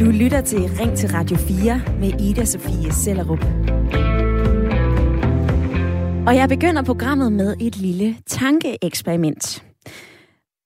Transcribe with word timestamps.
Du 0.00 0.10
lytter 0.10 0.40
til 0.40 0.58
Ring 0.58 0.96
til 0.96 1.08
Radio 1.08 1.36
4 1.36 1.82
med 2.00 2.20
Ida 2.20 2.44
Sofie 2.44 2.92
Sellerup. 2.92 3.44
Og 6.26 6.36
jeg 6.36 6.48
begynder 6.48 6.82
programmet 6.82 7.32
med 7.32 7.56
et 7.60 7.76
lille 7.76 8.16
tankeeksperiment. 8.26 9.64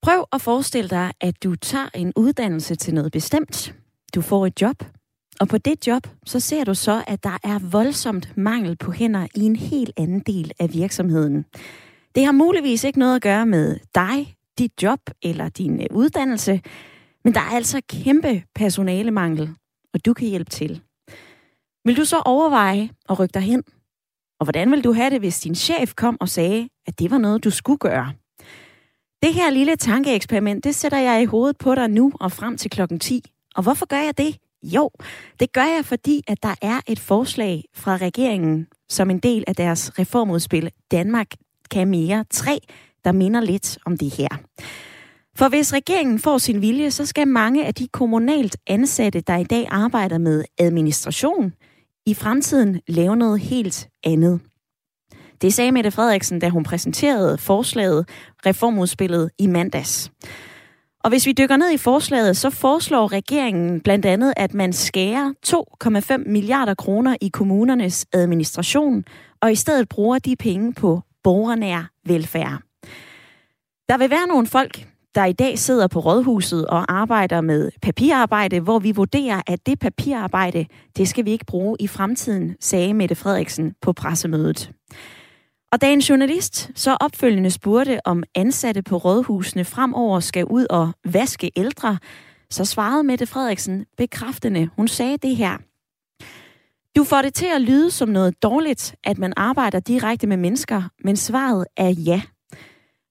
Prøv 0.03 0.25
at 0.33 0.43
forestille 0.43 0.89
dig, 0.91 1.13
at 1.21 1.43
du 1.45 1.55
tager 1.55 1.89
en 1.95 2.13
uddannelse 2.17 2.75
til 2.75 2.95
noget 2.95 3.13
bestemt. 3.13 3.75
Du 4.15 4.21
får 4.21 4.47
et 4.47 4.63
job, 4.63 4.85
og 5.41 5.49
på 5.49 5.59
det 5.59 5.87
job, 5.87 6.03
så 6.27 6.41
ser 6.41 6.65
du 6.65 6.75
så, 6.75 7.05
at 7.07 7.25
der 7.25 7.39
er 7.45 7.59
voldsomt 7.59 8.37
mangel 8.37 8.77
på 8.77 8.93
hænder 8.93 9.27
i 9.35 9.41
en 9.41 9.57
helt 9.57 9.93
anden 9.97 10.21
del 10.21 10.53
af 10.59 10.75
virksomheden. 10.75 11.45
Det 12.15 12.25
har 12.25 12.33
muligvis 12.33 12.85
ikke 12.85 12.99
noget 12.99 13.17
at 13.17 13.23
gøre 13.23 13.47
med 13.47 13.77
dig, 13.95 14.37
dit 14.59 14.83
job 14.83 15.01
eller 15.23 15.49
din 15.49 15.81
øh, 15.81 15.87
uddannelse, 15.91 16.61
men 17.25 17.35
der 17.35 17.41
er 17.41 17.51
altså 17.51 17.81
kæmpe 17.89 18.43
personalemangel, 18.55 19.51
og 19.95 20.05
du 20.05 20.15
kan 20.15 20.29
hjælpe 20.29 20.51
til. 20.51 20.83
Vil 21.85 21.97
du 21.97 22.05
så 22.05 22.23
overveje 22.25 22.91
at 23.09 23.19
rykke 23.19 23.33
dig 23.35 23.43
hen? 23.43 23.63
Og 24.41 24.45
hvordan 24.45 24.71
vil 24.71 24.85
du 24.85 24.93
have 24.93 25.11
det, 25.11 25.21
hvis 25.21 25.41
din 25.41 25.55
chef 25.55 25.95
kom 25.95 26.17
og 26.21 26.29
sagde, 26.29 26.69
at 26.87 26.99
det 26.99 27.11
var 27.11 27.19
noget, 27.19 27.45
du 27.45 27.51
skulle 27.51 27.79
gøre? 27.79 28.13
Det 29.23 29.35
her 29.35 29.51
lille 29.51 29.77
tankeeksperiment, 29.77 30.65
det 30.65 30.75
sætter 30.75 30.99
jeg 30.99 31.23
i 31.23 31.25
hovedet 31.25 31.59
på 31.59 31.75
dig 31.75 31.89
nu 31.89 32.13
og 32.21 32.33
frem 32.33 32.57
til 32.57 32.71
klokken 32.71 32.99
10. 32.99 33.23
Og 33.55 33.63
hvorfor 33.63 33.87
gør 33.87 34.01
jeg 34.01 34.19
det? 34.19 34.37
Jo, 34.63 34.91
det 35.41 35.53
gør 35.53 35.65
jeg, 35.65 35.85
fordi 35.85 36.23
at 36.29 36.43
der 36.43 36.55
er 36.63 36.81
et 36.87 36.99
forslag 36.99 37.65
fra 37.75 37.97
regeringen 37.97 38.67
som 38.89 39.11
en 39.11 39.19
del 39.19 39.45
af 39.47 39.57
deres 39.57 39.99
reformudspil 39.99 40.71
Danmark 40.91 41.27
kan 41.71 41.89
mere 41.89 42.25
3, 42.31 42.59
der 43.05 43.13
minder 43.13 43.41
lidt 43.41 43.79
om 43.85 43.99
det 43.99 44.15
her. 44.15 44.29
For 45.37 45.49
hvis 45.49 45.73
regeringen 45.73 46.19
får 46.19 46.39
sin 46.39 46.61
vilje, 46.61 46.91
så 46.91 47.07
skal 47.07 47.29
mange 47.29 47.67
af 47.67 47.75
de 47.75 47.89
kommunalt 47.89 48.57
ansatte, 48.67 49.21
der 49.21 49.37
i 49.37 49.45
dag 49.45 49.67
arbejder 49.71 50.19
med 50.19 50.45
administration, 50.59 51.53
i 52.07 52.15
fremtiden 52.15 52.81
lave 52.89 53.17
noget 53.17 53.41
helt 53.41 53.89
andet. 54.05 54.41
Det 55.43 55.55
sagde 55.55 55.73
Mette 55.73 55.91
Frederiksen, 55.91 56.39
da 56.39 56.49
hun 56.49 56.65
præsenterede 56.65 57.39
forslaget 57.39 58.09
reformudspillet 58.47 59.31
i 59.39 59.47
mandags. 59.47 60.13
Og 61.05 61.11
hvis 61.11 61.27
vi 61.27 61.33
dykker 61.33 61.57
ned 61.57 61.71
i 61.71 61.77
forslaget, 61.77 62.37
så 62.37 62.51
foreslår 62.51 63.13
regeringen 63.13 63.81
blandt 63.81 64.07
andet, 64.07 64.35
at 64.37 64.55
man 64.55 64.73
skærer 64.73 65.33
2,5 65.47 66.31
milliarder 66.31 66.75
kroner 66.75 67.17
i 67.21 67.29
kommunernes 67.29 68.07
administration, 68.13 69.05
og 69.41 69.53
i 69.53 69.55
stedet 69.55 69.89
bruger 69.89 70.19
de 70.19 70.37
penge 70.37 70.73
på 70.73 71.01
borgernær 71.25 71.91
velfærd. 72.07 72.59
Der 73.89 73.99
vil 73.99 74.11
være 74.11 74.27
nogle 74.27 74.47
folk, 74.47 74.87
der 75.15 75.25
i 75.25 75.33
dag 75.33 75.59
sidder 75.59 75.87
på 75.87 76.01
rådhuset 76.01 76.67
og 76.67 76.93
arbejder 76.93 77.41
med 77.41 77.71
papirarbejde, 77.83 78.61
hvor 78.61 78.79
vi 78.79 78.93
vurderer, 78.93 79.43
at 79.47 79.67
det 79.67 79.79
papirarbejde, 79.79 80.67
det 80.97 81.09
skal 81.09 81.25
vi 81.25 81.31
ikke 81.31 81.47
bruge 81.47 81.77
i 81.81 81.87
fremtiden, 81.87 82.57
sagde 82.61 82.95
Mette 82.95 83.15
Frederiksen 83.15 83.75
på 83.83 83.93
pressemødet. 83.93 84.73
Og 85.73 85.81
da 85.81 85.93
en 85.93 86.01
journalist 86.01 86.71
så 86.75 86.97
opfølgende 87.01 87.51
spurgte, 87.51 88.07
om 88.07 88.23
ansatte 88.35 88.83
på 88.83 88.97
rådhusene 88.97 89.65
fremover 89.65 90.21
skal 90.21 90.45
ud 90.45 90.67
og 90.71 90.93
vaske 91.05 91.51
ældre, 91.57 91.99
så 92.51 92.65
svarede 92.65 93.03
Mette 93.03 93.27
Frederiksen 93.27 93.87
bekræftende. 93.97 94.69
Hun 94.77 94.89
sagde 94.89 95.17
det 95.17 95.37
her. 95.37 95.59
Du 96.97 97.05
får 97.05 97.23
det 97.23 97.35
til 97.35 97.47
at 97.55 97.61
lyde 97.61 97.91
som 97.91 98.09
noget 98.09 98.43
dårligt, 98.43 98.95
at 99.05 99.19
man 99.19 99.33
arbejder 99.37 99.81
direkte 99.81 100.27
med 100.27 100.37
mennesker, 100.37 100.83
men 101.05 101.17
svaret 101.17 101.67
er 101.77 101.89
ja. 101.89 102.23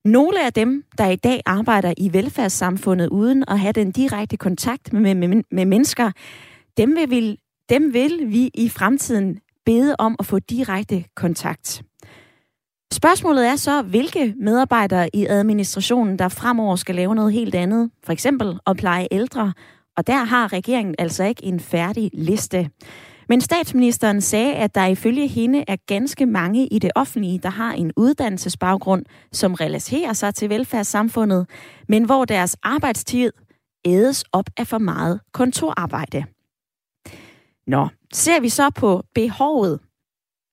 Nogle 0.06 0.46
af 0.46 0.54
dem, 0.54 0.84
der 0.98 1.08
i 1.08 1.16
dag 1.16 1.42
arbejder 1.46 1.94
i 1.98 2.14
velfærdssamfundet 2.14 3.10
uden 3.10 3.44
at 3.48 3.60
have 3.60 3.74
den 3.74 3.92
direkte 3.92 4.38
kontakt 4.38 4.94
med, 4.94 5.16
med, 5.16 5.44
med 5.52 5.66
mennesker, 5.66 6.12
dem 6.78 6.98
vil, 7.10 7.38
dem 7.70 7.94
vil 7.94 8.20
vi 8.28 8.52
i 8.54 8.70
fremtiden 8.70 9.40
bede 9.66 9.96
om 10.00 10.16
at 10.20 10.26
få 10.26 10.40
direkte 10.40 11.04
kontakt. 11.16 11.84
Spørgsmålet 12.94 13.48
er 13.48 13.56
så, 13.56 13.82
hvilke 13.82 14.34
medarbejdere 14.38 15.10
i 15.16 15.26
administrationen, 15.26 16.20
der 16.20 16.30
fremover 16.30 16.76
skal 16.76 16.96
lave 16.96 17.16
noget 17.16 17.34
helt 17.34 17.56
andet, 17.56 17.92
for 18.04 18.12
eksempel 18.14 18.60
at 18.68 18.78
pleje 18.78 19.08
ældre, 19.12 19.54
og 19.98 20.08
der 20.08 20.24
har 20.24 20.54
regeringen 20.54 20.96
altså 21.00 21.24
ikke 21.24 21.44
en 21.44 21.60
færdig 21.60 22.10
liste. 22.14 22.70
Men 23.32 23.42
statsministeren 23.42 24.22
sagde, 24.22 24.54
at 24.54 24.76
der 24.76 24.86
ifølge 24.86 25.28
hende 25.28 25.64
er 25.68 25.76
ganske 25.88 26.26
mange 26.26 26.68
i 26.68 26.80
det 26.80 26.92
offentlige, 26.96 27.40
der 27.40 27.50
har 27.50 27.74
en 27.74 27.92
uddannelsesbaggrund, 27.98 29.06
som 29.32 29.54
relaterer 29.54 30.14
sig 30.14 30.36
til 30.36 30.50
velfærdssamfundet, 30.50 31.50
men 31.88 32.04
hvor 32.04 32.26
deres 32.26 32.58
arbejdstid 32.64 33.32
ædes 33.86 34.24
op 34.32 34.50
af 34.58 34.68
for 34.68 34.78
meget 34.78 35.20
kontorarbejde. 35.34 36.26
Nå, 37.68 37.88
ser 38.14 38.40
vi 38.40 38.50
så 38.50 38.70
på 38.70 39.04
behovet 39.16 39.80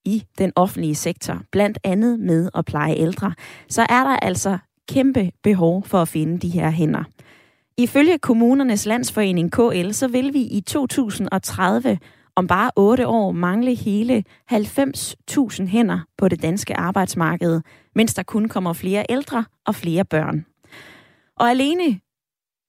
i 0.05 0.23
den 0.37 0.51
offentlige 0.55 0.95
sektor, 0.95 1.41
blandt 1.51 1.77
andet 1.83 2.19
med 2.19 2.49
at 2.53 2.65
pleje 2.65 2.95
ældre, 2.95 3.33
så 3.69 3.81
er 3.81 4.03
der 4.03 4.15
altså 4.15 4.57
kæmpe 4.89 5.31
behov 5.43 5.83
for 5.83 6.01
at 6.01 6.07
finde 6.07 6.39
de 6.39 6.49
her 6.49 6.69
hænder. 6.69 7.03
Ifølge 7.77 8.17
kommunernes 8.17 8.85
landsforening 8.85 9.51
KL, 9.51 9.91
så 9.91 10.07
vil 10.07 10.33
vi 10.33 10.41
i 10.41 10.61
2030 10.61 11.99
om 12.39 12.47
bare 12.47 12.71
8 12.75 13.07
år 13.07 13.31
mangle 13.31 13.75
hele 13.75 14.23
90.000 14.51 15.65
hænder 15.65 15.99
på 16.17 16.27
det 16.27 16.41
danske 16.41 16.77
arbejdsmarked, 16.77 17.61
mens 17.95 18.13
der 18.13 18.23
kun 18.23 18.47
kommer 18.47 18.73
flere 18.73 19.05
ældre 19.09 19.45
og 19.65 19.75
flere 19.75 20.05
børn. 20.05 20.45
Og 21.37 21.49
alene 21.49 21.99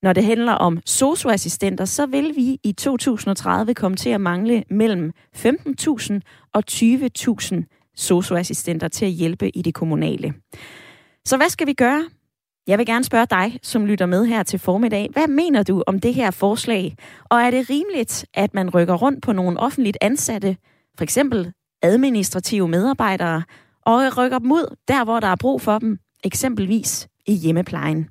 når 0.02 0.12
det 0.12 0.24
handler 0.24 0.52
om 0.52 0.80
socioassistenter, 0.86 1.84
så 1.84 2.06
vil 2.06 2.36
vi 2.36 2.58
i 2.64 2.72
2030 2.72 3.74
komme 3.74 3.96
til 3.96 4.10
at 4.10 4.20
mangle 4.20 4.64
mellem 4.70 5.12
15.000 5.36 6.20
og 6.54 6.62
20.000 6.70 7.92
socioassistenter 7.96 8.88
til 8.88 9.04
at 9.04 9.10
hjælpe 9.10 9.56
i 9.56 9.62
det 9.62 9.74
kommunale. 9.74 10.34
Så 11.24 11.36
hvad 11.36 11.48
skal 11.48 11.66
vi 11.66 11.72
gøre? 11.72 12.04
Jeg 12.70 12.78
vil 12.78 12.86
gerne 12.86 13.04
spørge 13.04 13.26
dig, 13.30 13.58
som 13.62 13.86
lytter 13.86 14.06
med 14.06 14.26
her 14.26 14.42
til 14.42 14.58
formiddag. 14.58 15.08
Hvad 15.12 15.28
mener 15.28 15.62
du 15.62 15.82
om 15.86 16.00
det 16.00 16.14
her 16.14 16.30
forslag? 16.30 16.96
Og 17.24 17.40
er 17.40 17.50
det 17.50 17.70
rimeligt, 17.70 18.26
at 18.34 18.54
man 18.54 18.70
rykker 18.70 18.94
rundt 18.94 19.22
på 19.22 19.32
nogle 19.32 19.60
offentligt 19.60 19.98
ansatte, 20.00 20.56
for 20.96 21.04
eksempel 21.04 21.52
administrative 21.82 22.68
medarbejdere, 22.68 23.42
og 23.86 24.18
rykker 24.18 24.38
dem 24.38 24.52
ud 24.52 24.76
der, 24.88 25.04
hvor 25.04 25.20
der 25.20 25.26
er 25.26 25.36
brug 25.36 25.60
for 25.60 25.78
dem, 25.78 25.98
eksempelvis 26.24 27.08
i 27.26 27.34
hjemmeplejen? 27.34 28.08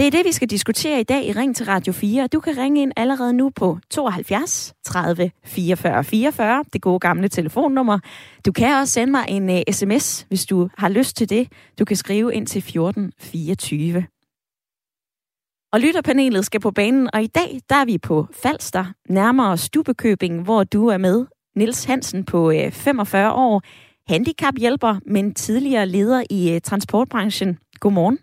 Det 0.00 0.06
er 0.06 0.10
det, 0.10 0.24
vi 0.24 0.32
skal 0.32 0.50
diskutere 0.50 1.00
i 1.00 1.02
dag 1.02 1.26
i 1.26 1.32
Ring 1.32 1.56
til 1.56 1.66
Radio 1.66 1.92
4. 1.92 2.26
Du 2.26 2.40
kan 2.40 2.58
ringe 2.58 2.82
ind 2.82 2.92
allerede 2.96 3.32
nu 3.32 3.50
på 3.50 3.78
72 3.90 4.74
30 4.84 5.30
44 5.44 6.04
44, 6.04 6.64
det 6.72 6.82
gode 6.82 6.98
gamle 6.98 7.28
telefonnummer. 7.28 7.98
Du 8.46 8.52
kan 8.52 8.76
også 8.76 8.92
sende 8.92 9.10
mig 9.10 9.24
en 9.28 9.50
øh, 9.50 9.56
uh, 9.56 9.74
sms, 9.74 10.26
hvis 10.28 10.46
du 10.46 10.68
har 10.78 10.88
lyst 10.88 11.16
til 11.16 11.30
det. 11.30 11.52
Du 11.78 11.84
kan 11.84 11.96
skrive 11.96 12.34
ind 12.34 12.46
til 12.46 12.62
14 12.62 13.12
24. 13.18 14.06
Og 15.72 15.80
lytterpanelet 15.80 16.46
skal 16.46 16.60
på 16.60 16.70
banen, 16.70 17.10
og 17.12 17.22
i 17.22 17.26
dag 17.26 17.60
der 17.70 17.76
er 17.76 17.84
vi 17.84 17.98
på 17.98 18.26
Falster, 18.42 18.84
nærmere 19.08 19.58
Stubekøbing, 19.58 20.42
hvor 20.42 20.64
du 20.64 20.86
er 20.86 20.98
med. 20.98 21.26
Nils 21.56 21.84
Hansen 21.84 22.24
på 22.24 22.50
øh, 22.50 22.66
uh, 22.66 22.72
45 22.72 23.32
år, 23.32 23.62
handicaphjælper, 24.08 24.96
men 25.06 25.34
tidligere 25.34 25.86
leder 25.86 26.24
i 26.30 26.54
uh, 26.54 26.60
transportbranchen. 26.60 27.58
Godmorgen. 27.80 28.18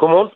Godmorgen. 0.00 0.30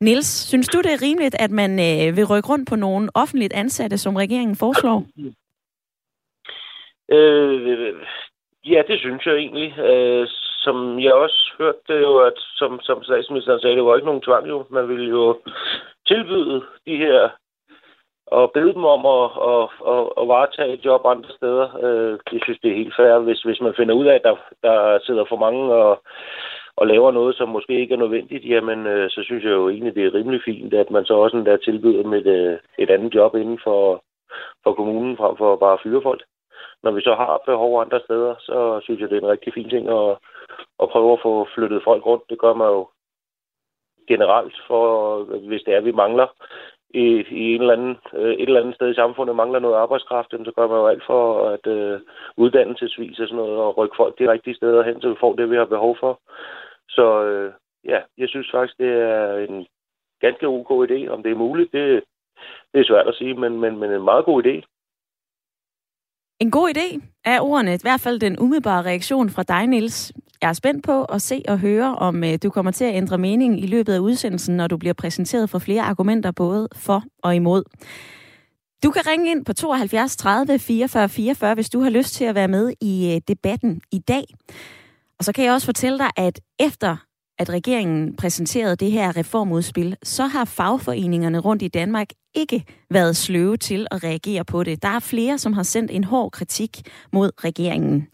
Nils, 0.00 0.28
synes 0.50 0.68
du, 0.68 0.78
det 0.78 0.92
er 0.92 1.02
rimeligt, 1.02 1.36
at 1.44 1.50
man 1.50 1.70
øh, 1.88 2.16
vil 2.16 2.26
rykke 2.30 2.48
rundt 2.52 2.68
på 2.68 2.76
nogle 2.76 3.08
offentligt 3.14 3.54
ansatte, 3.62 3.98
som 3.98 4.16
regeringen 4.16 4.56
foreslår? 4.56 4.98
Øh, 7.16 7.94
ja, 8.64 8.82
det 8.88 8.98
synes 9.00 9.26
jeg 9.26 9.34
egentlig. 9.34 9.78
Øh, 9.78 10.26
som 10.64 11.00
jeg 11.00 11.12
også 11.14 11.40
hørte 11.58 11.82
det 11.88 12.00
jo, 12.00 12.18
at 12.18 12.36
som, 12.36 12.80
som 12.80 13.02
statsministeren 13.02 13.60
sagde, 13.60 13.76
det 13.76 13.84
var 13.84 13.96
ikke 13.96 14.10
nogen 14.10 14.26
tvang 14.28 14.48
jo. 14.48 14.64
Man 14.70 14.88
ville 14.88 15.08
jo 15.08 15.40
tilbyde 16.06 16.62
de 16.86 16.96
her 16.96 17.28
og 18.26 18.50
bede 18.54 18.74
dem 18.74 18.84
om 18.84 19.02
at, 19.06 19.26
at, 19.52 19.64
at, 19.92 20.02
at 20.20 20.28
varetage 20.28 20.72
et 20.72 20.84
job 20.84 21.02
andre 21.04 21.30
steder. 21.38 21.66
Øh, 21.84 22.18
jeg 22.32 22.40
synes, 22.44 22.58
det 22.62 22.70
er 22.70 22.80
helt 22.82 22.96
fair, 22.96 23.18
hvis, 23.18 23.42
hvis 23.42 23.60
man 23.60 23.74
finder 23.76 23.94
ud 23.94 24.06
af, 24.06 24.14
at 24.14 24.24
der, 24.24 24.36
der 24.62 24.98
sidder 25.06 25.24
for 25.28 25.36
mange 25.36 25.74
og 25.74 26.02
og 26.76 26.86
laver 26.86 27.10
noget, 27.10 27.36
som 27.36 27.48
måske 27.48 27.80
ikke 27.80 27.94
er 27.94 27.98
nødvendigt, 27.98 28.44
jamen 28.44 28.86
øh, 28.86 29.10
så 29.10 29.22
synes 29.22 29.44
jeg 29.44 29.50
jo 29.50 29.68
egentlig, 29.68 29.94
det 29.94 30.06
er 30.06 30.14
rimelig 30.14 30.40
fint, 30.44 30.74
at 30.74 30.90
man 30.90 31.04
så 31.04 31.14
også 31.14 31.36
endda 31.36 31.56
tilbyder 31.56 32.04
med 32.04 32.26
et, 32.26 32.26
øh, 32.26 32.58
et 32.78 32.90
andet 32.90 33.14
job 33.14 33.34
inden 33.34 33.58
for, 33.64 34.04
for 34.62 34.72
kommunen, 34.72 35.16
frem 35.16 35.36
for 35.36 35.56
bare 35.56 35.72
at 35.72 35.80
fyre 35.82 36.02
folk. 36.02 36.22
Når 36.82 36.90
vi 36.90 37.00
så 37.00 37.14
har 37.14 37.42
behov 37.46 37.80
andre 37.80 38.00
steder, 38.00 38.34
så 38.38 38.80
synes 38.82 39.00
jeg, 39.00 39.10
det 39.10 39.16
er 39.16 39.20
en 39.20 39.34
rigtig 39.34 39.54
fin 39.54 39.68
ting 39.70 39.88
at, 39.88 40.18
at 40.82 40.88
prøve 40.88 41.12
at 41.12 41.22
få 41.22 41.48
flyttet 41.54 41.80
folk 41.84 42.06
rundt. 42.06 42.24
Det 42.30 42.38
gør 42.38 42.54
man 42.54 42.68
jo 42.68 42.88
generelt, 44.08 44.56
for 44.66 45.22
hvis 45.48 45.62
det 45.62 45.74
er, 45.74 45.80
vi 45.80 45.92
mangler 45.92 46.26
i, 46.94 47.06
i 47.30 47.54
en 47.54 47.60
eller 47.60 47.72
anden, 47.72 47.96
øh, 48.14 48.34
et 48.34 48.48
eller 48.48 48.60
andet 48.60 48.74
sted 48.74 48.90
i 48.90 48.94
samfundet 48.94 49.36
mangler 49.36 49.58
noget 49.58 49.76
arbejdskraft, 49.76 50.30
så 50.30 50.52
gør 50.56 50.66
man 50.68 50.78
jo 50.78 50.86
alt 50.86 51.04
for 51.06 51.48
at 51.48 51.66
øh, 51.66 52.00
uddannelsesvis 52.36 53.20
og 53.20 53.28
sådan 53.28 53.36
noget, 53.36 53.58
og 53.58 53.78
rykke 53.78 53.96
folk 53.96 54.18
de 54.18 54.30
rigtige 54.32 54.54
steder 54.54 54.82
hen, 54.82 55.00
så 55.00 55.08
vi 55.08 55.16
får 55.20 55.34
det, 55.34 55.50
vi 55.50 55.56
har 55.56 55.64
behov 55.64 55.96
for. 56.00 56.20
Så 56.88 57.24
øh, 57.24 57.52
ja, 57.84 58.00
jeg 58.18 58.28
synes 58.28 58.50
faktisk, 58.54 58.78
det 58.78 58.92
er 58.92 59.36
en 59.48 59.66
ganske 60.20 60.46
ok 60.46 60.70
idé. 60.90 61.08
Om 61.08 61.22
det 61.22 61.32
er 61.32 61.42
muligt, 61.44 61.72
det, 61.72 62.04
det 62.72 62.80
er 62.80 62.84
svært 62.84 63.08
at 63.08 63.14
sige, 63.14 63.34
men, 63.34 63.60
men, 63.60 63.78
men 63.78 63.90
en 63.90 64.04
meget 64.04 64.24
god 64.24 64.46
idé. 64.46 64.54
En 66.40 66.50
god 66.50 66.68
idé 66.76 67.00
er 67.24 67.40
ordene, 67.40 67.74
i 67.74 67.78
hvert 67.82 68.00
fald 68.00 68.20
den 68.20 68.38
umiddelbare 68.38 68.82
reaktion 68.82 69.30
fra 69.30 69.42
dig, 69.42 69.66
Niels. 69.66 70.12
Jeg 70.42 70.48
er 70.48 70.52
spændt 70.52 70.84
på 70.84 71.04
at 71.04 71.22
se 71.22 71.42
og 71.48 71.58
høre, 71.58 71.94
om 71.94 72.24
øh, 72.24 72.38
du 72.42 72.50
kommer 72.50 72.72
til 72.72 72.84
at 72.84 72.94
ændre 72.94 73.18
mening 73.18 73.60
i 73.64 73.66
løbet 73.66 73.92
af 73.94 73.98
udsendelsen, 73.98 74.56
når 74.56 74.66
du 74.66 74.76
bliver 74.76 74.94
præsenteret 74.94 75.50
for 75.50 75.58
flere 75.58 75.82
argumenter 75.82 76.30
både 76.30 76.68
for 76.74 77.02
og 77.22 77.36
imod. 77.36 77.62
Du 78.84 78.90
kan 78.90 79.02
ringe 79.06 79.30
ind 79.30 79.44
på 79.44 79.52
72 79.52 80.16
30 80.16 80.58
44 80.58 81.08
44, 81.08 81.54
hvis 81.54 81.70
du 81.70 81.80
har 81.80 81.90
lyst 81.90 82.14
til 82.14 82.24
at 82.24 82.34
være 82.34 82.48
med 82.48 82.72
i 82.80 83.14
øh, 83.14 83.20
debatten 83.28 83.80
i 83.92 83.98
dag. 83.98 84.24
Og 85.18 85.24
så 85.24 85.32
kan 85.32 85.44
jeg 85.44 85.52
også 85.52 85.64
fortælle 85.64 85.98
dig, 85.98 86.10
at 86.16 86.40
efter 86.60 86.96
at 87.38 87.50
regeringen 87.50 88.16
præsenterede 88.16 88.76
det 88.76 88.92
her 88.92 89.16
reformudspil, 89.16 89.96
så 90.02 90.26
har 90.26 90.44
fagforeningerne 90.44 91.38
rundt 91.38 91.62
i 91.62 91.68
Danmark 91.68 92.08
ikke 92.34 92.64
været 92.90 93.16
sløve 93.16 93.56
til 93.56 93.86
at 93.90 94.04
reagere 94.04 94.44
på 94.44 94.62
det. 94.62 94.82
Der 94.82 94.88
er 94.88 94.98
flere, 94.98 95.38
som 95.38 95.52
har 95.52 95.62
sendt 95.62 95.90
en 95.90 96.04
hård 96.04 96.32
kritik 96.32 96.82
mod 97.12 97.30
regeringen. 97.44 98.08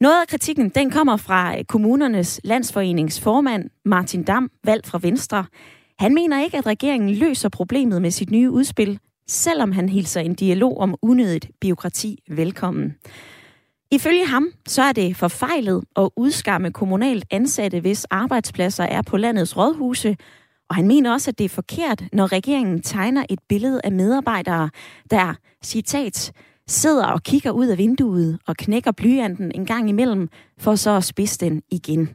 Noget 0.00 0.20
af 0.20 0.28
kritikken, 0.28 0.68
den 0.68 0.90
kommer 0.90 1.16
fra 1.16 1.58
øh, 1.58 1.64
kommunernes 1.64 2.40
landsforeningsformand 2.44 3.70
Martin 3.84 4.22
Dam, 4.22 4.50
valgt 4.64 4.86
fra 4.86 4.98
Venstre. 5.02 5.44
Han 5.98 6.14
mener 6.14 6.42
ikke, 6.44 6.58
at 6.58 6.66
regeringen 6.66 7.14
løser 7.14 7.48
problemet 7.48 8.02
med 8.02 8.10
sit 8.10 8.30
nye 8.30 8.50
udspil, 8.50 8.98
selvom 9.28 9.72
han 9.72 9.88
hilser 9.88 10.20
en 10.20 10.34
dialog 10.34 10.78
om 10.78 10.94
unødigt 11.02 11.50
biokrati 11.60 12.18
velkommen. 12.28 12.94
Ifølge 13.90 14.26
ham, 14.26 14.48
så 14.68 14.82
er 14.82 14.92
det 14.92 15.16
forfejlet 15.16 15.84
at 15.96 16.08
udskamme 16.16 16.72
kommunalt 16.72 17.24
ansatte, 17.30 17.80
hvis 17.80 18.04
arbejdspladser 18.04 18.84
er 18.84 19.02
på 19.02 19.16
landets 19.16 19.56
rådhuse, 19.56 20.16
og 20.68 20.76
han 20.76 20.88
mener 20.88 21.12
også, 21.12 21.30
at 21.30 21.38
det 21.38 21.44
er 21.44 21.48
forkert, 21.48 22.04
når 22.12 22.32
regeringen 22.32 22.82
tegner 22.82 23.24
et 23.30 23.38
billede 23.48 23.80
af 23.84 23.92
medarbejdere, 23.92 24.70
der, 25.10 25.34
citat, 25.64 26.32
sidder 26.68 27.06
og 27.06 27.22
kigger 27.22 27.50
ud 27.50 27.66
af 27.66 27.78
vinduet 27.78 28.38
og 28.46 28.56
knækker 28.56 28.92
blyanten 28.92 29.52
en 29.54 29.66
gang 29.66 29.88
imellem, 29.88 30.28
for 30.58 30.74
så 30.74 30.90
at 30.90 31.04
spidse 31.04 31.38
den 31.38 31.62
igen. 31.70 32.08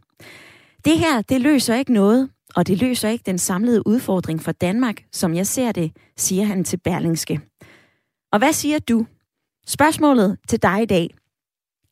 Det 0.86 1.00
her, 1.00 1.22
det 1.22 1.42
løser 1.42 1.76
ikke 1.76 1.94
noget, 1.94 2.30
og 2.56 2.68
det 2.68 2.82
løser 2.82 3.10
ikke 3.10 3.24
den 3.26 3.38
samlede 3.38 3.88
udfordring 3.88 4.42
for 4.42 4.52
Danmark, 4.52 5.04
som 5.12 5.36
jeg 5.36 5.48
ser 5.48 5.72
det, 5.72 5.92
siger 6.18 6.46
han 6.46 6.64
til 6.64 6.78
Berlingske. 6.78 7.40
Og 8.32 8.40
hvad 8.40 8.54
siger 8.54 8.80
du? 8.80 9.06
Spørgsmålet 9.68 10.38
til 10.48 10.62
dig 10.62 10.82
i 10.82 10.86
dag. 10.86 11.10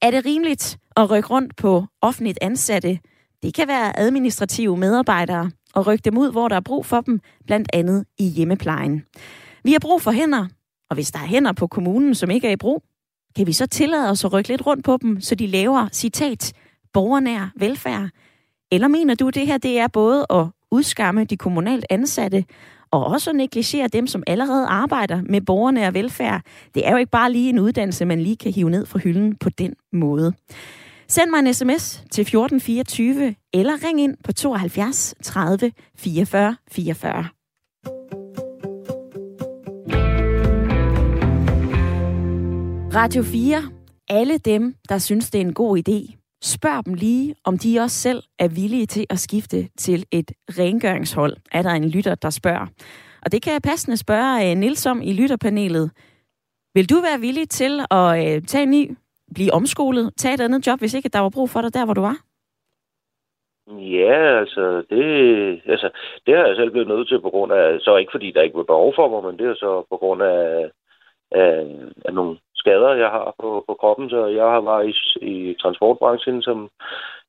Er 0.01 0.11
det 0.11 0.25
rimeligt 0.25 0.77
at 0.97 1.09
rykke 1.09 1.29
rundt 1.29 1.55
på 1.55 1.85
offentligt 2.01 2.37
ansatte? 2.41 2.99
Det 3.43 3.53
kan 3.53 3.67
være 3.67 3.99
administrative 3.99 4.77
medarbejdere, 4.77 5.51
og 5.73 5.87
rykke 5.87 6.01
dem 6.01 6.17
ud, 6.17 6.31
hvor 6.31 6.47
der 6.47 6.55
er 6.55 6.59
brug 6.59 6.85
for 6.85 7.01
dem, 7.01 7.19
blandt 7.45 7.69
andet 7.73 8.05
i 8.17 8.27
hjemmeplejen. 8.27 9.03
Vi 9.63 9.71
har 9.71 9.79
brug 9.79 10.01
for 10.01 10.11
hænder, 10.11 10.47
og 10.89 10.93
hvis 10.93 11.11
der 11.11 11.19
er 11.19 11.25
hænder 11.25 11.53
på 11.53 11.67
kommunen, 11.67 12.15
som 12.15 12.31
ikke 12.31 12.47
er 12.47 12.51
i 12.51 12.55
brug, 12.55 12.83
kan 13.35 13.47
vi 13.47 13.53
så 13.53 13.65
tillade 13.65 14.09
os 14.09 14.25
at 14.25 14.33
rykke 14.33 14.49
lidt 14.49 14.65
rundt 14.65 14.85
på 14.85 14.97
dem, 15.01 15.21
så 15.21 15.35
de 15.35 15.47
laver, 15.47 15.87
citat, 15.91 16.53
borgernær 16.93 17.51
velfærd? 17.55 18.09
Eller 18.71 18.87
mener 18.87 19.15
du, 19.15 19.27
at 19.27 19.35
det 19.35 19.47
her 19.47 19.57
det 19.57 19.79
er 19.79 19.87
både 19.87 20.25
at 20.29 20.45
udskamme 20.71 21.23
de 21.23 21.37
kommunalt 21.37 21.85
ansatte, 21.89 22.45
og 22.91 23.05
også 23.05 23.29
at 23.29 23.35
negligere 23.35 23.87
dem, 23.87 24.07
som 24.07 24.23
allerede 24.27 24.65
arbejder 24.67 25.21
med 25.21 25.41
borgernær 25.41 25.91
velfærd? 25.91 26.41
Det 26.75 26.87
er 26.87 26.91
jo 26.91 26.97
ikke 26.97 27.11
bare 27.11 27.31
lige 27.31 27.49
en 27.49 27.59
uddannelse, 27.59 28.05
man 28.05 28.21
lige 28.21 28.37
kan 28.37 28.51
hive 28.51 28.69
ned 28.69 28.85
fra 28.85 28.99
hylden 28.99 29.35
på 29.35 29.49
den 29.49 29.73
måde. 29.93 30.33
Send 31.07 31.29
mig 31.29 31.39
en 31.39 31.53
sms 31.53 32.03
til 32.11 32.21
1424, 32.21 33.35
eller 33.53 33.73
ring 33.87 34.01
ind 34.01 34.17
på 34.23 34.31
72 34.33 35.15
30 35.23 35.71
44 35.97 36.55
44. 36.71 37.25
Radio 42.93 43.23
4. 43.23 43.63
Alle 44.09 44.37
dem, 44.37 44.75
der 44.89 44.97
synes, 44.97 45.29
det 45.29 45.41
er 45.41 45.45
en 45.45 45.53
god 45.53 45.77
idé, 45.77 46.18
spørg 46.41 46.85
dem 46.85 46.93
lige, 46.93 47.35
om 47.45 47.57
de 47.57 47.79
også 47.79 47.95
selv 47.95 48.23
er 48.39 48.47
villige 48.47 48.85
til 48.85 49.05
at 49.09 49.19
skifte 49.19 49.67
til 49.77 50.05
et 50.11 50.31
rengøringshold, 50.49 51.33
er 51.51 51.61
der 51.61 51.69
en 51.69 51.89
lytter, 51.89 52.15
der 52.15 52.29
spørger. 52.29 52.67
Og 53.25 53.31
det 53.31 53.43
kan 53.43 53.53
jeg 53.53 53.61
passende 53.61 53.97
spørge 53.97 54.51
øh, 54.51 54.57
Nils 54.57 54.85
om 54.85 55.01
i 55.01 55.13
lytterpanelet. 55.13 55.91
Vil 56.73 56.89
du 56.89 56.95
være 57.01 57.19
villig 57.19 57.49
til 57.49 57.79
at 57.91 58.07
øh, 58.19 58.41
tage 58.41 58.63
en 58.63 58.71
ny, 58.71 58.97
blive 59.33 59.53
omskolet, 59.53 60.13
tage 60.17 60.33
et 60.33 60.41
andet 60.41 60.67
job, 60.67 60.79
hvis 60.79 60.93
ikke 60.93 61.09
der 61.09 61.19
var 61.19 61.29
brug 61.29 61.49
for 61.49 61.61
dig 61.61 61.73
der, 61.73 61.85
hvor 61.85 61.93
du 61.93 62.01
var? 62.01 62.17
Ja, 63.77 64.39
altså 64.39 64.83
det, 64.89 65.61
altså, 65.65 65.89
det 66.25 66.37
har 66.37 66.45
jeg 66.45 66.55
selv 66.55 66.71
blevet 66.71 66.87
nødt 66.87 67.07
til 67.07 67.21
på 67.21 67.29
grund 67.29 67.51
af, 67.51 67.79
så 67.79 67.95
ikke 67.95 68.11
fordi 68.11 68.31
der 68.31 68.41
ikke 68.41 68.57
var 68.57 68.63
behov 68.63 68.93
for 68.95 69.07
mig, 69.09 69.31
men 69.31 69.39
det 69.39 69.47
er 69.47 69.55
så 69.55 69.85
på 69.89 69.97
grund 69.97 70.21
af, 70.23 70.71
af, 71.31 71.65
af 72.05 72.13
nogle 72.13 72.37
skader, 72.61 72.93
jeg 73.03 73.09
har 73.09 73.33
på, 73.41 73.63
på 73.67 73.73
kroppen. 73.73 74.09
Så 74.09 74.25
jeg 74.25 74.47
har 74.55 74.61
været 74.61 74.85
i, 74.89 74.93
i 75.31 75.55
transportbranchen 75.61 76.41
som 76.41 76.69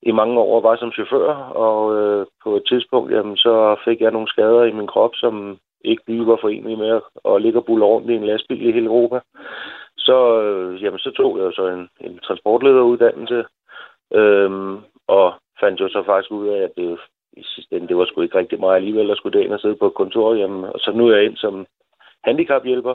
i 0.03 0.13
mange 0.13 0.41
år 0.41 0.61
var 0.61 0.77
som 0.77 0.93
chauffør, 0.93 1.35
og 1.67 1.81
øh, 1.99 2.27
på 2.45 2.57
et 2.57 2.63
tidspunkt, 2.69 3.13
jamen, 3.13 3.37
så 3.37 3.77
fik 3.85 4.01
jeg 4.01 4.11
nogle 4.11 4.29
skader 4.29 4.65
i 4.65 4.73
min 4.73 4.87
krop, 4.87 5.15
som 5.15 5.59
ikke 5.85 6.03
lige 6.07 6.27
var 6.27 6.39
forenlige 6.41 6.77
med 6.77 7.01
at 7.25 7.43
ligge 7.43 7.59
og 7.59 7.65
bulle 7.65 7.85
rundt 7.85 8.11
i 8.11 8.15
en 8.15 8.27
lastbil 8.27 8.69
i 8.69 8.73
hele 8.73 8.87
Europa. 8.87 9.21
Så, 9.99 10.41
øh, 10.43 10.83
jamen, 10.83 10.99
så 10.99 11.11
tog 11.11 11.39
jeg 11.39 11.53
så 11.53 11.67
en, 11.67 11.89
en 12.01 12.19
transportlederuddannelse, 12.19 13.45
øh, 14.15 14.51
og 15.09 15.35
fandt 15.61 15.81
jo 15.81 15.89
så 15.89 16.03
faktisk 16.07 16.31
ud 16.31 16.49
af, 16.49 16.63
at 16.63 16.73
det 16.77 16.99
i 17.37 17.43
sidste 17.45 17.77
ende, 17.77 17.89
det 17.89 17.97
var 17.97 18.05
sgu 18.05 18.21
ikke 18.21 18.39
rigtig 18.39 18.61
meget 18.61 18.77
alligevel 18.77 19.11
at 19.11 19.17
skulle 19.17 19.39
derind 19.39 19.53
og 19.53 19.61
sidde 19.61 19.77
på 19.77 19.87
et 19.87 19.95
kontor. 19.95 20.35
Jamen, 20.35 20.65
og 20.65 20.79
så 20.81 20.93
nu 20.93 21.09
er 21.09 21.17
jeg 21.17 21.25
ind 21.25 21.37
som 21.37 21.67
handicaphjælper. 22.25 22.95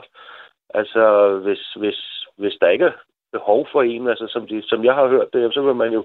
Altså, 0.74 1.36
hvis, 1.44 1.72
hvis, 1.72 2.15
hvis 2.38 2.56
der 2.60 2.68
ikke 2.68 2.84
er 2.84 2.96
behov 3.32 3.66
for 3.72 3.82
en, 3.82 4.08
altså 4.08 4.26
som, 4.28 4.46
de, 4.46 4.62
som 4.62 4.84
jeg 4.84 4.94
har 4.94 5.08
hørt 5.08 5.32
det, 5.32 5.54
så 5.54 5.62
vil 5.62 5.74
man 5.74 5.92
jo 5.92 6.04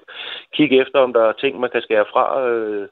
kigge 0.54 0.82
efter, 0.82 1.00
om 1.00 1.14
der 1.14 1.24
er 1.24 1.32
ting, 1.32 1.60
man 1.60 1.70
kan 1.70 1.82
skære 1.82 2.06
fra. 2.14 2.26
Øh, 2.50 2.88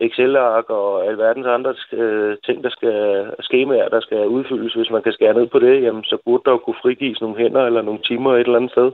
Excel-ark 0.00 0.70
og 0.70 1.06
alverdens 1.06 1.46
andre 1.46 1.74
øh, 1.92 2.36
ting, 2.46 2.64
der 2.64 2.70
skal, 2.70 2.96
skemaer, 3.40 3.88
der 3.88 4.00
skal 4.00 4.26
udfyldes. 4.26 4.74
Hvis 4.74 4.90
man 4.90 5.02
kan 5.02 5.12
skære 5.12 5.34
ned 5.34 5.46
på 5.46 5.58
det, 5.58 5.82
jamen, 5.82 6.04
så 6.04 6.16
burde 6.24 6.42
der 6.44 6.50
jo 6.50 6.58
kunne 6.58 6.82
frigives 6.82 7.20
nogle 7.20 7.36
hænder 7.36 7.66
eller 7.66 7.82
nogle 7.82 8.02
timer 8.02 8.32
et 8.32 8.40
eller 8.40 8.56
andet 8.56 8.70
sted. 8.70 8.92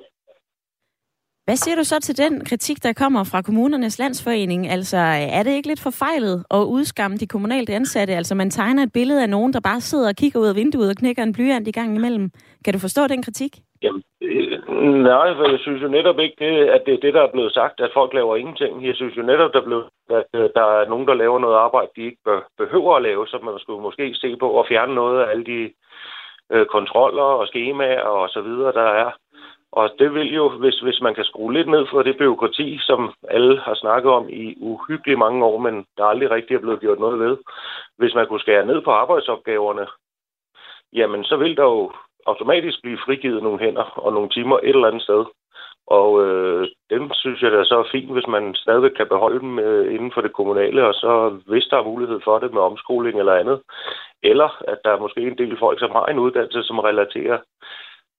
Hvad 1.45 1.57
siger 1.57 1.77
du 1.77 1.85
så 1.85 2.01
til 2.01 2.19
den 2.19 2.45
kritik, 2.45 2.83
der 2.83 2.93
kommer 2.93 3.25
fra 3.25 3.43
kommunernes 3.43 3.99
landsforening? 3.99 4.69
Altså, 4.69 4.97
er 5.37 5.43
det 5.43 5.51
ikke 5.51 5.69
lidt 5.69 5.81
forfejlet 5.81 6.45
at 6.51 6.63
udskamme 6.77 7.17
de 7.17 7.27
kommunalt 7.27 7.71
ansatte? 7.71 8.15
Altså, 8.15 8.35
man 8.35 8.51
tegner 8.51 8.83
et 8.83 8.93
billede 8.93 9.23
af 9.23 9.29
nogen, 9.29 9.53
der 9.53 9.61
bare 9.61 9.81
sidder 9.81 10.09
og 10.09 10.17
kigger 10.17 10.41
ud 10.41 10.47
af 10.47 10.57
vinduet 10.57 10.91
og 10.91 10.97
knækker 10.97 11.23
en 11.23 11.33
blyant 11.33 11.69
i 11.69 11.71
gang 11.71 11.97
imellem. 11.97 12.31
Kan 12.65 12.75
du 12.75 12.79
forstå 12.79 13.07
den 13.07 13.23
kritik? 13.23 13.53
Jamen, 13.83 14.03
øh, 14.23 14.69
nej, 15.03 15.35
for 15.35 15.51
jeg 15.51 15.59
synes 15.59 15.83
jo 15.83 15.89
netop 15.89 16.19
ikke, 16.19 16.37
det, 16.39 16.69
at 16.69 16.83
det 16.87 16.95
er 16.95 17.01
det, 17.01 17.15
der 17.15 17.23
er 17.23 17.33
blevet 17.33 17.53
sagt, 17.53 17.81
at 17.81 17.91
folk 17.95 18.15
laver 18.15 18.37
ingenting. 18.37 18.87
Jeg 18.87 18.95
synes 18.95 19.17
jo 19.17 19.23
netop, 19.23 19.53
der, 19.53 19.65
blev, 19.65 19.85
at 20.11 20.25
øh, 20.35 20.51
der 20.55 20.65
er 20.79 20.89
nogen, 20.89 21.07
der 21.07 21.15
laver 21.15 21.39
noget 21.39 21.57
arbejde, 21.57 21.91
de 21.97 22.03
ikke 22.03 22.23
behøver 22.59 22.97
at 22.97 23.03
lave, 23.03 23.27
så 23.27 23.39
man 23.43 23.59
skulle 23.59 23.83
måske 23.83 24.15
se 24.15 24.37
på 24.37 24.61
at 24.61 24.69
fjerne 24.69 24.95
noget 24.95 25.23
af 25.23 25.31
alle 25.31 25.45
de 25.45 25.73
øh, 26.53 26.67
kontroller 26.67 27.23
og 27.23 27.47
skemaer 27.47 28.01
og 28.03 28.29
så 28.29 28.41
videre, 28.41 28.73
der 28.73 28.89
er 29.05 29.11
og 29.73 29.91
det 29.99 30.15
vil 30.15 30.35
jo, 30.35 30.49
hvis, 30.49 30.81
hvis 30.81 31.01
man 31.01 31.15
kan 31.15 31.25
skrue 31.25 31.53
lidt 31.53 31.69
ned 31.69 31.87
for 31.91 32.03
det 32.03 32.19
byråkrati, 32.19 32.79
som 32.81 33.15
alle 33.29 33.61
har 33.61 33.75
snakket 33.75 34.13
om 34.13 34.29
i 34.29 34.55
uhyggeligt 34.61 35.19
mange 35.19 35.45
år, 35.45 35.59
men 35.59 35.87
der 35.97 36.05
aldrig 36.05 36.31
rigtig 36.31 36.55
er 36.55 36.61
blevet 36.61 36.81
gjort 36.81 36.99
noget 36.99 37.19
ved. 37.19 37.37
Hvis 37.99 38.15
man 38.15 38.27
kunne 38.27 38.41
skære 38.41 38.67
ned 38.67 38.81
på 38.83 38.91
arbejdsopgaverne, 38.91 39.87
jamen 40.93 41.25
så 41.25 41.37
vil 41.37 41.57
der 41.57 41.63
jo 41.63 41.93
automatisk 42.27 42.83
blive 42.83 42.99
frigivet 43.05 43.43
nogle 43.43 43.59
hænder 43.59 43.83
og 44.05 44.13
nogle 44.13 44.29
timer 44.29 44.59
et 44.59 44.69
eller 44.69 44.89
andet 44.89 45.03
sted. 45.03 45.25
Og 45.87 46.25
øh, 46.27 46.69
dem 46.91 47.11
synes 47.13 47.43
jeg 47.43 47.53
da 47.53 47.65
så 47.65 47.79
er 47.79 47.93
fint, 47.93 48.13
hvis 48.13 48.27
man 48.27 48.55
stadigvæk 48.55 48.91
kan 48.91 49.09
beholde 49.09 49.41
dem 49.41 49.59
øh, 49.59 49.95
inden 49.95 50.13
for 50.15 50.21
det 50.21 50.33
kommunale, 50.33 50.87
og 50.87 50.95
så 50.95 51.41
hvis 51.47 51.65
der 51.65 51.77
er 51.79 51.85
mulighed 51.85 52.21
for 52.25 52.39
det 52.39 52.53
med 52.53 52.63
omskoling 52.63 53.19
eller 53.19 53.35
andet. 53.35 53.61
Eller 54.23 54.63
at 54.69 54.79
der 54.85 54.91
er 54.91 54.99
måske 54.99 55.21
en 55.21 55.39
del 55.39 55.59
folk, 55.59 55.79
som 55.79 55.91
har 55.91 56.07
en 56.07 56.19
uddannelse, 56.19 56.63
som 56.63 56.79
relaterer 56.79 57.39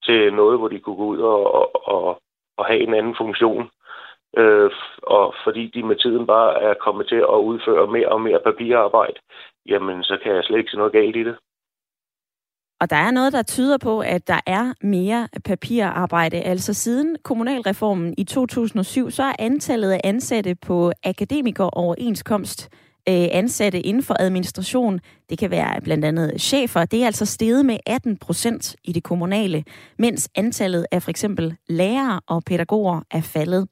til 0.05 0.33
noget, 0.33 0.59
hvor 0.59 0.67
de 0.67 0.79
kunne 0.79 0.95
gå 0.95 1.05
ud 1.05 1.19
og, 1.19 1.87
og, 1.87 2.21
og 2.57 2.65
have 2.65 2.79
en 2.79 2.93
anden 2.93 3.15
funktion. 3.15 3.69
Øh, 4.37 4.71
og 5.03 5.35
fordi 5.43 5.67
de 5.67 5.83
med 5.83 5.95
tiden 5.95 6.27
bare 6.27 6.61
er 6.61 6.73
kommet 6.73 7.07
til 7.07 7.15
at 7.15 7.43
udføre 7.49 7.87
mere 7.87 8.09
og 8.09 8.21
mere 8.21 8.39
papirarbejde, 8.39 9.19
jamen 9.65 10.03
så 10.03 10.17
kan 10.23 10.35
jeg 10.35 10.43
slet 10.43 10.57
ikke 10.57 10.71
se 10.71 10.77
noget 10.77 10.93
galt 10.93 11.15
i 11.15 11.23
det. 11.23 11.35
Og 12.83 12.89
der 12.89 12.95
er 12.95 13.11
noget, 13.11 13.33
der 13.33 13.41
tyder 13.41 13.77
på, 13.77 13.99
at 13.99 14.27
der 14.27 14.39
er 14.45 14.73
mere 14.81 15.27
papirarbejde. 15.45 16.41
Altså 16.41 16.73
siden 16.73 17.15
kommunalreformen 17.23 18.13
i 18.17 18.23
2007, 18.23 19.11
så 19.11 19.23
er 19.23 19.33
antallet 19.39 19.91
af 19.91 20.01
ansatte 20.03 20.55
på 20.55 20.91
akademikeroverenskomst 21.03 22.69
øh, 23.09 23.27
ansatte 23.31 23.81
inden 23.81 24.03
for 24.03 24.15
administration, 24.19 24.99
det 25.29 25.37
kan 25.37 25.51
være 25.51 25.81
blandt 25.81 26.05
andet 26.05 26.41
chefer, 26.41 26.85
det 26.85 27.01
er 27.01 27.05
altså 27.05 27.25
steget 27.25 27.65
med 27.65 27.77
18 27.85 28.17
procent 28.17 28.75
i 28.83 28.91
det 28.91 29.03
kommunale, 29.03 29.63
mens 29.99 30.29
antallet 30.35 30.85
af 30.91 31.03
for 31.03 31.09
eksempel 31.09 31.55
lærere 31.69 32.21
og 32.27 32.43
pædagoger 32.43 33.01
er 33.11 33.21
faldet. 33.21 33.67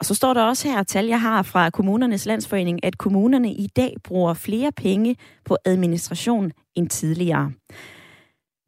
Og 0.00 0.04
så 0.04 0.14
står 0.14 0.34
der 0.34 0.42
også 0.42 0.68
her, 0.68 0.82
tal 0.82 1.06
jeg 1.06 1.20
har 1.20 1.42
fra 1.42 1.70
Kommunernes 1.70 2.26
Landsforening, 2.26 2.84
at 2.84 2.98
kommunerne 2.98 3.52
i 3.52 3.66
dag 3.66 3.94
bruger 4.04 4.34
flere 4.34 4.72
penge 4.72 5.16
på 5.44 5.56
administration 5.64 6.52
end 6.74 6.88
tidligere. 6.88 7.52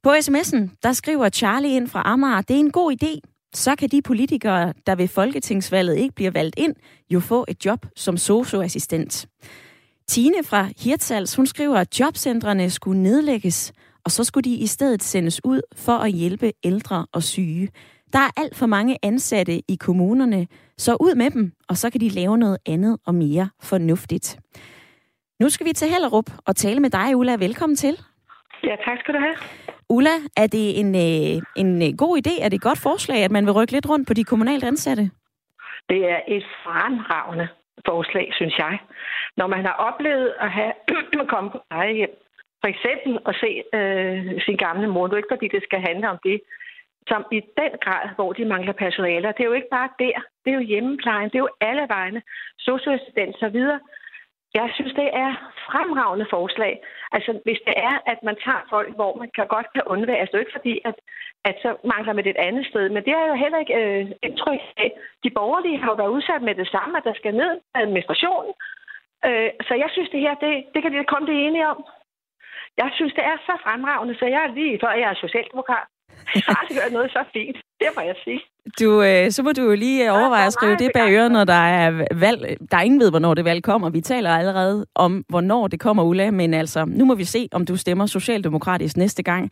På 0.06 0.12
sms'en, 0.12 0.78
der 0.82 0.92
skriver 0.92 1.28
Charlie 1.28 1.76
ind 1.76 1.88
fra 1.88 2.02
Amager, 2.04 2.40
det 2.40 2.56
er 2.56 2.60
en 2.60 2.70
god 2.70 2.96
idé. 3.02 3.20
Så 3.54 3.76
kan 3.76 3.88
de 3.88 4.02
politikere, 4.02 4.72
der 4.86 4.94
ved 4.94 5.08
folketingsvalget 5.08 5.96
ikke 5.96 6.14
bliver 6.14 6.30
valgt 6.30 6.58
ind, 6.58 6.74
jo 7.10 7.20
få 7.20 7.44
et 7.48 7.64
job 7.64 7.86
som 7.96 8.16
socioassistent. 8.16 9.26
Tine 10.08 10.44
fra 10.44 10.68
Hirtshals, 10.84 11.36
hun 11.36 11.46
skriver, 11.46 11.76
at 11.76 12.00
jobcentrene 12.00 12.70
skulle 12.70 13.02
nedlægges, 13.02 13.72
og 14.04 14.10
så 14.10 14.24
skulle 14.24 14.50
de 14.50 14.54
i 14.56 14.66
stedet 14.66 15.02
sendes 15.02 15.40
ud 15.44 15.60
for 15.76 15.92
at 15.92 16.12
hjælpe 16.12 16.52
ældre 16.64 17.06
og 17.12 17.22
syge. 17.22 17.68
Der 18.12 18.18
er 18.18 18.30
alt 18.36 18.56
for 18.56 18.66
mange 18.66 18.98
ansatte 19.02 19.62
i 19.68 19.76
kommunerne, 19.80 20.46
så 20.78 20.96
ud 21.00 21.14
med 21.14 21.30
dem, 21.30 21.52
og 21.68 21.76
så 21.76 21.90
kan 21.90 22.00
de 22.00 22.08
lave 22.08 22.38
noget 22.38 22.58
andet 22.66 22.98
og 23.06 23.14
mere 23.14 23.48
fornuftigt. 23.62 24.38
Nu 25.40 25.48
skal 25.48 25.66
vi 25.66 25.72
til 25.72 25.88
Hellerup 25.88 26.30
og 26.46 26.56
tale 26.56 26.80
med 26.80 26.90
dig, 26.90 27.16
Ulla. 27.16 27.36
Velkommen 27.36 27.76
til. 27.76 28.00
Ja, 28.64 28.76
tak 28.84 28.98
skal 29.00 29.14
du 29.14 29.18
have. 29.18 29.36
Ulla, 29.90 30.16
er 30.36 30.46
det 30.46 30.80
en, 30.80 30.90
øh, 31.06 31.42
en 31.62 31.70
øh, 31.86 31.90
god 31.98 32.12
idé, 32.20 32.44
er 32.44 32.48
det 32.48 32.56
et 32.56 32.68
godt 32.70 32.82
forslag, 32.88 33.24
at 33.24 33.30
man 33.30 33.46
vil 33.46 33.52
rykke 33.52 33.72
lidt 33.72 33.88
rundt 33.88 34.08
på 34.08 34.14
de 34.14 34.24
kommunalt 34.24 34.64
ansatte? 34.64 35.04
Det 35.90 36.10
er 36.14 36.20
et 36.28 36.46
fremragende 36.64 37.48
forslag, 37.88 38.26
synes 38.32 38.58
jeg. 38.58 38.78
Når 39.36 39.46
man 39.46 39.64
har 39.64 39.76
oplevet 39.88 40.34
at 40.40 40.50
have 40.50 40.72
kommet 41.32 41.52
på 41.52 41.58
plejehjem, 41.70 42.14
for 42.62 42.68
eksempel 42.74 43.12
at 43.28 43.34
se 43.42 43.50
øh, 43.78 44.42
sin 44.46 44.56
gamle 44.56 44.88
mor, 44.88 45.06
det 45.06 45.12
er 45.12 45.22
ikke 45.22 45.34
fordi, 45.34 45.48
det 45.48 45.62
skal 45.62 45.80
handle 45.88 46.10
om 46.10 46.18
det, 46.24 46.40
som 47.10 47.24
i 47.32 47.40
den 47.60 47.72
grad, 47.84 48.04
hvor 48.14 48.32
de 48.32 48.44
mangler 48.44 48.72
personaler. 48.72 49.32
Det 49.32 49.42
er 49.42 49.50
jo 49.52 49.58
ikke 49.60 49.74
bare 49.78 49.90
der. 49.98 50.16
Det 50.44 50.50
er 50.50 50.58
jo 50.60 50.68
hjemmeplejen. 50.72 51.28
Det 51.30 51.34
er 51.34 51.46
jo 51.46 51.56
alle 51.60 51.86
vegne. 51.88 52.22
Socioassistent 52.58 53.34
og 53.34 53.40
så 53.40 53.48
videre. 53.48 53.80
Jeg 54.54 54.68
synes, 54.76 54.94
det 55.00 55.08
er 55.24 55.30
fremragende 55.68 56.26
forslag. 56.30 56.74
Altså, 57.16 57.32
hvis 57.46 57.60
det 57.68 57.74
er, 57.90 57.96
at 58.12 58.18
man 58.28 58.36
tager 58.44 58.62
folk, 58.74 58.90
hvor 58.98 59.12
man 59.20 59.30
kan 59.36 59.46
godt 59.54 59.68
kan 59.74 59.82
undvære, 59.92 60.20
altså 60.20 60.32
det 60.32 60.38
er 60.38 60.46
ikke 60.46 60.58
fordi, 60.60 60.74
at, 60.90 60.96
at 61.48 61.56
så 61.64 61.70
mangler 61.92 62.12
man 62.12 62.24
det 62.24 62.30
et 62.30 62.44
andet 62.48 62.66
sted, 62.66 62.84
men 62.88 63.04
det 63.04 63.12
er 63.12 63.26
jo 63.28 63.34
heller 63.34 63.58
ikke 63.58 63.76
øh, 63.82 64.04
indtryk 64.22 64.60
af. 64.76 64.90
De 65.24 65.30
borgerlige 65.38 65.80
har 65.82 65.88
jo 65.90 66.00
været 66.00 66.16
udsat 66.16 66.42
med 66.42 66.54
det 66.54 66.68
samme, 66.68 66.98
at 66.98 67.04
der 67.08 67.14
skal 67.14 67.34
ned 67.34 67.52
administrationen. 67.74 68.54
Øh, 69.28 69.50
så 69.66 69.74
jeg 69.82 69.88
synes, 69.92 70.10
det 70.10 70.20
her, 70.20 70.34
det, 70.34 70.52
det 70.74 70.82
kan 70.82 70.92
vi 70.92 71.10
komme 71.12 71.26
det 71.28 71.36
enige 71.46 71.68
om. 71.72 71.78
Jeg 72.82 72.90
synes, 72.94 73.12
det 73.18 73.24
er 73.24 73.36
så 73.48 73.54
fremragende, 73.64 74.18
så 74.18 74.26
jeg 74.34 74.42
er 74.44 74.54
lige 74.54 74.80
før, 74.82 74.92
jeg 75.02 75.10
er 75.10 75.24
socialdemokrat. 75.24 75.88
Jeg 76.36 76.42
har 76.46 76.60
aldrig 76.62 76.78
hørt 76.82 76.92
noget 76.92 77.10
så 77.10 77.22
fint. 77.32 77.56
Det 77.80 77.88
må 77.96 78.02
jeg 78.02 78.16
sige. 78.24 78.40
Du, 78.80 79.02
øh, 79.02 79.30
så 79.30 79.42
må 79.42 79.52
du 79.52 79.62
jo 79.62 79.74
lige 79.74 80.12
overveje 80.12 80.46
at 80.46 80.52
skrive 80.52 80.76
det 80.76 80.90
bag 80.94 81.12
øret, 81.12 81.32
når 81.32 81.44
der 81.44 81.62
er 81.82 82.04
valg. 82.14 82.56
Der 82.70 82.76
er 82.76 82.82
ingen 82.82 83.00
ved, 83.00 83.10
hvornår 83.10 83.34
det 83.34 83.44
valg 83.44 83.62
kommer. 83.62 83.90
Vi 83.90 84.00
taler 84.00 84.30
allerede 84.30 84.86
om, 84.94 85.24
hvornår 85.28 85.68
det 85.68 85.80
kommer, 85.80 86.02
Ulla. 86.02 86.30
Men 86.30 86.54
altså, 86.54 86.84
nu 86.84 87.04
må 87.04 87.14
vi 87.14 87.24
se, 87.24 87.48
om 87.52 87.66
du 87.66 87.76
stemmer 87.76 88.06
socialdemokratisk 88.06 88.96
næste 88.96 89.22
gang. 89.22 89.50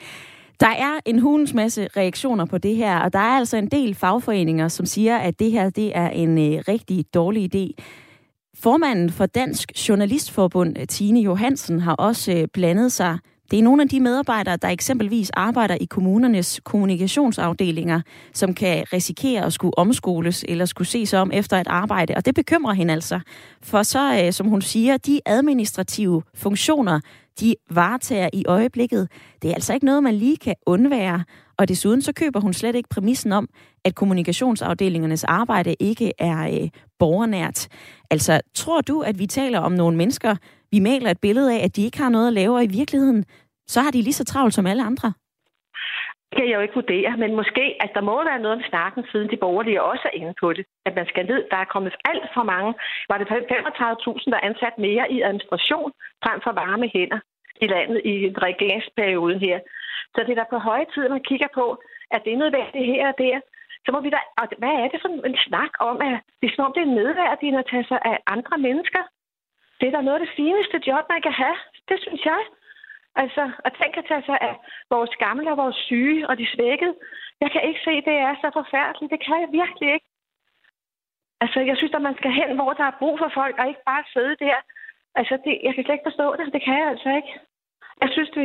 Der 0.61 0.69
er 0.69 1.01
en 1.07 1.19
hulens 1.19 1.55
masse 1.55 1.89
reaktioner 1.97 2.45
på 2.45 2.59
det 2.59 2.77
her, 2.77 2.99
og 2.99 3.13
der 3.13 3.19
er 3.19 3.37
altså 3.39 3.57
en 3.57 3.67
del 3.67 3.95
fagforeninger, 3.95 4.69
som 4.69 4.87
siger, 4.87 5.19
at 5.19 5.39
det 5.39 5.51
her 5.51 5.71
det 5.71 5.93
er 5.97 6.09
en 6.09 6.39
øh, 6.39 6.63
rigtig 6.69 7.05
dårlig 7.15 7.55
idé. 7.55 7.85
Formanden 8.63 9.11
for 9.11 9.27
Dansk 9.27 9.89
Journalistforbund, 9.89 10.87
Tine 10.87 11.21
Johansen, 11.21 11.81
har 11.81 11.95
også 11.95 12.33
øh, 12.33 12.49
blandet 12.53 12.93
sig 12.93 13.19
det 13.51 13.59
er 13.59 13.63
nogle 13.63 13.83
af 13.83 13.89
de 13.89 14.01
medarbejdere, 14.01 14.57
der 14.57 14.69
eksempelvis 14.69 15.31
arbejder 15.31 15.77
i 15.81 15.85
kommunernes 15.85 16.61
kommunikationsafdelinger, 16.65 18.01
som 18.35 18.55
kan 18.55 18.85
risikere 18.93 19.45
at 19.45 19.53
skulle 19.53 19.79
omskoles 19.79 20.45
eller 20.49 20.65
skulle 20.65 20.89
se 20.89 21.07
sig 21.07 21.21
om 21.21 21.31
efter 21.35 21.61
et 21.61 21.67
arbejde. 21.67 22.15
Og 22.17 22.27
det 22.27 22.35
bekymrer 22.35 22.75
hende 22.75 22.93
altså. 22.95 23.21
For 23.63 23.83
så, 23.83 24.23
øh, 24.25 24.33
som 24.33 24.47
hun 24.47 24.63
siger, 24.63 24.97
de 24.97 25.21
administrative 25.27 26.23
funktioner, 26.35 27.01
de 27.41 27.55
varetager 27.71 28.29
i 28.33 28.45
øjeblikket. 28.47 29.09
Det 29.43 29.51
er 29.51 29.55
altså 29.55 29.75
ikke 29.75 29.87
noget, 29.87 30.03
man 30.03 30.15
lige 30.15 30.37
kan 30.37 30.55
undvære. 30.67 31.25
Og 31.57 31.69
desuden 31.69 32.03
så 32.03 32.13
køber 32.13 32.41
hun 32.41 32.53
slet 32.53 32.75
ikke 32.75 32.89
præmissen 32.89 33.33
om, 33.33 33.49
at 33.85 33.95
kommunikationsafdelingernes 33.95 35.25
arbejde 35.25 35.75
ikke 35.81 36.13
er 36.19 36.63
øh, 36.63 36.69
borgernært. 36.99 37.69
Altså, 38.11 38.41
tror 38.55 38.81
du, 38.81 39.01
at 39.01 39.19
vi 39.19 39.27
taler 39.27 39.59
om 39.59 39.73
nogle 39.73 39.97
mennesker, 39.97 40.37
vi 40.75 40.81
maler 40.89 41.11
et 41.11 41.25
billede 41.27 41.49
af, 41.57 41.61
at 41.65 41.77
de 41.77 41.85
ikke 41.85 42.03
har 42.05 42.11
noget 42.17 42.29
at 42.31 42.37
lave, 42.41 42.55
og 42.59 42.65
i 42.65 42.77
virkeligheden, 42.81 43.25
så 43.73 43.79
har 43.85 43.91
de 43.91 44.03
lige 44.03 44.21
så 44.21 44.25
travlt 44.25 44.55
som 44.55 44.67
alle 44.71 44.85
andre. 44.91 45.09
Det 46.29 46.35
kan 46.39 46.49
jeg 46.49 46.59
jo 46.59 46.67
ikke 46.67 46.81
vurdere, 46.83 47.13
men 47.23 47.31
måske, 47.41 47.65
at 47.85 47.91
der 47.97 48.09
må 48.11 48.17
være 48.31 48.43
noget 48.45 48.57
om 48.59 48.69
snakken, 48.71 49.03
siden 49.11 49.31
de 49.33 49.43
borgerlige 49.45 49.83
også 49.91 50.05
er 50.11 50.17
inde 50.21 50.35
på 50.43 50.49
det. 50.57 50.65
At 50.89 50.95
man 50.99 51.07
skal 51.11 51.25
ned. 51.27 51.41
Der 51.53 51.59
er 51.61 51.73
kommet 51.75 51.95
alt 52.11 52.29
for 52.37 52.45
mange. 52.53 52.73
Var 53.11 53.19
det 53.19 53.27
35.000, 53.27 54.31
der 54.33 54.39
er 54.39 54.49
ansat 54.51 54.77
mere 54.87 55.05
i 55.17 55.19
administration, 55.29 55.91
frem 56.25 56.39
for 56.45 56.53
varme 56.63 56.89
hænder 56.95 57.21
i 57.65 57.67
landet 57.75 57.99
i 58.13 58.15
regeringsperioden 58.49 59.41
her. 59.47 59.59
Så 60.15 60.19
det 60.25 60.33
er 60.33 60.41
da 60.41 60.47
på 60.55 60.59
høje 60.69 60.87
tid, 60.95 61.09
man 61.09 61.29
kigger 61.31 61.51
på, 61.61 61.67
at 62.15 62.21
det 62.25 62.33
er 62.33 62.43
nødvendigt 62.45 62.91
her 62.93 63.03
og 63.13 63.17
der. 63.25 63.37
Så 63.85 63.89
må 63.93 63.99
vi 64.01 64.11
da, 64.11 64.21
og 64.41 64.47
hvad 64.63 64.75
er 64.83 64.89
det 64.93 65.01
for 65.03 65.11
en 65.31 65.39
snak 65.47 65.73
om, 65.89 65.97
at 66.07 66.15
det 66.41 66.47
er 66.49 66.55
som 66.55 66.67
om 66.67 66.73
det 66.77 66.83
er 66.85 66.97
nedværdigt 67.01 67.59
at 67.61 67.69
tage 67.71 67.87
sig 67.91 68.01
af 68.11 68.17
andre 68.35 68.57
mennesker? 68.67 69.03
Det 69.79 69.87
er 69.89 69.95
da 69.95 70.01
noget 70.01 70.21
af 70.21 70.27
det 70.27 70.37
fineste 70.37 70.77
job, 70.89 71.05
man 71.09 71.23
kan 71.23 71.33
have. 71.33 71.57
Det 71.89 71.99
synes 72.01 72.25
jeg. 72.25 72.41
Altså, 73.23 73.43
at 73.67 73.73
tænke 73.81 73.99
at 73.99 74.09
tage 74.11 74.25
sig 74.27 74.39
af 74.49 74.55
vores 74.95 75.13
gamle 75.25 75.51
og 75.53 75.57
vores 75.57 75.77
syge 75.77 76.29
og 76.29 76.39
de 76.39 76.47
svækkede. 76.55 76.95
Jeg 77.41 77.51
kan 77.51 77.63
ikke 77.69 77.81
se, 77.85 77.91
at 77.91 78.05
det 78.11 78.17
er 78.29 78.35
så 78.43 78.49
forfærdeligt. 78.61 79.13
Det 79.15 79.21
kan 79.27 79.41
jeg 79.41 79.49
virkelig 79.61 79.89
ikke. 79.95 80.09
Altså, 81.41 81.59
jeg 81.71 81.77
synes, 81.77 81.95
at 81.95 82.07
man 82.09 82.17
skal 82.21 82.33
hen, 82.41 82.51
hvor 82.59 82.73
der 82.73 82.85
er 82.85 82.99
brug 83.01 83.19
for 83.19 83.31
folk, 83.35 83.55
og 83.59 83.69
ikke 83.69 83.89
bare 83.91 84.05
sidde 84.13 84.37
der. 84.45 84.59
Altså, 85.15 85.35
det, 85.45 85.55
jeg 85.65 85.73
kan 85.75 85.85
slet 85.85 85.97
ikke 85.97 86.11
forstå 86.11 86.27
det. 86.39 86.53
Det 86.55 86.63
kan 86.67 86.77
jeg 86.81 86.89
altså 86.95 87.11
ikke. 87.19 87.33
Jeg 88.03 88.11
synes, 88.15 88.31
det, 88.37 88.45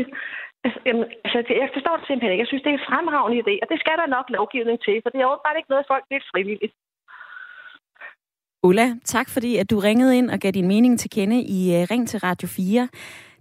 altså, 0.64 0.80
jamen, 0.86 1.06
altså, 1.26 1.38
det, 1.48 1.56
jeg 1.64 1.70
forstår 1.74 1.96
det 1.98 2.08
simpelthen 2.08 2.32
ikke. 2.34 2.44
Jeg 2.44 2.52
synes, 2.52 2.64
det 2.64 2.72
er 2.72 2.80
en 2.80 2.90
fremragende 2.90 3.42
idé, 3.44 3.54
og 3.62 3.68
det 3.72 3.80
skal 3.80 3.98
der 4.02 4.16
nok 4.16 4.26
lovgivning 4.38 4.80
til, 4.86 4.96
for 5.04 5.10
det 5.10 5.20
er 5.20 5.30
jo 5.30 5.46
bare 5.46 5.58
ikke 5.58 5.74
noget, 5.74 5.92
folk 5.92 6.06
er 6.12 6.30
frivilligt. 6.34 6.76
Ulla, 8.64 8.96
tak 9.06 9.30
fordi 9.30 9.56
at 9.56 9.70
du 9.70 9.80
ringede 9.80 10.18
ind 10.18 10.30
og 10.30 10.40
gav 10.40 10.52
din 10.52 10.68
mening 10.68 11.00
til 11.00 11.10
kende 11.10 11.42
i 11.44 11.82
uh, 11.82 11.88
Ring 11.92 12.10
til 12.10 12.20
Radio 12.20 12.48
4. 12.48 12.88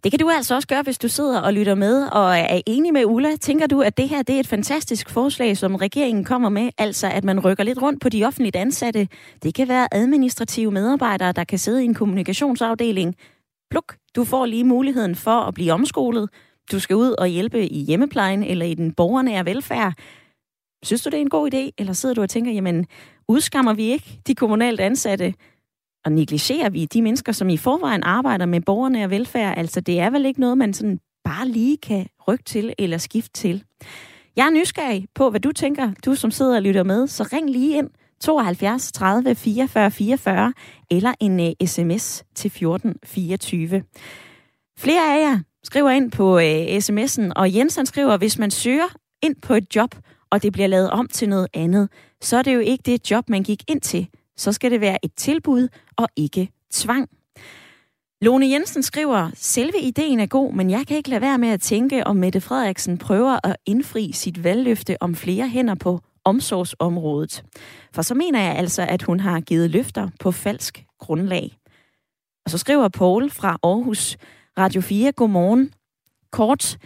Det 0.05 0.13
kan 0.13 0.19
du 0.19 0.31
altså 0.31 0.55
også 0.55 0.69
gøre, 0.69 0.83
hvis 0.83 0.99
du 0.99 1.09
sidder 1.09 1.41
og 1.41 1.53
lytter 1.53 1.75
med 1.75 2.07
og 2.07 2.39
er 2.39 2.61
enig 2.67 2.93
med 2.93 3.05
Ulla. 3.05 3.37
Tænker 3.37 3.67
du, 3.67 3.81
at 3.83 3.97
det 3.97 4.09
her 4.09 4.23
det 4.23 4.37
er 4.37 4.41
et 4.41 4.47
fantastisk 4.47 5.11
forslag, 5.11 5.57
som 5.57 5.75
regeringen 5.75 6.25
kommer 6.25 6.49
med, 6.49 6.71
altså 6.79 7.07
at 7.11 7.25
man 7.25 7.41
rykker 7.41 7.65
lidt 7.65 7.83
rundt 7.83 8.03
på 8.03 8.09
de 8.09 8.25
offentligt 8.25 8.57
ansatte? 8.57 9.09
Det 9.43 9.55
kan 9.55 9.69
være 9.69 9.89
administrative 9.95 10.71
medarbejdere, 10.71 11.33
der 11.33 11.45
kan 11.45 11.59
sidde 11.59 11.83
i 11.83 11.85
en 11.85 11.95
kommunikationsafdeling. 11.95 13.15
Pluk, 13.71 13.97
du 14.17 14.25
får 14.25 14.47
lige 14.47 14.65
muligheden 14.65 15.15
for 15.15 15.41
at 15.41 15.55
blive 15.55 15.73
omskolet. 15.73 16.29
Du 16.73 16.81
skal 16.81 16.97
ud 16.97 17.15
og 17.19 17.27
hjælpe 17.27 17.69
i 17.69 17.85
hjemmeplejen 17.85 18.45
eller 18.45 18.67
i 18.67 18.75
den 18.75 18.93
borgernære 18.93 19.45
velfærd. 19.45 19.95
Synes 20.83 21.03
du, 21.03 21.11
det 21.11 21.17
er 21.17 21.21
en 21.21 21.31
god 21.31 21.55
idé? 21.55 21.71
Eller 21.79 21.93
sidder 21.93 22.15
du 22.15 22.23
og 22.23 22.31
tænker, 22.31 22.53
jamen, 22.53 22.87
udskammer 23.29 23.75
vi 23.75 23.85
ikke 23.85 24.21
de 24.27 24.35
kommunalt 24.35 24.81
ansatte? 24.81 25.35
Og 26.05 26.13
negligerer 26.13 26.71
vi 26.71 26.85
de 26.85 27.03
mennesker, 27.03 27.33
som 27.33 27.49
i 27.49 27.57
forvejen 27.57 28.03
arbejder 28.03 28.47
med 28.47 28.61
borgerne 28.61 29.05
og 29.05 29.11
velfærd? 29.11 29.59
Altså, 29.59 29.81
det 29.81 30.01
er 30.01 30.11
vel 30.11 30.27
ikke 30.27 30.41
noget, 30.41 30.59
man 30.59 30.75
sådan 30.75 31.01
bare 31.25 31.49
lige 31.49 31.77
kan 31.77 32.07
rykke 32.29 32.45
til 32.45 32.75
eller 32.79 32.99
skifte 32.99 33.33
til. 33.33 33.65
Jeg 34.37 34.47
er 34.47 34.51
nysgerrig 34.51 35.07
på, 35.15 35.31
hvad 35.31 35.41
du 35.41 35.53
tænker, 35.53 35.93
du 36.05 36.15
som 36.15 36.31
sidder 36.31 36.57
og 36.57 36.63
lytter 36.63 36.83
med, 36.83 37.07
så 37.07 37.29
ring 37.33 37.51
lige 37.51 37.79
ind 37.79 37.91
72 38.21 38.93
30 38.93 39.35
44 39.35 39.91
44 39.91 40.53
eller 40.91 41.15
en 41.21 41.41
øh, 41.41 41.53
uh, 41.63 41.69
sms 41.69 42.25
til 42.35 42.51
14 42.51 42.97
24. 43.05 43.83
Flere 44.79 45.15
af 45.15 45.31
jer 45.31 45.39
skriver 45.65 45.91
ind 45.91 46.11
på 46.11 46.39
øh, 46.39 46.45
uh, 46.45 46.77
sms'en, 46.77 47.33
og 47.37 47.55
Jensen 47.55 47.87
skriver, 47.87 48.17
hvis 48.17 48.39
man 48.39 48.51
søger 48.51 48.89
ind 49.23 49.37
på 49.43 49.55
et 49.55 49.77
job, 49.77 49.95
og 50.31 50.43
det 50.43 50.53
bliver 50.53 50.69
lavet 50.69 50.91
om 50.91 51.09
til 51.09 51.29
noget 51.29 51.49
andet, 51.55 51.89
så 52.21 52.37
er 52.37 52.43
det 52.43 52.55
jo 52.55 52.61
ikke 52.61 52.83
det 52.83 53.11
job, 53.11 53.29
man 53.29 53.43
gik 53.43 53.63
ind 53.69 53.81
til. 53.81 54.09
Så 54.37 54.53
skal 54.53 54.71
det 54.71 54.81
være 54.81 55.05
et 55.05 55.13
tilbud 55.17 55.69
og 55.97 56.09
ikke 56.17 56.51
tvang. 56.73 57.09
Lone 58.21 58.51
Jensen 58.51 58.83
skriver, 58.83 59.31
selve 59.35 59.81
ideen 59.81 60.21
er 60.21 60.27
god, 60.27 60.53
men 60.53 60.71
jeg 60.71 60.87
kan 60.87 60.97
ikke 60.97 61.11
lade 61.11 61.21
være 61.21 61.39
med 61.39 61.49
at 61.49 61.61
tænke, 61.61 62.07
om 62.07 62.17
Mette 62.17 62.41
Frederiksen 62.41 62.99
prøver 62.99 63.47
at 63.47 63.57
indfri 63.67 64.13
sit 64.13 64.45
valgløfte 64.45 64.97
om 65.03 65.15
flere 65.15 65.49
hænder 65.49 65.75
på 65.75 66.01
omsorgsområdet. 66.25 67.45
For 67.93 68.03
så 68.03 68.15
mener 68.15 68.41
jeg 68.41 68.57
altså, 68.57 68.83
at 68.83 69.03
hun 69.03 69.21
har 69.21 69.41
givet 69.41 69.71
løfter 69.71 70.09
på 70.21 70.33
falsk 70.33 70.85
grundlag. 70.99 71.59
Og 72.45 72.51
så 72.51 72.59
skriver 72.59 72.89
Paul 72.89 73.31
fra 73.31 73.59
Aarhus, 73.63 74.17
Radio 74.59 74.81
4, 74.81 75.13
godmorgen. 75.13 75.73
Kort, 76.33 76.79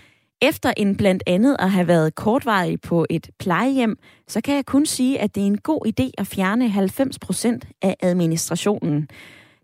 efter 0.42 0.72
en 0.76 0.96
blandt 0.96 1.22
andet 1.26 1.56
at 1.58 1.70
have 1.70 1.86
været 1.86 2.14
kortvarig 2.14 2.80
på 2.80 3.06
et 3.10 3.30
plejehjem, 3.38 3.98
så 4.28 4.40
kan 4.40 4.54
jeg 4.54 4.66
kun 4.66 4.86
sige, 4.86 5.20
at 5.20 5.34
det 5.34 5.42
er 5.42 5.46
en 5.46 5.58
god 5.58 5.86
idé 5.86 6.10
at 6.18 6.26
fjerne 6.26 6.68
90 6.68 7.18
procent 7.18 7.68
af 7.82 7.96
administrationen. 8.02 9.08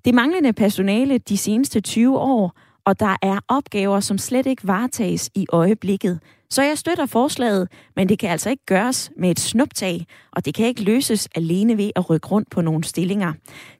Det 0.04 0.14
manglende 0.14 0.52
personale 0.52 1.18
de 1.18 1.36
seneste 1.36 1.80
20 1.80 2.18
år, 2.18 2.58
og 2.84 3.00
der 3.00 3.16
er 3.22 3.40
opgaver, 3.48 4.00
som 4.00 4.18
slet 4.18 4.46
ikke 4.46 4.66
varetages 4.66 5.30
i 5.34 5.46
øjeblikket. 5.52 6.20
Så 6.50 6.62
jeg 6.62 6.78
støtter 6.78 7.06
forslaget, 7.06 7.68
men 7.96 8.08
det 8.08 8.18
kan 8.18 8.30
altså 8.30 8.50
ikke 8.50 8.64
gøres 8.66 9.10
med 9.16 9.30
et 9.30 9.40
snuptag, 9.40 10.06
og 10.32 10.44
det 10.44 10.54
kan 10.54 10.66
ikke 10.66 10.82
løses 10.82 11.28
alene 11.34 11.76
ved 11.76 11.90
at 11.96 12.10
rykke 12.10 12.28
rundt 12.28 12.50
på 12.50 12.60
nogle 12.60 12.84
stillinger. 12.84 13.32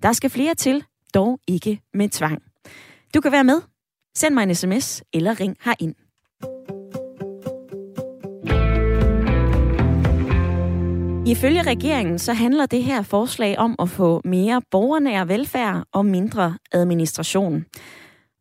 Der 0.03 0.13
skal 0.13 0.31
flere 0.31 0.55
til, 0.55 0.85
dog 1.15 1.41
ikke 1.47 1.81
med 1.95 2.09
tvang. 2.09 2.43
Du 3.15 3.21
kan 3.21 3.33
være 3.33 3.45
med. 3.45 3.61
Send 4.15 4.35
mig 4.35 4.43
en 4.43 4.55
sms 4.55 5.03
eller 5.13 5.41
ring 5.41 5.57
herind. 5.65 5.95
Ifølge 11.29 11.63
regeringen 11.63 12.19
så 12.19 12.33
handler 12.33 12.67
det 12.67 12.83
her 12.83 13.03
forslag 13.03 13.59
om 13.59 13.77
at 13.79 13.89
få 13.89 14.21
mere 14.25 14.63
borgernær 14.71 15.25
velfærd 15.25 15.85
og 15.93 16.07
mindre 16.07 16.59
administration. 16.73 17.65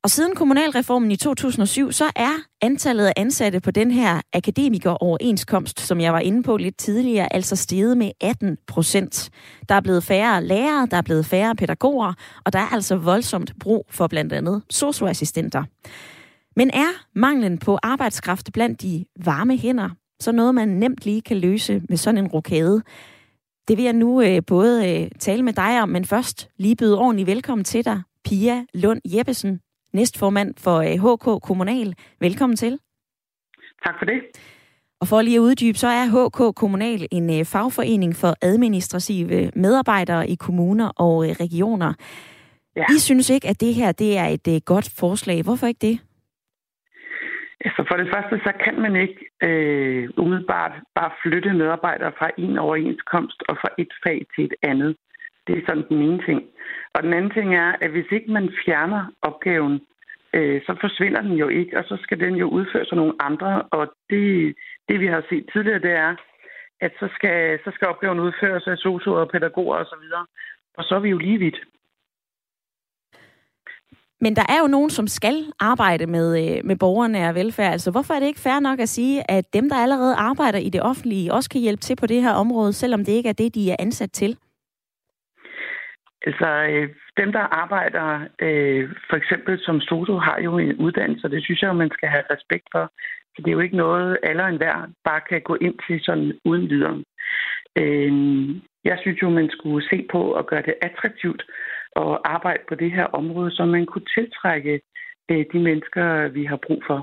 Og 0.04 0.10
siden 0.10 0.36
kommunalreformen 0.36 1.12
i 1.12 1.16
2007, 1.16 1.92
så 1.92 2.06
er 2.16 2.32
antallet 2.62 3.06
af 3.06 3.14
ansatte 3.18 3.60
på 3.60 3.72
den 3.72 3.92
her 3.92 4.22
akademikeroverenskomst, 4.34 5.80
som 5.80 6.02
jeg 6.02 6.14
var 6.14 6.20
inde 6.20 6.44
på 6.44 6.58
lidt 6.58 6.78
tidligere, 6.78 7.34
altså 7.34 7.56
steget 7.56 7.98
med 7.98 8.12
18 8.22 8.58
procent. 8.68 9.30
Der 9.70 9.76
er 9.76 9.82
blevet 9.82 10.04
færre 10.04 10.44
lærere, 10.44 10.88
der 10.92 10.98
er 10.98 11.02
blevet 11.02 11.26
færre 11.26 11.56
pædagoger, 11.56 12.14
og 12.46 12.54
der 12.54 12.60
er 12.60 12.74
altså 12.74 12.96
voldsomt 12.96 13.54
brug 13.60 13.86
for 13.90 14.08
blandt 14.08 14.34
andet 14.34 14.62
socioassistenter. 14.70 15.64
Men 16.56 16.70
er 16.74 16.90
manglen 17.16 17.58
på 17.58 17.80
arbejdskraft 17.84 18.50
blandt 18.54 18.82
de 18.82 19.06
varme 19.26 19.58
hænder 19.58 19.90
så 20.20 20.32
noget, 20.32 20.56
man 20.56 20.68
nemt 20.68 21.06
lige 21.06 21.22
kan 21.22 21.38
løse 21.38 21.82
med 21.90 21.98
sådan 21.98 22.18
en 22.18 22.28
rokade? 22.28 22.84
Det 23.68 23.78
vil 23.78 23.84
jeg 23.84 23.94
nu 23.94 24.22
øh, 24.22 24.42
både 24.48 25.02
øh, 25.02 25.12
tale 25.20 25.44
med 25.44 25.54
dig 25.54 25.82
om, 25.82 25.90
men 25.90 26.06
først 26.06 26.50
lige 26.58 26.76
byde 26.76 27.00
ordentligt 27.00 27.28
velkommen 27.28 27.66
til 27.66 27.86
dig, 27.86 28.02
Pia 28.26 28.66
Lund 28.74 29.02
Jeppesen 29.06 29.62
næstformand 29.94 30.54
for 30.58 30.82
HK 30.82 31.28
øh, 31.28 31.40
Kommunal. 31.42 31.96
Velkommen 32.20 32.56
til. 32.58 32.80
Tak 33.86 33.96
for 34.00 34.06
det. 34.06 34.22
Og 35.02 35.08
for 35.08 35.22
lige 35.22 35.36
at 35.36 35.40
uddybe, 35.40 35.78
så 35.78 35.88
er 35.88 36.06
HK 36.06 36.56
Kommunal 36.56 37.08
en 37.12 37.40
øh, 37.40 37.46
fagforening 37.46 38.16
for 38.16 38.36
administrative 38.42 39.52
medarbejdere 39.56 40.30
i 40.30 40.36
kommuner 40.36 40.88
og 40.88 41.30
øh, 41.30 41.36
regioner. 41.40 41.94
Ja. 42.76 42.86
I 42.96 43.00
synes 43.00 43.30
ikke, 43.30 43.48
at 43.48 43.62
det 43.62 43.74
her 43.74 43.92
det 43.92 44.18
er 44.18 44.38
et 44.46 44.66
godt 44.66 44.90
forslag. 44.90 45.44
Hvorfor 45.44 45.68
ikke 45.68 45.88
det? 45.88 46.00
Altså 47.68 47.84
for 47.90 47.98
det 48.02 48.10
første, 48.14 48.36
så 48.46 48.52
kan 48.64 48.76
man 48.86 48.96
ikke 48.96 49.20
øh, 49.48 50.10
umiddelbart 50.18 50.74
bare 50.96 51.12
flytte 51.22 51.54
medarbejdere 51.54 52.12
fra 52.20 52.30
en 52.38 52.58
overenskomst 52.58 53.44
og 53.50 53.58
fra 53.62 53.70
et 53.78 53.92
fag 54.04 54.20
til 54.36 54.44
et 54.46 54.56
andet. 54.72 54.96
Det 55.48 55.58
er 55.58 55.66
sådan 55.68 55.88
den 55.90 56.02
ene 56.02 56.22
ting. 56.28 56.42
Og 56.94 57.04
den 57.04 57.14
anden 57.14 57.32
ting 57.32 57.56
er, 57.56 57.70
at 57.82 57.90
hvis 57.92 58.12
ikke 58.12 58.32
man 58.32 58.50
fjerner 58.66 59.04
opgaven, 59.22 59.82
øh, 60.34 60.62
så 60.66 60.76
forsvinder 60.82 61.22
den 61.22 61.34
jo 61.44 61.48
ikke, 61.48 61.78
og 61.78 61.84
så 61.88 61.98
skal 62.02 62.20
den 62.20 62.36
jo 62.36 62.48
udføres 62.48 62.92
af 62.92 62.98
nogle 62.98 63.16
andre. 63.20 63.62
Og 63.62 63.94
det, 64.10 64.56
det 64.90 65.00
vi 65.00 65.08
har 65.08 65.24
set 65.30 65.46
tidligere, 65.54 65.86
det 65.88 65.92
er, 65.92 66.16
at 66.82 66.92
så 67.00 67.08
skal, 67.16 67.60
så 67.64 67.72
skal 67.74 67.88
opgaven 67.88 68.20
udføres 68.20 68.68
af 68.68 68.78
sosuer 68.78 69.20
og 69.20 69.30
pædagoger 69.30 69.78
osv. 69.78 70.06
Og, 70.20 70.26
og 70.78 70.84
så 70.84 70.96
er 70.96 71.00
vi 71.00 71.10
jo 71.10 71.18
lige 71.18 71.40
vidt. 71.40 71.60
Men 74.22 74.36
der 74.36 74.46
er 74.50 74.60
jo 74.62 74.68
nogen, 74.68 74.90
som 74.90 75.08
skal 75.08 75.46
arbejde 75.60 76.06
med, 76.08 76.28
øh, 76.44 76.66
med 76.66 76.76
borgerne 76.76 77.30
og 77.30 77.36
velfærd. 77.36 77.72
Altså, 77.72 77.92
hvorfor 77.92 78.14
er 78.14 78.20
det 78.20 78.28
ikke 78.28 78.40
fair 78.40 78.60
nok 78.60 78.80
at 78.80 78.90
sige, 78.90 79.32
at 79.32 79.54
dem, 79.54 79.70
der 79.70 79.76
allerede 79.76 80.16
arbejder 80.16 80.60
i 80.60 80.70
det 80.70 80.82
offentlige, 80.82 81.34
også 81.34 81.50
kan 81.50 81.62
hjælpe 81.62 81.82
til 81.82 81.96
på 81.96 82.08
det 82.08 82.22
her 82.22 82.34
område, 82.34 82.74
selvom 82.74 83.06
det 83.06 83.12
ikke 83.12 83.30
er 83.30 83.34
det, 83.34 83.56
de 83.56 83.72
er 83.72 83.76
ansat 83.80 84.12
til? 84.12 84.38
Altså, 86.26 86.50
øh, 86.70 86.90
dem, 87.18 87.32
der 87.32 87.46
arbejder 87.64 88.08
øh, 88.42 88.90
for 89.10 89.16
eksempel 89.16 89.60
som 89.60 89.82
sosu, 89.82 90.18
har 90.18 90.40
jo 90.40 90.58
en 90.58 90.76
uddannelse, 90.76 91.28
og 91.28 91.32
det 91.32 91.44
synes 91.44 91.62
jeg 91.62 91.76
man 91.76 91.92
skal 91.92 92.10
have 92.10 92.24
respekt 92.32 92.68
for. 92.72 92.92
Så 93.36 93.42
det 93.42 93.48
er 93.48 93.58
jo 93.58 93.60
ikke 93.60 93.78
noget, 93.78 94.18
alle 94.24 94.44
og 94.44 94.50
enhver 94.50 94.88
bare 95.04 95.22
kan 95.30 95.42
gå 95.42 95.56
ind 95.62 95.76
til 95.88 96.00
sådan 96.04 96.40
uden 96.46 96.70
videre. 96.70 97.04
Øh, 97.82 98.12
jeg 98.84 98.98
synes 99.02 99.22
jo, 99.22 99.30
man 99.30 99.50
skulle 99.50 99.88
se 99.90 100.08
på 100.12 100.34
at 100.34 100.48
gøre 100.48 100.62
det 100.62 100.76
attraktivt 100.82 101.44
at 102.02 102.20
arbejde 102.36 102.64
på 102.70 102.76
det 102.76 102.92
her 102.92 103.06
område, 103.06 103.52
så 103.52 103.66
man 103.66 103.86
kunne 103.86 104.08
tiltrække 104.18 104.82
øh, 105.32 105.46
de 105.54 105.60
mennesker, 105.60 106.28
vi 106.28 106.46
har 106.46 106.60
brug 106.68 106.82
for. 106.88 107.00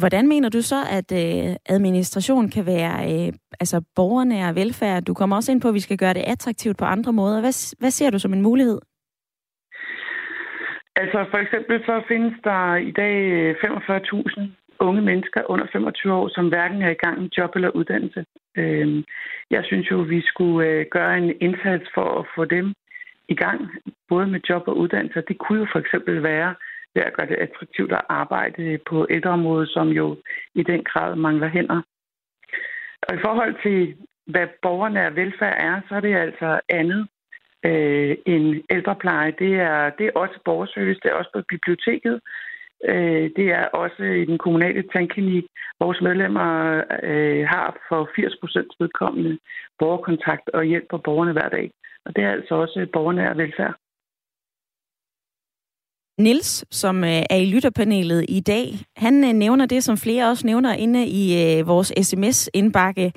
Hvordan 0.00 0.28
mener 0.28 0.48
du 0.48 0.62
så, 0.62 0.80
at 0.98 1.08
øh, 1.22 1.56
administration 1.76 2.50
kan 2.50 2.66
være 2.66 2.96
øh, 3.12 3.32
altså 3.60 3.82
borgernær 3.96 4.52
velfærd? 4.52 5.02
Du 5.02 5.14
kommer 5.14 5.36
også 5.36 5.52
ind 5.52 5.60
på, 5.60 5.68
at 5.68 5.74
vi 5.74 5.86
skal 5.86 5.98
gøre 5.98 6.14
det 6.14 6.24
attraktivt 6.34 6.78
på 6.78 6.84
andre 6.84 7.12
måder. 7.12 7.40
Hvad, 7.40 7.76
hvad 7.80 7.90
ser 7.90 8.10
du 8.10 8.18
som 8.18 8.32
en 8.32 8.42
mulighed? 8.42 8.80
Altså 10.96 11.26
for 11.30 11.38
eksempel 11.38 11.82
så 11.86 12.02
findes 12.08 12.34
der 12.44 12.76
i 12.76 12.90
dag 12.90 13.14
45.000 13.50 14.59
unge 14.80 15.02
mennesker 15.02 15.50
under 15.50 15.66
25 15.72 16.12
år, 16.12 16.28
som 16.28 16.48
hverken 16.48 16.82
er 16.82 16.90
i 16.90 17.02
gang 17.04 17.20
med 17.22 17.30
job 17.38 17.50
eller 17.54 17.70
uddannelse. 17.70 18.24
Øh, 18.56 19.04
jeg 19.50 19.64
synes 19.64 19.90
jo, 19.90 19.96
vi 19.96 20.20
skulle 20.20 20.68
øh, 20.68 20.86
gøre 20.90 21.18
en 21.18 21.32
indsats 21.40 21.84
for 21.94 22.18
at 22.20 22.26
få 22.34 22.44
dem 22.44 22.74
i 23.28 23.34
gang, 23.34 23.70
både 24.08 24.26
med 24.26 24.40
job 24.48 24.62
og 24.68 24.76
uddannelse. 24.76 25.22
Det 25.28 25.38
kunne 25.38 25.58
jo 25.58 25.66
for 25.72 25.78
eksempel 25.78 26.22
være 26.22 26.54
ved 26.94 27.02
at 27.02 27.12
gøre 27.12 27.26
det 27.26 27.34
attraktivt 27.34 27.92
at 27.92 28.06
arbejde 28.08 28.78
på 28.88 29.06
ældreområdet, 29.10 29.68
som 29.68 29.88
jo 29.88 30.16
i 30.54 30.62
den 30.62 30.84
grad 30.84 31.16
mangler 31.16 31.48
hænder. 31.48 31.82
Og 33.02 33.14
i 33.14 33.20
forhold 33.24 33.54
til, 33.62 33.96
hvad 34.26 34.46
borgerne 34.62 35.16
velfærd 35.16 35.56
er, 35.58 35.80
så 35.88 35.94
er 35.94 36.00
det 36.00 36.14
altså 36.16 36.60
andet 36.68 37.08
øh, 37.64 38.16
end 38.26 38.62
ældrepleje. 38.70 39.32
Det 39.38 39.54
er, 39.54 39.90
det 39.90 40.06
er 40.06 40.20
også 40.22 40.38
borgerservice, 40.44 41.00
det 41.02 41.10
er 41.10 41.14
også 41.14 41.30
på 41.34 41.42
biblioteket, 41.48 42.20
øh, 42.88 43.30
det 43.36 43.46
er 43.58 43.64
også 43.64 44.02
i 44.02 44.24
den 44.24 44.38
kommunale 44.38 44.82
tandklinik. 44.92 45.44
Vores 45.80 46.00
medlemmer 46.00 46.48
øh, 47.02 47.46
har 47.48 47.76
for 47.88 48.10
80 48.16 48.36
procent 48.40 48.70
vedkommende 48.80 49.38
borgerkontakt 49.78 50.48
og 50.54 50.64
hjælper 50.64 50.98
borgerne 50.98 51.32
hver 51.32 51.48
dag. 51.48 51.70
Og 52.04 52.16
det 52.16 52.24
er 52.24 52.30
altså 52.30 52.54
også 52.54 52.86
borgernær 52.92 53.34
velfærd. 53.34 53.74
Nils, 56.18 56.64
som 56.70 57.04
øh, 57.04 57.22
er 57.30 57.36
i 57.36 57.44
lytterpanelet 57.44 58.24
i 58.28 58.40
dag, 58.40 58.66
han 58.96 59.24
øh, 59.24 59.32
nævner 59.32 59.66
det, 59.66 59.84
som 59.84 59.96
flere 59.96 60.28
også 60.28 60.46
nævner 60.46 60.74
inde 60.74 61.06
i 61.06 61.24
øh, 61.42 61.66
vores 61.66 61.92
sms-indbakke. 62.02 63.12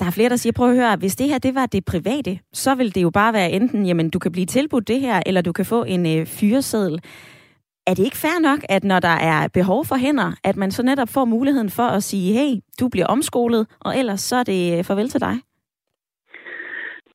Der 0.00 0.06
er 0.06 0.10
flere, 0.10 0.28
der 0.28 0.36
siger, 0.36 0.52
prøv 0.52 0.70
at 0.70 0.76
høre, 0.76 0.96
hvis 0.96 1.16
det 1.16 1.28
her 1.28 1.38
det 1.38 1.54
var 1.54 1.66
det 1.66 1.84
private, 1.84 2.38
så 2.52 2.74
vil 2.74 2.94
det 2.94 3.02
jo 3.02 3.10
bare 3.10 3.32
være 3.32 3.50
enten, 3.50 3.86
jamen 3.86 4.10
du 4.10 4.18
kan 4.18 4.32
blive 4.32 4.46
tilbudt 4.46 4.88
det 4.88 5.00
her, 5.00 5.22
eller 5.26 5.42
du 5.42 5.52
kan 5.52 5.64
få 5.64 5.84
en 5.84 6.18
øh, 6.18 6.26
fyreseddel. 6.26 7.00
Er 7.90 7.94
det 7.94 8.04
ikke 8.04 8.24
fair 8.26 8.38
nok, 8.40 8.60
at 8.68 8.84
når 8.84 9.00
der 9.00 9.16
er 9.32 9.48
behov 9.58 9.84
for 9.84 9.96
hænder, 9.96 10.30
at 10.44 10.56
man 10.56 10.70
så 10.70 10.82
netop 10.82 11.08
får 11.08 11.24
muligheden 11.24 11.70
for 11.70 11.88
at 11.96 12.02
sige, 12.02 12.28
hey, 12.38 12.52
du 12.80 12.88
bliver 12.88 13.06
omskolet, 13.06 13.62
og 13.80 13.98
ellers 13.98 14.20
så 14.20 14.36
er 14.36 14.46
det 14.52 14.78
øh, 14.78 14.84
farvel 14.84 15.08
til 15.08 15.20
dig? 15.20 15.36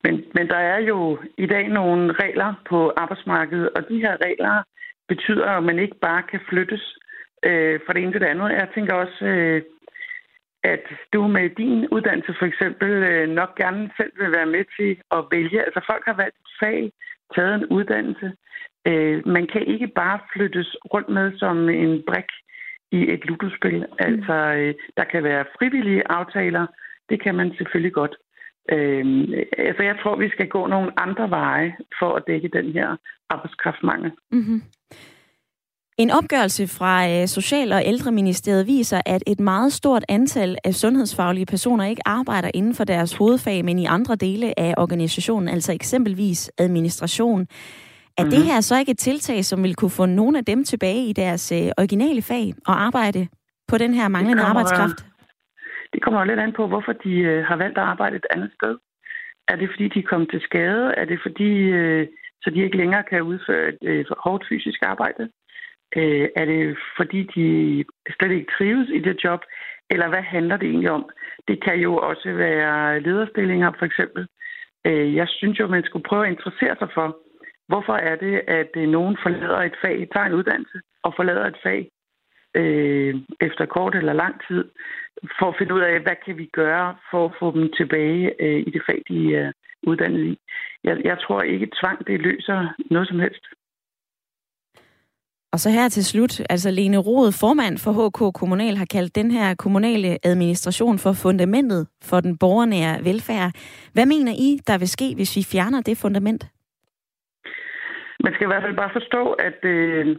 Men, 0.04 0.14
men 0.34 0.48
der 0.48 0.56
er 0.56 0.80
jo 0.80 1.18
i 1.38 1.46
dag 1.46 1.68
nogle 1.68 2.12
regler 2.12 2.54
på 2.68 2.92
arbejdsmarkedet, 2.96 3.68
og 3.76 3.88
de 3.88 3.98
her 4.04 4.16
regler 4.26 4.62
betyder, 5.08 5.46
at 5.46 5.62
man 5.62 5.78
ikke 5.78 5.98
bare 6.00 6.22
kan 6.30 6.40
flyttes 6.48 6.98
øh, 7.42 7.80
fra 7.86 7.92
det 7.92 8.02
ene 8.02 8.12
til 8.12 8.20
det 8.20 8.26
andet. 8.26 8.50
Jeg 8.50 8.68
tænker 8.74 8.94
også, 8.94 9.24
øh, 9.24 9.62
at 10.64 10.84
du 11.12 11.26
med 11.26 11.50
din 11.50 11.88
uddannelse 11.88 12.34
for 12.38 12.46
eksempel 12.46 12.90
øh, 13.10 13.28
nok 13.28 13.56
gerne 13.56 13.90
selv 13.96 14.12
vil 14.20 14.30
være 14.38 14.52
med 14.56 14.64
til 14.76 14.90
at 15.16 15.24
vælge. 15.30 15.64
Altså 15.66 15.80
folk 15.90 16.04
har 16.06 16.16
valgt 16.22 16.38
fag, 16.60 16.92
taget 17.34 17.54
en 17.54 17.66
uddannelse. 17.66 18.32
Øh, 18.86 19.26
man 19.26 19.46
kan 19.52 19.62
ikke 19.66 19.86
bare 19.86 20.18
flyttes 20.32 20.76
rundt 20.92 21.08
med 21.08 21.38
som 21.38 21.68
en 21.68 22.02
brik 22.08 22.30
i 22.92 23.00
et 23.14 23.24
ludospil. 23.24 23.78
Mm. 23.78 23.96
Altså, 23.98 24.32
øh, 24.32 24.74
der 24.96 25.04
kan 25.04 25.22
være 25.24 25.44
frivillige 25.58 26.02
aftaler. 26.18 26.66
Det 27.10 27.22
kan 27.22 27.34
man 27.34 27.54
selvfølgelig 27.58 27.92
godt. 27.92 28.14
Øh, 28.72 29.04
altså, 29.58 29.82
jeg 29.82 29.96
tror, 30.02 30.16
vi 30.16 30.28
skal 30.28 30.48
gå 30.48 30.66
nogle 30.66 31.00
andre 31.00 31.30
veje 31.30 31.76
for 31.98 32.14
at 32.14 32.22
dække 32.26 32.48
den 32.48 32.72
her 32.72 32.96
arbejdskraftmangel. 33.30 34.10
Mm-hmm. 34.32 34.62
En 35.98 36.10
opgørelse 36.10 36.66
fra 36.68 37.08
øh, 37.10 37.26
Social- 37.26 37.72
og 37.72 37.82
Ældreministeriet 37.86 38.66
viser, 38.66 39.00
at 39.06 39.22
et 39.26 39.40
meget 39.40 39.72
stort 39.72 40.04
antal 40.08 40.58
af 40.64 40.74
sundhedsfaglige 40.74 41.46
personer 41.46 41.84
ikke 41.84 42.02
arbejder 42.08 42.50
inden 42.54 42.74
for 42.74 42.84
deres 42.84 43.16
hovedfag, 43.16 43.64
men 43.64 43.78
i 43.78 43.84
andre 43.84 44.14
dele 44.16 44.58
af 44.60 44.74
organisationen, 44.76 45.48
altså 45.48 45.72
eksempelvis 45.72 46.50
administration. 46.58 47.46
Er 48.18 48.22
mm-hmm. 48.22 48.30
det 48.30 48.40
mhm. 48.40 48.48
her 48.50 48.60
så 48.60 48.78
ikke 48.78 48.90
et 48.90 48.98
tiltag, 48.98 49.44
som 49.44 49.62
vil 49.62 49.74
kunne 49.74 49.96
få 50.00 50.06
nogle 50.06 50.38
af 50.38 50.44
dem 50.44 50.64
tilbage 50.64 51.02
i 51.10 51.12
deres 51.12 51.52
øh, 51.52 51.68
originale 51.78 52.22
fag 52.22 52.54
og 52.66 52.74
arbejde 52.86 53.28
på 53.68 53.78
den 53.78 53.94
her 53.94 54.08
manglende 54.08 54.38
det 54.38 54.46
kommer, 54.46 54.60
arbejdskraft? 54.60 55.06
Det 55.92 56.02
kommer 56.02 56.24
lidt 56.24 56.40
an 56.40 56.52
på, 56.52 56.66
hvorfor 56.66 56.92
de 56.92 57.14
øh, 57.30 57.44
har 57.44 57.56
valgt 57.56 57.78
at 57.78 57.84
arbejde 57.84 58.16
et 58.16 58.26
andet 58.30 58.50
sted. 58.58 58.76
Er 59.48 59.56
det 59.56 59.68
fordi, 59.72 59.88
de 59.88 59.98
er 59.98 60.10
kommet 60.10 60.30
til 60.30 60.40
skade? 60.40 60.94
Er 60.96 61.04
det 61.04 61.18
fordi, 61.26 61.50
øh, 61.78 62.06
så 62.42 62.50
de 62.50 62.64
ikke 62.64 62.76
længere 62.76 63.02
kan 63.02 63.22
udføre 63.22 63.68
et 63.68 63.78
øh, 63.82 64.04
hårdt 64.24 64.44
fysisk 64.48 64.80
arbejde? 64.82 65.28
Øh, 65.96 66.28
er 66.36 66.44
det 66.44 66.76
fordi, 66.96 67.20
de 67.34 67.46
slet 68.16 68.32
ikke 68.32 68.52
trives 68.58 68.88
i 68.88 68.98
det 68.98 69.24
job? 69.24 69.40
Eller 69.90 70.08
hvad 70.08 70.22
handler 70.22 70.56
det 70.56 70.68
egentlig 70.68 70.90
om? 70.90 71.04
Det 71.48 71.64
kan 71.64 71.78
jo 71.78 71.96
også 71.96 72.32
være 72.32 73.00
lederstillinger, 73.00 73.72
for 73.78 73.86
eksempel. 73.86 74.26
Øh, 74.86 75.14
jeg 75.14 75.28
synes 75.28 75.60
jo, 75.60 75.66
man 75.66 75.84
skulle 75.84 76.08
prøve 76.08 76.26
at 76.26 76.32
interessere 76.32 76.76
sig 76.78 76.88
for, 76.94 77.16
hvorfor 77.68 77.96
er 78.10 78.16
det, 78.16 78.34
at 78.60 78.70
øh, 78.76 78.88
nogen 78.88 79.16
forlader 79.22 79.62
et 79.62 79.76
fag, 79.84 80.08
tager 80.12 80.26
en 80.26 80.38
uddannelse 80.38 80.78
og 81.02 81.12
forlader 81.16 81.46
et 81.46 81.58
fag, 81.62 81.90
øh, 82.60 83.14
efter 83.40 83.66
kort 83.66 83.94
eller 83.94 84.12
lang 84.12 84.34
tid, 84.48 84.64
for 85.38 85.46
at 85.48 85.56
finde 85.58 85.74
ud 85.74 85.80
af, 85.80 86.00
hvad 86.00 86.16
kan 86.24 86.38
vi 86.38 86.46
gøre 86.52 86.96
for 87.10 87.24
at 87.24 87.34
få 87.40 87.46
dem 87.58 87.72
tilbage 87.76 88.42
øh, 88.42 88.60
i 88.66 88.70
det 88.70 88.82
fag, 88.86 89.02
de 89.08 89.36
er 89.36 89.52
uddannet 89.86 90.24
i. 90.24 90.38
Jeg, 90.84 90.96
jeg 91.04 91.18
tror 91.18 91.42
ikke, 91.42 91.70
tvang 91.80 92.06
det 92.06 92.20
løser 92.20 92.74
noget 92.90 93.08
som 93.08 93.20
helst. 93.20 93.44
Og 95.52 95.60
så 95.60 95.70
her 95.70 95.88
til 95.88 96.04
slut, 96.04 96.40
altså 96.50 96.70
Lene 96.70 96.96
Rode, 96.96 97.32
formand 97.32 97.78
for 97.78 97.92
HK 97.92 98.34
Kommunal, 98.34 98.76
har 98.76 98.84
kaldt 98.84 99.14
den 99.14 99.30
her 99.30 99.54
kommunale 99.54 100.18
administration 100.26 100.98
for 100.98 101.12
fundamentet 101.12 101.86
for 102.02 102.20
den 102.20 102.38
borgernære 102.38 103.04
velfærd. 103.04 103.52
Hvad 103.92 104.06
mener 104.06 104.32
I, 104.32 104.60
der 104.66 104.78
vil 104.78 104.88
ske, 104.88 105.14
hvis 105.14 105.36
vi 105.36 105.42
fjerner 105.42 105.80
det 105.80 105.98
fundament? 105.98 106.46
Man 108.24 108.34
skal 108.34 108.46
i 108.46 108.50
hvert 108.52 108.62
fald 108.62 108.76
bare 108.76 108.96
forstå, 108.98 109.32
at 109.32 109.58
øh, 109.62 110.16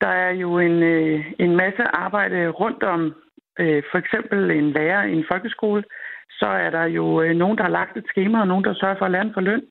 der 0.00 0.08
er 0.08 0.30
jo 0.30 0.58
en, 0.58 0.82
øh, 0.82 1.32
en 1.38 1.56
masse 1.56 1.82
arbejde 1.82 2.48
rundt 2.48 2.82
om 2.82 3.14
øh, 3.58 3.82
for 3.90 3.98
eksempel 3.98 4.50
en 4.50 4.70
lærer 4.72 5.02
i 5.04 5.12
en 5.12 5.24
folkeskole, 5.30 5.84
så 6.30 6.46
er 6.46 6.70
der 6.70 6.84
jo 6.84 7.22
øh, 7.22 7.36
nogen, 7.36 7.58
der 7.58 7.64
har 7.64 7.70
lagt 7.70 7.96
et 7.96 8.06
schema, 8.06 8.40
og 8.40 8.48
nogen, 8.48 8.64
der 8.64 8.74
sørger 8.74 8.98
for 8.98 9.04
at 9.04 9.10
lære 9.10 9.30
for 9.34 9.40
løn. 9.40 9.62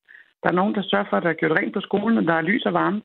Der 0.43 0.49
er 0.49 0.59
nogen, 0.61 0.75
der 0.75 0.83
sørger 0.83 1.05
for, 1.09 1.17
at 1.17 1.23
der 1.23 1.29
er 1.29 1.39
gjort 1.41 1.57
rent 1.59 1.73
på 1.73 1.81
skolen, 1.81 2.17
og 2.17 2.23
der 2.23 2.33
er 2.33 2.41
lys 2.41 2.65
og 2.65 2.73
varme. 2.73 3.01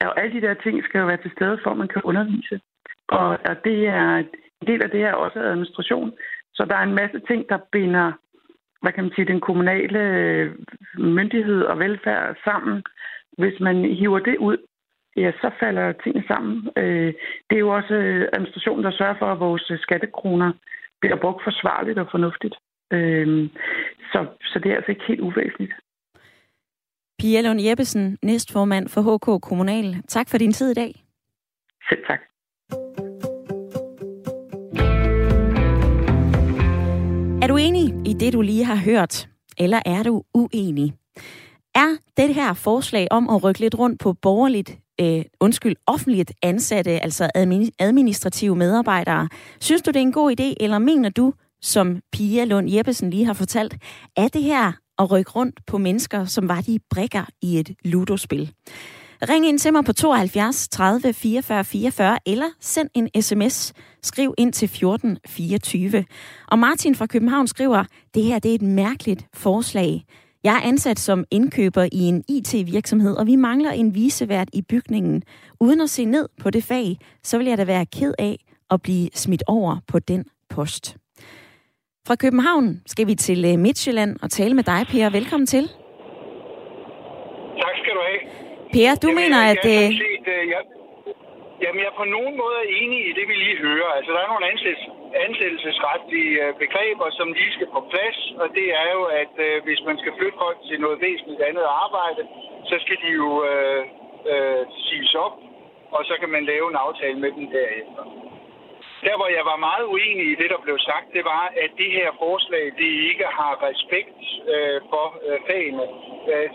Og 0.00 0.20
alle 0.20 0.40
de 0.40 0.46
der 0.46 0.54
ting 0.54 0.84
skal 0.84 0.98
jo 1.00 1.06
være 1.06 1.22
til 1.22 1.32
stede, 1.36 1.58
for 1.62 1.70
at 1.70 1.76
man 1.76 1.88
kan 1.88 2.02
undervise. 2.04 2.60
Og, 3.08 3.28
og 3.28 3.64
det 3.64 3.86
er 3.86 4.16
en 4.16 4.66
del 4.66 4.82
af 4.82 4.90
det 4.90 5.00
her 5.00 5.12
også 5.12 5.38
administration. 5.38 6.12
Så 6.54 6.64
der 6.70 6.76
er 6.76 6.82
en 6.82 6.94
masse 6.94 7.20
ting, 7.28 7.48
der 7.48 7.58
binder 7.72 8.12
hvad 8.82 8.92
kan 8.92 9.04
man 9.04 9.12
sige, 9.14 9.32
den 9.32 9.40
kommunale 9.40 9.98
øh, 9.98 10.52
myndighed 10.98 11.62
og 11.62 11.78
velfærd 11.78 12.36
sammen. 12.44 12.82
Hvis 13.38 13.60
man 13.60 13.76
hiver 13.84 14.18
det 14.18 14.36
ud, 14.38 14.56
ja, 15.16 15.32
så 15.40 15.50
falder 15.60 15.92
tingene 15.92 16.24
sammen. 16.28 16.68
Øh, 16.76 17.14
det 17.50 17.56
er 17.56 17.64
jo 17.66 17.74
også 17.78 17.94
øh, 17.94 18.28
administrationen, 18.32 18.84
der 18.84 18.92
sørger 18.92 19.18
for, 19.18 19.26
at 19.32 19.40
vores 19.40 19.72
skattekroner 19.80 20.52
bliver 21.00 21.16
brugt 21.16 21.42
forsvarligt 21.44 21.98
og 21.98 22.08
fornuftigt. 22.10 22.54
Så, 24.12 24.26
så 24.42 24.58
det 24.62 24.72
er 24.72 24.76
altså 24.76 24.90
ikke 24.90 25.04
helt 25.08 25.20
uvæsentligt. 25.20 25.72
Pia 27.18 27.40
Lund 27.40 27.60
Jeppesen, 27.60 28.18
næstformand 28.22 28.88
for 28.88 29.00
HK 29.00 29.42
Kommunal. 29.42 30.02
Tak 30.08 30.28
for 30.30 30.38
din 30.38 30.52
tid 30.52 30.70
i 30.70 30.74
dag. 30.74 30.92
Selv 31.88 32.04
tak. 32.06 32.20
Er 37.42 37.46
du 37.46 37.56
enig 37.56 37.86
i 38.10 38.12
det, 38.12 38.32
du 38.32 38.40
lige 38.40 38.64
har 38.64 38.80
hørt, 38.84 39.28
eller 39.58 39.80
er 39.86 40.02
du 40.02 40.22
uenig? 40.34 40.92
Er 41.74 41.96
det 42.16 42.34
her 42.34 42.54
forslag 42.54 43.08
om 43.10 43.30
at 43.30 43.44
rykke 43.44 43.60
lidt 43.60 43.78
rundt 43.78 44.00
på 44.00 44.12
borgerligt, 44.12 44.78
øh, 45.00 45.24
undskyld, 45.40 45.76
offentligt 45.86 46.32
ansatte, 46.42 46.90
altså 46.90 47.30
administrative 47.78 48.56
medarbejdere, 48.56 49.28
synes 49.60 49.82
du, 49.82 49.90
det 49.90 49.96
er 49.96 50.00
en 50.00 50.12
god 50.12 50.40
idé, 50.40 50.54
eller 50.60 50.78
mener 50.78 51.08
du, 51.08 51.34
som 51.62 52.00
Pia 52.12 52.44
Lund 52.44 52.70
Jeppesen 52.70 53.10
lige 53.10 53.24
har 53.24 53.32
fortalt, 53.32 53.76
er 54.16 54.28
det 54.28 54.42
her 54.42 54.72
at 54.98 55.10
rykke 55.10 55.30
rundt 55.30 55.66
på 55.66 55.78
mennesker, 55.78 56.24
som 56.24 56.48
var 56.48 56.60
de 56.60 56.78
brikker 56.90 57.24
i 57.42 57.58
et 57.58 57.74
ludospil. 57.84 58.52
Ring 59.28 59.46
ind 59.46 59.58
til 59.58 59.72
mig 59.72 59.84
på 59.84 59.92
72 59.92 60.68
30 60.68 61.12
44 61.12 61.64
44 61.64 62.18
eller 62.26 62.46
send 62.60 62.88
en 62.94 63.22
sms. 63.22 63.72
Skriv 64.02 64.34
ind 64.38 64.52
til 64.52 64.68
14 64.68 65.18
24. 65.26 66.04
Og 66.48 66.58
Martin 66.58 66.94
fra 66.94 67.06
København 67.06 67.46
skriver, 67.46 67.84
det 68.14 68.22
her 68.22 68.38
det 68.38 68.50
er 68.50 68.54
et 68.54 68.62
mærkeligt 68.62 69.26
forslag. 69.34 70.04
Jeg 70.44 70.56
er 70.56 70.68
ansat 70.68 70.98
som 70.98 71.24
indkøber 71.30 71.88
i 71.92 72.00
en 72.12 72.24
IT-virksomhed, 72.28 73.16
og 73.16 73.26
vi 73.26 73.36
mangler 73.36 73.70
en 73.70 73.94
visevært 73.94 74.48
i 74.52 74.62
bygningen. 74.62 75.22
Uden 75.60 75.80
at 75.80 75.90
se 75.90 76.04
ned 76.04 76.28
på 76.42 76.50
det 76.50 76.64
fag, 76.64 76.96
så 77.22 77.38
vil 77.38 77.46
jeg 77.46 77.58
da 77.58 77.64
være 77.64 77.86
ked 77.86 78.14
af 78.18 78.36
at 78.70 78.82
blive 78.82 79.08
smidt 79.14 79.42
over 79.46 79.76
på 79.88 79.98
den 79.98 80.24
post. 80.50 80.96
Fra 82.06 82.16
København 82.16 82.82
skal 82.86 83.06
vi 83.06 83.14
til 83.14 83.44
øh, 83.44 83.58
Midtjylland 83.58 84.16
og 84.22 84.30
tale 84.30 84.54
med 84.54 84.64
dig, 84.64 84.86
Per. 84.90 85.10
Velkommen 85.10 85.46
til. 85.46 85.64
Tak 87.62 87.74
skal 87.82 87.92
du 87.96 88.02
have. 88.08 88.20
Per, 88.72 88.94
du 88.94 89.08
jamen, 89.08 89.22
mener, 89.22 89.40
at... 89.52 89.58
Jeg, 89.64 89.84
øh, 89.84 89.88
set, 89.88 90.26
uh, 90.34 90.50
jeg, 90.54 90.62
jamen, 91.62 91.80
jeg 91.82 91.90
er 91.90 92.02
på 92.02 92.08
nogen 92.16 92.34
måde 92.42 92.60
enig 92.80 93.00
i 93.08 93.12
det, 93.18 93.24
vi 93.28 93.34
lige 93.34 93.62
hører. 93.66 93.90
Altså, 93.96 94.10
der 94.12 94.20
er 94.22 94.32
nogle 94.32 94.50
ansættes, 94.52 94.84
ansættelsesretlige 95.26 96.32
øh, 96.44 96.54
begreber, 96.62 97.06
som 97.18 97.32
lige 97.32 97.52
skal 97.56 97.68
på 97.76 97.80
plads, 97.92 98.18
og 98.42 98.48
det 98.58 98.66
er 98.82 98.88
jo, 98.96 99.02
at 99.22 99.34
øh, 99.46 99.62
hvis 99.66 99.80
man 99.88 99.96
skal 99.98 100.12
flytte 100.18 100.38
folk 100.44 100.58
til 100.68 100.80
noget 100.80 101.00
væsentligt 101.06 101.42
andet 101.48 101.66
arbejde, 101.84 102.22
så 102.70 102.76
skal 102.84 102.98
de 103.04 103.10
jo 103.22 103.30
øh, 103.50 103.82
øh, 104.32 104.62
siges 104.86 105.14
op, 105.14 105.36
og 105.96 106.04
så 106.08 106.14
kan 106.20 106.30
man 106.36 106.44
lave 106.52 106.66
en 106.70 106.82
aftale 106.86 107.18
med 107.24 107.30
dem 107.38 107.46
derefter. 107.56 108.02
Der, 109.06 109.16
hvor 109.16 109.30
jeg 109.38 109.44
var 109.50 109.66
meget 109.68 109.84
uenig 109.94 110.26
i 110.32 110.38
det, 110.40 110.48
der 110.50 110.60
blev 110.66 110.78
sagt, 110.78 111.06
det 111.16 111.24
var, 111.24 111.44
at 111.64 111.70
det 111.78 111.90
her 111.98 112.10
forslag, 112.18 112.64
det 112.80 112.90
ikke 113.10 113.26
har 113.38 113.52
respekt 113.68 114.20
øh, 114.54 114.80
for 114.90 115.06
øh, 115.26 115.38
fagene. 115.48 115.86
Øh, 116.32 116.50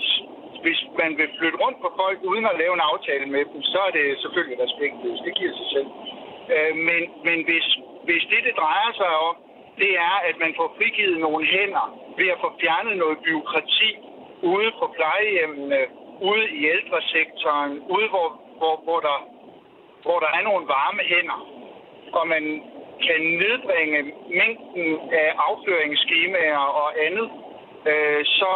hvis 0.65 0.79
man 1.01 1.11
vil 1.19 1.29
flytte 1.37 1.57
rundt 1.63 1.79
på 1.81 1.89
folk 2.01 2.17
uden 2.29 2.45
at 2.51 2.59
lave 2.61 2.73
en 2.73 2.87
aftale 2.91 3.25
med 3.35 3.43
dem, 3.51 3.61
så 3.61 3.79
er 3.87 3.91
det 3.97 4.21
selvfølgelig 4.23 4.57
respektløst. 4.65 5.25
Det 5.27 5.33
giver 5.39 5.53
sig 5.59 5.67
selv. 5.75 5.89
Øh, 6.53 6.73
men 6.87 7.01
men 7.27 7.37
hvis, 7.47 7.67
hvis 8.07 8.23
det, 8.31 8.39
det 8.47 8.55
drejer 8.63 8.91
sig 9.01 9.11
om, 9.29 9.35
det 9.81 9.91
er, 10.09 10.15
at 10.29 10.35
man 10.43 10.53
får 10.59 10.73
frigivet 10.77 11.19
nogle 11.19 11.45
hænder 11.45 11.85
ved 12.17 12.27
at 12.33 12.41
få 12.43 12.49
fjernet 12.61 12.97
noget 12.97 13.17
byråkrati 13.25 13.91
ude 14.41 14.71
på 14.79 14.85
plejehjemmene, 14.97 15.79
ude 16.21 16.45
i 16.49 16.61
ældresektoren, 16.65 17.71
ude 17.95 18.07
hvor, 18.13 18.27
hvor, 18.59 18.75
hvor, 18.83 18.99
der, 18.99 19.17
hvor 20.03 20.19
der 20.19 20.29
er 20.37 20.43
nogle 20.49 20.67
varme 20.67 21.03
hænder, 21.13 21.39
og 22.13 22.27
man 22.27 22.43
kan 23.05 23.21
nedbringe 23.43 23.99
mængden 24.39 24.87
af 25.11 25.29
afføringsskemaer 25.47 26.63
og 26.81 26.89
andet, 27.05 27.27
øh, 27.91 28.25
så 28.25 28.51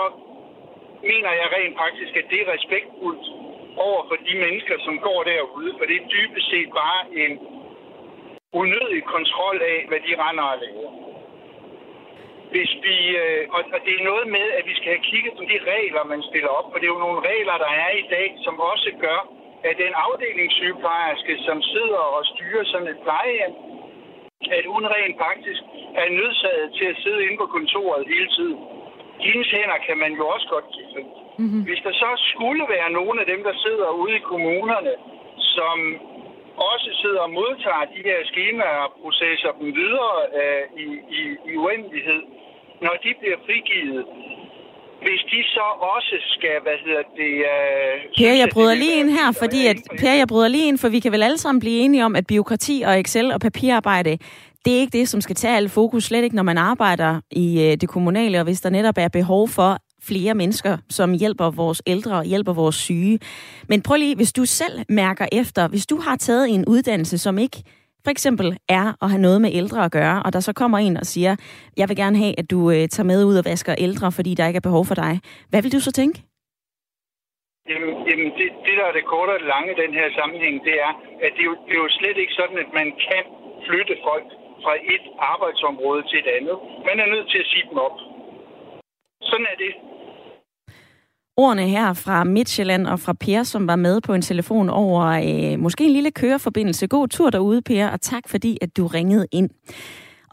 mener 1.10 1.32
jeg 1.42 1.48
rent 1.58 1.78
faktisk, 1.84 2.14
at 2.22 2.26
det 2.32 2.40
er 2.42 2.54
respektfuldt 2.56 3.26
over 3.78 4.02
for 4.10 4.18
de 4.28 4.34
mennesker, 4.44 4.76
som 4.86 4.96
går 5.08 5.24
derude, 5.24 5.72
for 5.78 5.86
det 5.86 5.96
er 5.98 6.08
dybest 6.16 6.50
set 6.50 6.70
bare 6.82 7.02
en 7.24 7.34
unødig 8.54 9.04
kontrol 9.04 9.62
af, 9.74 9.86
hvad 9.88 10.00
de 10.08 10.14
render 10.24 10.44
og 10.44 10.58
laver. 10.64 10.92
Hvis 12.54 12.72
vi, 12.86 12.98
øh, 13.24 13.44
og, 13.56 13.62
og 13.76 13.80
det 13.86 13.94
er 13.96 14.10
noget 14.12 14.28
med, 14.38 14.48
at 14.60 14.64
vi 14.70 14.74
skal 14.76 14.90
have 14.96 15.08
kigget 15.12 15.34
på 15.38 15.44
de 15.52 15.58
regler, 15.74 16.04
man 16.04 16.24
stiller 16.30 16.52
op, 16.60 16.68
for 16.72 16.78
det 16.80 16.88
er 16.88 16.96
jo 16.98 17.06
nogle 17.08 17.22
regler, 17.32 17.58
der 17.66 17.72
er 17.86 17.92
i 18.02 18.06
dag, 18.16 18.28
som 18.46 18.60
også 18.60 18.92
gør, 19.06 19.20
at 19.70 19.76
den 19.84 19.94
afdelingssygeplejerske, 20.08 21.34
som 21.48 21.62
sidder 21.62 22.04
og 22.18 22.26
styrer 22.26 22.64
sådan 22.64 22.88
et 22.88 23.00
plejehjem, 23.06 23.54
at 24.58 24.66
hun 24.74 24.84
rent 24.96 25.18
faktisk 25.26 25.62
er 26.02 26.10
nødsaget 26.10 26.70
til 26.78 26.86
at 26.86 27.00
sidde 27.04 27.26
inde 27.26 27.38
på 27.38 27.46
kontoret 27.46 28.08
hele 28.08 28.30
tiden. 28.38 28.60
Hendes 29.28 29.50
hænder 29.56 29.80
kan 29.88 29.98
man 30.04 30.12
jo 30.20 30.24
også 30.34 30.48
godt 30.54 30.68
give. 30.76 31.04
Mm-hmm. 31.42 31.64
Hvis 31.68 31.82
der 31.88 31.94
så 32.04 32.12
skulle 32.32 32.64
være 32.76 32.90
nogle 33.00 33.16
af 33.22 33.26
dem, 33.34 33.42
der 33.48 33.56
sidder 33.66 33.90
ude 34.02 34.16
i 34.20 34.26
kommunerne, 34.32 34.94
som 35.56 35.78
også 36.72 36.90
sidder 37.02 37.22
og 37.28 37.32
modtager 37.40 37.86
de 37.94 38.02
her 38.10 38.20
skemaer 38.32 38.80
og 38.86 38.92
processer 39.02 39.52
dem 39.60 39.70
videre 39.82 40.16
øh, 40.40 40.64
i, 40.86 40.88
i, 41.20 41.22
i 41.52 41.54
uendelighed, 41.66 42.22
når 42.86 42.94
de 43.04 43.10
bliver 43.20 43.38
frigivet, 43.46 44.06
hvis 45.06 45.22
de 45.32 45.40
så 45.56 45.68
også 45.96 46.16
skal, 46.36 46.56
hvad 46.66 46.78
hedder 46.86 47.04
det... 47.20 47.34
Uh, 47.54 47.96
per, 48.18 48.34
jeg 48.44 48.50
bryder 48.54 48.76
lige 48.84 48.96
ind 49.00 49.10
her, 49.10 49.28
fordi 49.42 49.62
at, 49.72 49.78
Per, 50.00 50.14
jeg 50.22 50.28
bryder 50.28 50.48
lige 50.48 50.68
ind, 50.68 50.78
for 50.78 50.90
vi 50.90 51.00
kan 51.00 51.12
vel 51.12 51.24
alle 51.24 51.38
sammen 51.38 51.60
blive 51.60 51.80
enige 51.80 52.06
om, 52.06 52.16
at 52.16 52.28
byråkrati 52.28 52.84
og 52.88 53.00
Excel 53.00 53.32
og 53.32 53.40
papirarbejde, 53.40 54.18
det 54.66 54.76
er 54.76 54.80
ikke 54.80 54.98
det, 54.98 55.10
som 55.10 55.22
skal 55.22 55.36
tage 55.36 55.58
al 55.58 55.70
fokus, 55.70 56.04
slet 56.04 56.24
ikke 56.24 56.36
når 56.36 56.44
man 56.44 56.58
arbejder 56.58 57.22
i 57.32 57.64
øh, 57.64 57.78
det 57.82 57.90
kommunale, 57.90 58.38
og 58.40 58.44
hvis 58.44 58.62
der 58.62 58.70
netop 58.70 58.98
er 58.98 59.08
behov 59.08 59.48
for 59.48 59.78
flere 60.04 60.34
mennesker, 60.34 60.78
som 60.90 61.14
hjælper 61.14 61.52
vores 61.52 61.82
ældre 61.88 62.16
og 62.16 62.26
hjælper 62.26 62.54
vores 62.54 62.76
syge. 62.76 63.20
Men 63.70 63.82
prøv 63.82 63.96
lige, 63.98 64.16
hvis 64.16 64.34
du 64.34 64.46
selv 64.46 64.80
mærker 64.90 65.26
efter, 65.32 65.68
hvis 65.68 65.86
du 65.86 65.98
har 65.98 66.16
taget 66.16 66.50
en 66.50 66.66
uddannelse, 66.66 67.18
som 67.18 67.38
ikke 67.38 67.64
for 68.04 68.12
eksempel 68.12 68.58
er 68.70 69.04
at 69.04 69.10
have 69.10 69.22
noget 69.22 69.42
med 69.42 69.50
ældre 69.54 69.86
at 69.86 69.92
gøre, 69.92 70.24
og 70.24 70.34
der 70.34 70.40
så 70.40 70.54
kommer 70.54 70.78
en 70.78 70.98
og 70.98 71.06
siger, 71.06 71.36
jeg 71.78 71.90
vil 71.90 71.98
gerne 71.98 72.18
have, 72.18 72.34
at 72.40 72.52
du 72.52 72.72
øh, 72.72 72.88
tager 72.88 73.08
med 73.12 73.26
ud 73.26 73.36
og 73.36 73.46
vasker 73.46 73.76
ældre, 73.78 74.12
fordi 74.12 74.32
der 74.36 74.48
ikke 74.48 74.58
er 74.58 74.70
behov 74.70 74.86
for 74.86 74.96
dig. 74.96 75.14
Hvad 75.50 75.62
vil 75.62 75.74
du 75.74 75.80
så 75.80 75.92
tænke? 75.92 76.18
Jamen, 77.70 77.92
jamen 78.10 78.30
det, 78.38 78.48
det, 78.66 78.74
der 78.80 78.86
er 78.90 78.96
det 78.98 79.06
korte 79.14 79.32
og 79.38 79.44
lange 79.54 79.70
i 79.76 79.82
den 79.84 79.94
her 80.00 80.08
sammenhæng, 80.20 80.56
det 80.68 80.76
er, 80.88 80.92
at 81.26 81.32
det 81.36 81.42
er, 81.46 81.50
jo, 81.52 81.56
det 81.68 81.74
er 81.78 81.84
jo 81.86 81.90
slet 82.00 82.18
ikke 82.24 82.34
sådan, 82.40 82.58
at 82.64 82.70
man 82.80 82.88
kan 83.08 83.24
flytte 83.68 83.96
folk 84.08 84.28
fra 84.64 84.74
et 84.96 85.06
arbejdsområde 85.34 86.04
til 86.10 86.18
et 86.24 86.30
andet. 86.38 86.58
Man 86.88 86.98
er 87.04 87.08
nødt 87.14 87.28
til 87.32 87.40
at 87.44 87.50
sige 87.52 87.66
dem 87.70 87.78
op. 87.88 87.98
Sådan 89.30 89.48
er 89.54 89.58
det. 89.66 89.74
Ordene 91.38 91.68
her 91.68 91.94
fra 91.94 92.24
Midtjylland 92.24 92.88
og 92.88 93.00
fra 93.00 93.14
Per, 93.14 93.44
som 93.44 93.68
var 93.68 93.76
med 93.76 94.02
på 94.02 94.14
en 94.14 94.22
telefon 94.22 94.70
over 94.70 95.04
øh, 95.06 95.60
måske 95.60 95.84
en 95.84 95.92
lille 95.92 96.12
køreforbindelse. 96.12 96.88
God 96.88 97.08
tur 97.08 97.30
derude, 97.30 97.62
Per, 97.62 97.88
og 97.90 98.02
tak 98.02 98.24
fordi, 98.30 98.58
at 98.62 98.78
du 98.78 98.88
ringede 98.88 99.28
ind. 99.32 99.50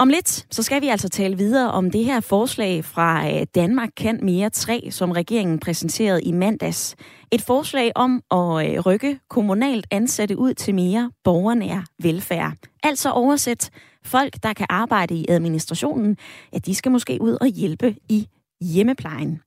Om 0.00 0.08
lidt, 0.08 0.46
så 0.54 0.62
skal 0.62 0.82
vi 0.82 0.88
altså 0.88 1.08
tale 1.08 1.36
videre 1.36 1.70
om 1.70 1.90
det 1.90 2.04
her 2.04 2.20
forslag 2.20 2.84
fra 2.84 3.28
øh, 3.28 3.46
Danmark 3.54 3.88
kan 3.96 4.18
mere 4.22 4.50
3, 4.50 4.88
som 4.90 5.10
regeringen 5.10 5.58
præsenterede 5.58 6.22
i 6.22 6.32
mandags. 6.32 6.96
Et 7.32 7.42
forslag 7.42 7.92
om 7.94 8.22
at 8.30 8.74
øh, 8.74 8.80
rykke 8.86 9.18
kommunalt 9.30 9.86
ansatte 9.90 10.38
ud 10.38 10.54
til 10.54 10.74
mere 10.74 11.10
borgernær 11.24 11.84
velfærd. 12.02 12.52
Altså 12.82 13.10
oversæt 13.10 13.70
folk, 14.08 14.42
der 14.42 14.52
kan 14.52 14.66
arbejde 14.70 15.14
i 15.14 15.26
administrationen, 15.28 16.16
at 16.52 16.66
de 16.66 16.74
skal 16.74 16.92
måske 16.92 17.18
ud 17.20 17.36
og 17.40 17.46
hjælpe 17.46 17.96
i 18.08 18.28
hjemmeplejen. 18.60 19.40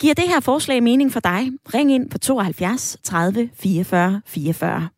Giver 0.00 0.14
det 0.14 0.24
her 0.28 0.40
forslag 0.40 0.82
mening 0.82 1.12
for 1.12 1.20
dig? 1.20 1.50
Ring 1.74 1.92
ind 1.92 2.10
på 2.10 2.18
72 2.18 2.98
30 3.02 3.50
44 3.54 4.22
44. 4.26 4.88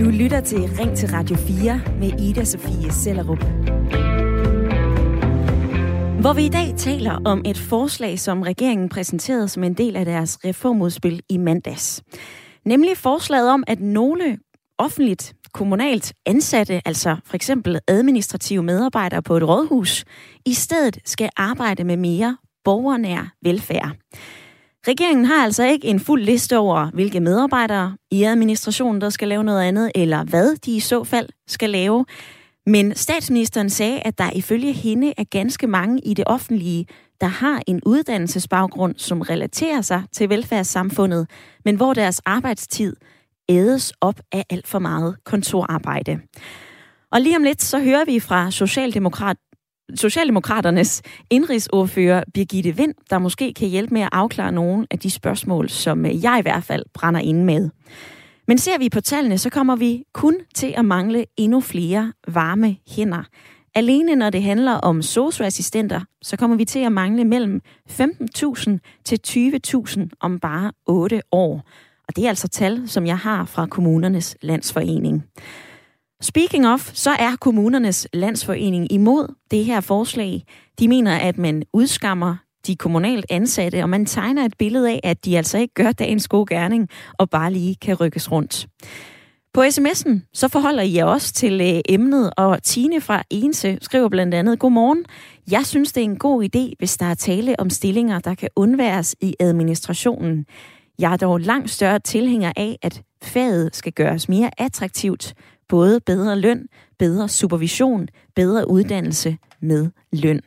Du 0.00 0.10
lytter 0.10 0.40
til 0.40 0.58
Ring 0.58 0.96
til 0.96 1.08
Radio 1.08 1.36
4 1.36 1.80
med 2.00 2.20
Ida 2.20 2.44
Sofie 2.44 2.92
Sellerup. 2.92 3.44
Hvor 6.20 6.32
vi 6.32 6.44
i 6.44 6.48
dag 6.48 6.74
taler 6.76 7.20
om 7.24 7.42
et 7.44 7.58
forslag, 7.58 8.18
som 8.18 8.42
regeringen 8.42 8.88
præsenterede 8.88 9.48
som 9.48 9.64
en 9.64 9.74
del 9.74 9.96
af 9.96 10.04
deres 10.04 10.38
reformudspil 10.44 11.22
i 11.28 11.36
mandags. 11.36 12.02
Nemlig 12.66 12.96
forslaget 12.96 13.50
om, 13.50 13.64
at 13.66 13.80
nogle 13.80 14.38
offentligt 14.78 15.34
kommunalt 15.52 16.12
ansatte, 16.26 16.80
altså 16.84 17.16
for 17.24 17.34
eksempel 17.34 17.78
administrative 17.88 18.62
medarbejdere 18.62 19.22
på 19.22 19.36
et 19.36 19.48
rådhus, 19.48 20.04
i 20.46 20.54
stedet 20.54 20.98
skal 21.04 21.30
arbejde 21.36 21.84
med 21.84 21.96
mere 21.96 22.36
borgernær 22.64 23.34
velfærd. 23.42 23.96
Regeringen 24.88 25.24
har 25.24 25.44
altså 25.44 25.64
ikke 25.64 25.88
en 25.88 26.00
fuld 26.00 26.22
liste 26.22 26.58
over, 26.58 26.90
hvilke 26.94 27.20
medarbejdere 27.20 27.96
i 28.10 28.22
administrationen, 28.22 29.00
der 29.00 29.10
skal 29.10 29.28
lave 29.28 29.44
noget 29.44 29.62
andet, 29.62 29.92
eller 29.94 30.24
hvad 30.24 30.56
de 30.56 30.76
i 30.76 30.80
så 30.80 31.04
fald 31.04 31.28
skal 31.48 31.70
lave. 31.70 32.04
Men 32.66 32.94
statsministeren 32.94 33.70
sagde, 33.70 34.00
at 34.00 34.18
der 34.18 34.30
ifølge 34.30 34.72
hende 34.72 35.14
er 35.16 35.24
ganske 35.24 35.66
mange 35.66 36.00
i 36.00 36.14
det 36.14 36.24
offentlige, 36.26 36.86
der 37.20 37.26
har 37.26 37.62
en 37.66 37.80
uddannelsesbaggrund, 37.86 38.94
som 38.98 39.20
relaterer 39.20 39.80
sig 39.80 40.02
til 40.12 40.28
velfærdssamfundet, 40.28 41.30
men 41.64 41.76
hvor 41.76 41.94
deres 41.94 42.20
arbejdstid 42.24 42.96
ædes 43.48 43.92
op 44.00 44.20
af 44.32 44.44
alt 44.50 44.66
for 44.66 44.78
meget 44.78 45.16
kontorarbejde. 45.24 46.20
Og 47.12 47.20
lige 47.20 47.36
om 47.36 47.42
lidt, 47.42 47.62
så 47.62 47.78
hører 47.78 48.04
vi 48.04 48.20
fra 48.20 48.50
Socialdemokrat, 48.50 49.36
Socialdemokraternes 49.94 51.02
indrigsordfører 51.30 52.24
Birgitte 52.34 52.76
Vind, 52.76 52.94
der 53.10 53.18
måske 53.18 53.54
kan 53.54 53.68
hjælpe 53.68 53.94
med 53.94 54.02
at 54.02 54.08
afklare 54.12 54.52
nogle 54.52 54.86
af 54.90 54.98
de 54.98 55.10
spørgsmål, 55.10 55.68
som 55.68 56.06
jeg 56.06 56.36
i 56.38 56.42
hvert 56.42 56.64
fald 56.64 56.84
brænder 56.94 57.20
inde 57.20 57.44
med. 57.44 57.70
Men 58.48 58.58
ser 58.58 58.78
vi 58.78 58.88
på 58.88 59.00
tallene, 59.00 59.38
så 59.38 59.50
kommer 59.50 59.76
vi 59.76 60.02
kun 60.14 60.36
til 60.54 60.74
at 60.76 60.84
mangle 60.84 61.24
endnu 61.36 61.60
flere 61.60 62.12
varme 62.28 62.76
hænder. 62.88 63.22
Alene 63.76 64.14
når 64.14 64.30
det 64.30 64.42
handler 64.42 64.72
om 64.72 65.02
socioassistenter, 65.02 66.00
så 66.22 66.36
kommer 66.36 66.56
vi 66.56 66.64
til 66.64 66.78
at 66.78 66.92
mangle 66.92 67.24
mellem 67.24 67.60
15.000 67.90 69.02
til 69.04 69.20
20.000 69.28 70.08
om 70.20 70.38
bare 70.40 70.72
8 70.86 71.20
år. 71.32 71.62
Og 72.08 72.16
det 72.16 72.24
er 72.24 72.28
altså 72.28 72.48
tal, 72.48 72.88
som 72.88 73.06
jeg 73.06 73.18
har 73.18 73.44
fra 73.44 73.66
kommunernes 73.66 74.36
landsforening. 74.42 75.24
Speaking 76.20 76.66
of, 76.66 76.90
så 76.94 77.10
er 77.10 77.36
kommunernes 77.40 78.08
landsforening 78.12 78.92
imod 78.92 79.34
det 79.50 79.64
her 79.64 79.80
forslag. 79.80 80.44
De 80.78 80.88
mener, 80.88 81.16
at 81.16 81.38
man 81.38 81.62
udskammer 81.72 82.36
de 82.66 82.76
kommunalt 82.76 83.26
ansatte, 83.30 83.82
og 83.82 83.88
man 83.88 84.06
tegner 84.06 84.44
et 84.44 84.54
billede 84.58 84.90
af, 84.90 85.00
at 85.04 85.24
de 85.24 85.36
altså 85.36 85.58
ikke 85.58 85.74
gør 85.74 85.92
dagens 85.92 86.28
gode 86.28 86.54
gerning 86.54 86.88
og 87.18 87.30
bare 87.30 87.52
lige 87.52 87.74
kan 87.74 87.94
rykkes 87.94 88.32
rundt. 88.32 88.66
På 89.56 89.62
sms'en 89.62 90.30
så 90.32 90.48
forholder 90.48 90.82
I 90.82 90.94
jer 90.94 91.04
også 91.04 91.32
til 91.32 91.60
øh, 91.60 91.80
emnet, 91.88 92.32
og 92.36 92.62
Tine 92.62 93.00
fra 93.00 93.22
Ense 93.30 93.78
skriver 93.80 94.08
blandt 94.08 94.34
andet, 94.34 94.58
Godmorgen. 94.58 95.04
Jeg 95.50 95.66
synes, 95.66 95.92
det 95.92 96.00
er 96.00 96.04
en 96.04 96.18
god 96.18 96.44
idé, 96.44 96.74
hvis 96.78 96.96
der 96.96 97.06
er 97.06 97.14
tale 97.14 97.60
om 97.60 97.70
stillinger, 97.70 98.18
der 98.18 98.34
kan 98.34 98.48
undværes 98.56 99.16
i 99.20 99.34
administrationen. 99.40 100.46
Jeg 100.98 101.12
er 101.12 101.16
dog 101.16 101.40
langt 101.40 101.70
større 101.70 101.98
tilhænger 101.98 102.52
af, 102.56 102.78
at 102.82 103.02
faget 103.22 103.76
skal 103.76 103.92
gøres 103.92 104.28
mere 104.28 104.50
attraktivt. 104.58 105.34
Både 105.68 106.00
bedre 106.00 106.38
løn, 106.38 106.66
bedre 106.98 107.28
supervision, 107.28 108.08
bedre 108.34 108.70
uddannelse 108.70 109.36
med 109.60 109.90
løn. 110.12 110.40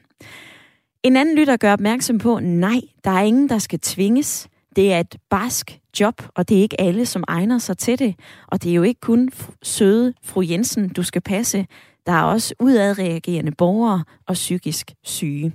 En 1.04 1.18
anden 1.18 1.36
lytter 1.36 1.58
gør 1.58 1.74
opmærksom 1.74 2.18
på, 2.18 2.40
nej, 2.40 2.82
der 3.04 3.12
er 3.12 3.22
ingen, 3.22 3.50
der 3.50 3.58
skal 3.58 3.80
tvinges. 3.80 4.48
Det 4.76 4.94
er 4.94 5.00
et 5.00 5.16
barsk 5.30 5.80
job, 6.00 6.22
og 6.36 6.50
det 6.50 6.58
er 6.58 6.62
ikke 6.62 6.82
alle, 6.82 7.06
som 7.06 7.24
egner 7.28 7.58
sig 7.58 7.78
til 7.78 8.00
det. 8.00 8.16
Og 8.48 8.64
det 8.64 8.72
er 8.72 8.76
jo 8.76 8.84
ikke 8.84 9.02
kun 9.02 9.30
søde 9.64 10.14
fru 10.24 10.42
Jensen, 10.42 10.90
du 10.90 11.04
skal 11.04 11.22
passe. 11.22 11.68
Der 12.06 12.12
er 12.12 12.24
også 12.24 12.54
udadreagerende 12.60 13.52
borgere 13.52 14.04
og 14.28 14.34
psykisk 14.34 14.92
syge. 15.04 15.54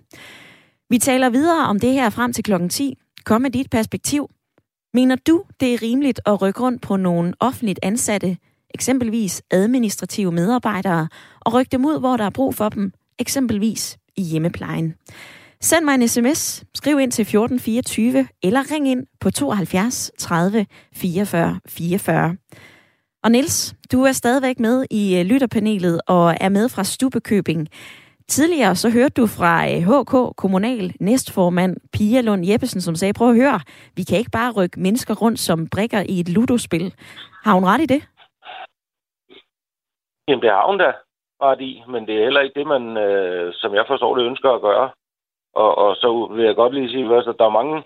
Vi 0.91 0.99
taler 0.99 1.31
videre 1.31 1.67
om 1.67 1.81
det 1.81 1.93
her 1.93 2.11
frem 2.11 2.33
til 2.33 2.45
klokken 2.45 2.69
10. 2.69 2.95
Kom 3.25 3.43
med 3.43 3.51
dit 3.51 3.71
perspektiv. 3.71 4.31
Mener 4.95 5.17
du, 5.17 5.43
det 5.61 5.75
er 5.75 5.83
rimeligt 5.83 6.21
at 6.27 6.43
rykke 6.43 6.61
rundt 6.61 6.83
på 6.83 6.97
nogle 6.97 7.35
offentligt 7.41 7.79
ansatte, 7.83 8.37
eksempelvis 8.75 9.43
administrative 9.51 10.33
medarbejdere, 10.33 11.09
og 11.41 11.55
rykke 11.55 11.71
dem 11.71 11.85
ud, 11.85 12.01
hvor 12.01 12.17
der 12.17 12.25
er 12.25 12.31
brug 12.31 12.55
for 12.55 12.69
dem, 12.69 12.93
eksempelvis 13.19 13.99
i 14.17 14.23
hjemmeplejen? 14.23 14.95
Send 15.70 15.85
mig 15.85 15.94
en 15.94 16.09
sms, 16.09 16.64
skriv 16.74 17.00
ind 17.00 17.12
til 17.12 17.22
1424, 17.22 18.27
eller 18.42 18.62
ring 18.72 18.88
ind 18.88 19.07
på 19.20 19.31
72 19.31 20.12
30 20.18 20.66
44 20.94 21.61
44. 21.68 22.37
Og 23.24 23.31
Nils, 23.31 23.74
du 23.92 23.98
er 24.03 24.12
stadigvæk 24.12 24.59
med 24.61 24.87
i 24.90 25.03
øh, 25.18 25.27
lytterpanelet 25.31 26.00
og 26.09 26.27
er 26.40 26.48
med 26.48 26.66
fra 26.74 26.85
Stubekøbing. 26.85 27.68
Tidligere 28.29 28.74
så 28.74 28.88
hørte 28.96 29.14
du 29.20 29.27
fra 29.27 29.53
øh, 29.70 29.81
HK 29.88 30.14
Kommunal 30.42 30.92
næstformand 31.00 31.77
Pia 31.94 32.20
Lund 32.20 32.46
Jeppesen, 32.48 32.81
som 32.81 32.94
sagde, 32.94 33.18
prøv 33.18 33.29
at 33.31 33.40
høre, 33.42 33.61
vi 33.96 34.03
kan 34.09 34.18
ikke 34.18 34.37
bare 34.38 34.53
rykke 34.59 34.81
mennesker 34.81 35.14
rundt 35.22 35.38
som 35.38 35.59
brikker 35.74 36.00
i 36.14 36.20
et 36.20 36.29
ludospil. 36.37 36.94
Har 37.44 37.55
hun 37.55 37.64
ret 37.70 37.83
i 37.87 37.92
det? 37.94 38.03
Jamen, 40.29 40.42
det 40.42 40.50
har 40.50 40.66
hun 40.70 40.79
da 40.79 40.90
ret 41.46 41.61
i, 41.61 41.83
men 41.92 42.07
det 42.07 42.14
er 42.16 42.24
heller 42.27 42.40
ikke 42.40 42.59
det, 42.61 42.66
man, 42.66 42.85
øh, 42.96 43.53
som 43.61 43.74
jeg 43.74 43.85
forstår 43.88 44.16
det, 44.16 44.24
ønsker 44.31 44.50
at 44.50 44.62
gøre. 44.62 44.90
Og, 45.55 45.79
og 45.79 45.97
så 45.97 46.29
vil 46.35 46.45
jeg 46.45 46.57
godt 46.57 46.75
lige 46.75 46.90
sige 46.90 47.09
først, 47.09 47.29
at 47.29 47.38
der 47.38 47.45
er 47.45 47.59
mange 47.61 47.85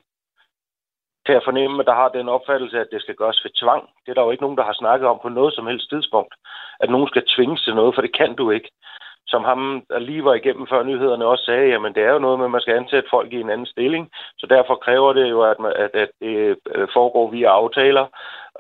til 1.27 1.33
at 1.33 1.45
fornemme, 1.45 1.83
der 1.83 1.95
har 1.95 2.09
den 2.09 2.29
opfattelse, 2.29 2.81
at 2.81 2.89
det 2.93 3.01
skal 3.03 3.15
gøres 3.15 3.45
ved 3.45 3.51
tvang. 3.61 3.83
Det 4.03 4.11
er 4.11 4.15
der 4.15 4.23
jo 4.23 4.31
ikke 4.31 4.43
nogen, 4.43 4.57
der 4.57 4.65
har 4.65 4.73
snakket 4.73 5.09
om 5.09 5.19
på 5.23 5.29
noget 5.29 5.55
som 5.55 5.67
helst 5.67 5.89
tidspunkt. 5.89 6.35
At 6.81 6.91
nogen 6.91 7.09
skal 7.09 7.25
tvinges 7.37 7.63
til 7.63 7.75
noget, 7.75 7.95
for 7.95 8.03
det 8.03 8.17
kan 8.17 8.35
du 8.35 8.51
ikke 8.51 8.71
som 9.33 9.45
ham, 9.45 9.83
der 9.91 9.99
lige 9.99 10.25
var 10.25 10.35
igennem 10.35 10.67
før 10.67 10.83
nyhederne, 10.83 11.25
også 11.27 11.45
sagde, 11.45 11.69
jamen 11.69 11.95
det 11.95 12.03
er 12.03 12.13
jo 12.13 12.19
noget 12.19 12.39
med, 12.39 12.47
at 12.47 12.51
man 12.51 12.61
skal 12.61 12.77
ansætte 12.77 13.09
folk 13.11 13.33
i 13.33 13.41
en 13.41 13.51
anden 13.51 13.67
stilling, 13.67 14.11
så 14.39 14.47
derfor 14.47 14.75
kræver 14.75 15.13
det 15.13 15.31
jo, 15.31 15.43
at, 15.43 15.59
man, 15.59 15.73
at, 15.77 15.91
at 15.95 16.11
det 16.21 16.57
foregår 16.93 17.31
via 17.31 17.49
aftaler 17.49 18.07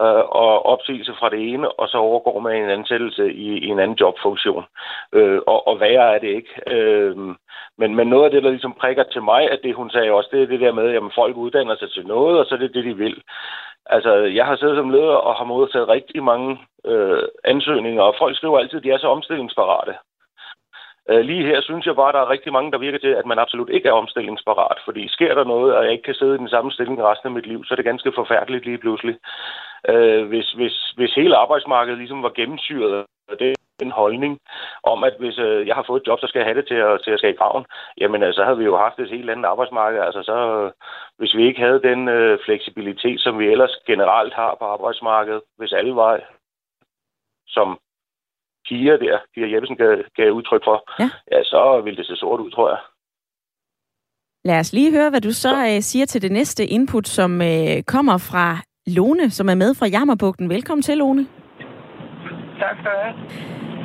øh, 0.01 0.25
og 0.45 0.67
opsigelse 0.67 1.15
fra 1.19 1.31
det 1.31 1.53
ene, 1.53 1.73
og 1.81 1.89
så 1.89 1.99
overgår 1.99 2.39
man 2.41 2.63
en 2.63 2.71
ansættelse 2.71 3.33
i, 3.33 3.59
i 3.59 3.67
en 3.67 3.79
anden 3.79 3.97
jobfunktion. 4.01 4.65
Øh, 5.13 5.41
og, 5.47 5.69
og 5.69 5.81
værre 5.81 6.15
er 6.15 6.19
det 6.19 6.29
ikke. 6.29 6.53
Øh, 6.67 7.17
men, 7.79 7.95
men 7.95 8.07
noget 8.07 8.25
af 8.25 8.31
det, 8.31 8.43
der 8.43 8.51
ligesom 8.51 8.73
prikker 8.73 9.03
til 9.03 9.23
mig, 9.23 9.51
at 9.51 9.61
det 9.63 9.75
hun 9.75 9.91
sagde 9.91 10.11
også, 10.11 10.29
det 10.33 10.43
er 10.43 10.47
det 10.47 10.61
der 10.61 10.73
med, 10.73 10.95
at 10.95 11.03
folk 11.15 11.37
uddanner 11.37 11.77
sig 11.77 11.91
til 11.93 12.07
noget, 12.07 12.39
og 12.39 12.47
så 12.47 12.55
er 12.55 12.59
det 12.59 12.75
det, 12.75 12.85
de 12.85 12.97
vil. 12.97 13.23
Altså, 13.87 14.15
jeg 14.15 14.47
har 14.47 14.57
siddet 14.57 14.77
som 14.77 14.91
leder 14.91 15.17
og 15.29 15.35
har 15.35 15.45
modtaget 15.45 15.89
rigtig 15.89 16.25
mange 16.25 16.59
øh, 16.85 17.23
ansøgninger, 17.45 18.03
og 18.03 18.15
folk 18.19 18.37
skriver 18.37 18.59
altid, 18.59 18.79
at 18.79 18.85
de 18.85 18.91
er 18.91 18.99
så 18.99 19.09
omstillingsparate. 19.09 19.95
Øh, 21.11 21.21
lige 21.21 21.47
her 21.47 21.61
synes 21.61 21.87
jeg 21.87 21.97
bare, 21.97 22.09
at 22.09 22.15
der 22.15 22.21
er 22.21 22.31
rigtig 22.31 22.53
mange, 22.53 22.73
der 22.73 22.79
virker 22.79 22.99
til, 22.99 23.13
at 23.21 23.27
man 23.27 23.39
absolut 23.39 23.71
ikke 23.71 23.89
er 23.89 23.93
omstillingsparat. 23.93 24.79
Fordi 24.85 25.09
sker 25.09 25.35
der 25.35 25.45
noget, 25.45 25.75
og 25.77 25.85
jeg 25.85 25.93
ikke 25.93 26.05
kan 26.05 26.15
sidde 26.15 26.35
i 26.35 26.39
den 26.39 26.49
samme 26.49 26.71
stilling 26.73 27.03
resten 27.03 27.27
af 27.27 27.33
mit 27.33 27.47
liv, 27.47 27.65
så 27.65 27.75
er 27.75 27.77
det 27.77 27.85
ganske 27.85 28.13
forfærdeligt 28.15 28.65
lige 28.65 28.79
pludselig. 28.79 29.17
Øh, 29.89 30.29
hvis, 30.29 30.53
hvis, 30.53 30.93
hvis 30.97 31.15
hele 31.15 31.37
arbejdsmarkedet 31.37 31.99
ligesom 31.99 32.23
var 32.23 32.33
gennemsyret 32.37 33.07
af 33.29 33.39
det, 33.39 33.55
en 33.83 33.91
holdning 33.91 34.39
om, 34.83 35.05
at 35.05 35.15
hvis 35.19 35.39
øh, 35.39 35.67
jeg 35.67 35.75
har 35.75 35.85
fået 35.87 36.01
et 36.01 36.07
job, 36.07 36.19
så 36.21 36.27
skal 36.27 36.39
jeg 36.39 36.47
have 36.47 36.59
det 36.61 36.69
til 36.69 36.81
at, 36.89 37.01
til 37.05 37.11
at 37.11 37.19
skabe 37.19 37.39
graven. 37.39 37.65
Jamen, 38.01 38.23
øh, 38.23 38.35
så 38.35 38.45
havde 38.45 38.59
vi 38.59 38.65
jo 38.65 38.77
haft 38.77 38.99
et 38.99 39.11
helt 39.11 39.31
andet 39.31 39.45
arbejdsmarked. 39.45 40.01
Altså, 40.01 40.23
så, 40.23 40.37
hvis 41.19 41.35
vi 41.35 41.47
ikke 41.47 41.61
havde 41.61 41.83
den 41.83 42.09
øh, 42.09 42.39
fleksibilitet, 42.45 43.21
som 43.21 43.39
vi 43.39 43.47
ellers 43.47 43.75
generelt 43.87 44.35
har 44.35 44.57
på 44.59 44.65
arbejdsmarkedet, 44.65 45.43
hvis 45.59 45.73
alle 45.73 45.95
var 45.95 46.21
som 47.49 47.79
piger 48.69 48.97
der, 48.97 49.19
Pia 49.35 49.53
Jeppesen 49.53 49.77
gav, 49.77 49.97
gav 50.17 50.31
udtryk 50.31 50.65
for, 50.65 50.77
ja. 50.99 51.11
ja, 51.33 51.45
så 51.45 51.81
vil 51.85 51.97
det 51.97 52.07
se 52.07 52.17
sort 52.17 52.41
ud, 52.41 52.51
tror 52.51 52.69
jeg. 52.69 52.79
Lad 54.45 54.61
os 54.61 54.73
lige 54.73 54.93
høre, 54.93 55.11
hvad 55.11 55.21
du 55.21 55.33
så, 55.33 55.41
så. 55.41 55.75
Øh, 55.75 55.81
siger 55.81 56.07
til 56.07 56.23
det 56.23 56.33
næste 56.33 56.67
input, 56.67 57.09
som 57.09 57.43
øh, 57.43 57.83
kommer 57.87 58.19
fra 58.31 58.63
Lone, 58.97 59.31
som 59.31 59.49
er 59.49 59.55
med 59.55 59.75
fra 59.79 59.87
Jammerbugten. 59.87 60.51
Velkommen 60.51 60.83
til, 60.83 60.99
Lone. 60.99 61.27
Tak 62.59 62.77
for 62.83 62.93
det. 63.01 63.11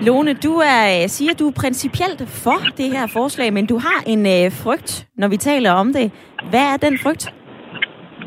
Lone, 0.07 0.33
du 0.33 0.53
er, 0.73 0.81
øh, 0.95 1.03
siger, 1.15 1.33
du 1.39 1.45
er 1.47 1.55
principielt 1.63 2.21
for 2.43 2.59
det 2.79 2.87
her 2.95 3.07
forslag, 3.17 3.53
men 3.57 3.65
du 3.71 3.77
har 3.87 3.99
en 4.13 4.21
øh, 4.35 4.45
frygt, 4.63 4.91
når 5.21 5.27
vi 5.33 5.37
taler 5.37 5.71
om 5.71 5.87
det. 5.97 6.07
Hvad 6.51 6.65
er 6.73 6.77
den 6.85 6.95
frygt? 7.03 7.23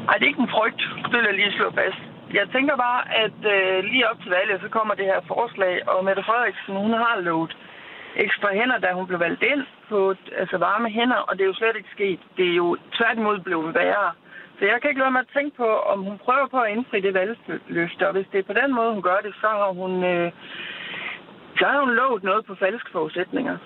Nej, 0.06 0.14
det 0.18 0.24
er 0.24 0.32
ikke 0.32 0.46
en 0.48 0.54
frygt. 0.58 0.80
Det 1.10 1.16
vil 1.18 1.28
jeg 1.30 1.36
lige 1.40 1.56
slå 1.58 1.68
fast. 1.80 2.00
jeg 2.38 2.46
tænker 2.54 2.74
bare, 2.86 3.00
at 3.24 3.38
øh, 3.54 3.84
lige 3.90 4.08
op 4.10 4.18
til 4.22 4.30
valget, 4.38 4.58
så 4.64 4.68
kommer 4.76 4.94
det 4.94 5.06
her 5.12 5.20
forslag, 5.32 5.74
og 5.90 6.04
Mette 6.04 6.22
Frederiksen, 6.28 6.74
hun 6.84 6.92
har 7.04 7.14
lovet 7.28 7.52
ekstra 8.24 8.48
hænder, 8.58 8.78
da 8.84 8.88
hun 8.98 9.06
blev 9.06 9.20
valgt 9.26 9.42
ind 9.52 9.62
på 9.90 9.98
altså 10.40 10.56
varme 10.58 10.88
hænder, 10.98 11.20
og 11.28 11.32
det 11.36 11.42
er 11.42 11.52
jo 11.52 11.60
slet 11.60 11.76
ikke 11.76 11.96
sket. 11.96 12.20
Det 12.36 12.46
er 12.50 12.56
jo 12.62 12.68
tværtimod 12.98 13.38
blevet 13.46 13.74
værre. 13.74 14.08
Så 14.58 14.62
jeg 14.70 14.76
kan 14.78 14.90
ikke 14.90 15.02
lade 15.02 15.14
mig 15.16 15.24
at 15.26 15.34
tænke 15.36 15.56
på, 15.62 15.68
om 15.92 15.98
hun 16.08 16.18
prøver 16.24 16.46
på 16.54 16.58
at 16.64 16.72
indfri 16.74 16.98
det 17.06 17.14
valgløfte, 17.14 18.02
og 18.08 18.12
hvis 18.16 18.28
det 18.32 18.38
er 18.38 18.50
på 18.50 18.56
den 18.62 18.70
måde, 18.78 18.94
hun 18.96 19.02
gør 19.02 19.18
det, 19.26 19.32
så 19.42 19.48
har 19.60 19.70
hun, 19.80 19.92
øh, 20.12 20.32
så 21.58 21.64
har 21.72 21.80
hun 21.84 21.94
lovet 22.00 22.22
noget 22.24 22.42
på 22.46 22.54
falske 22.64 22.90
forudsætninger. 22.92 23.56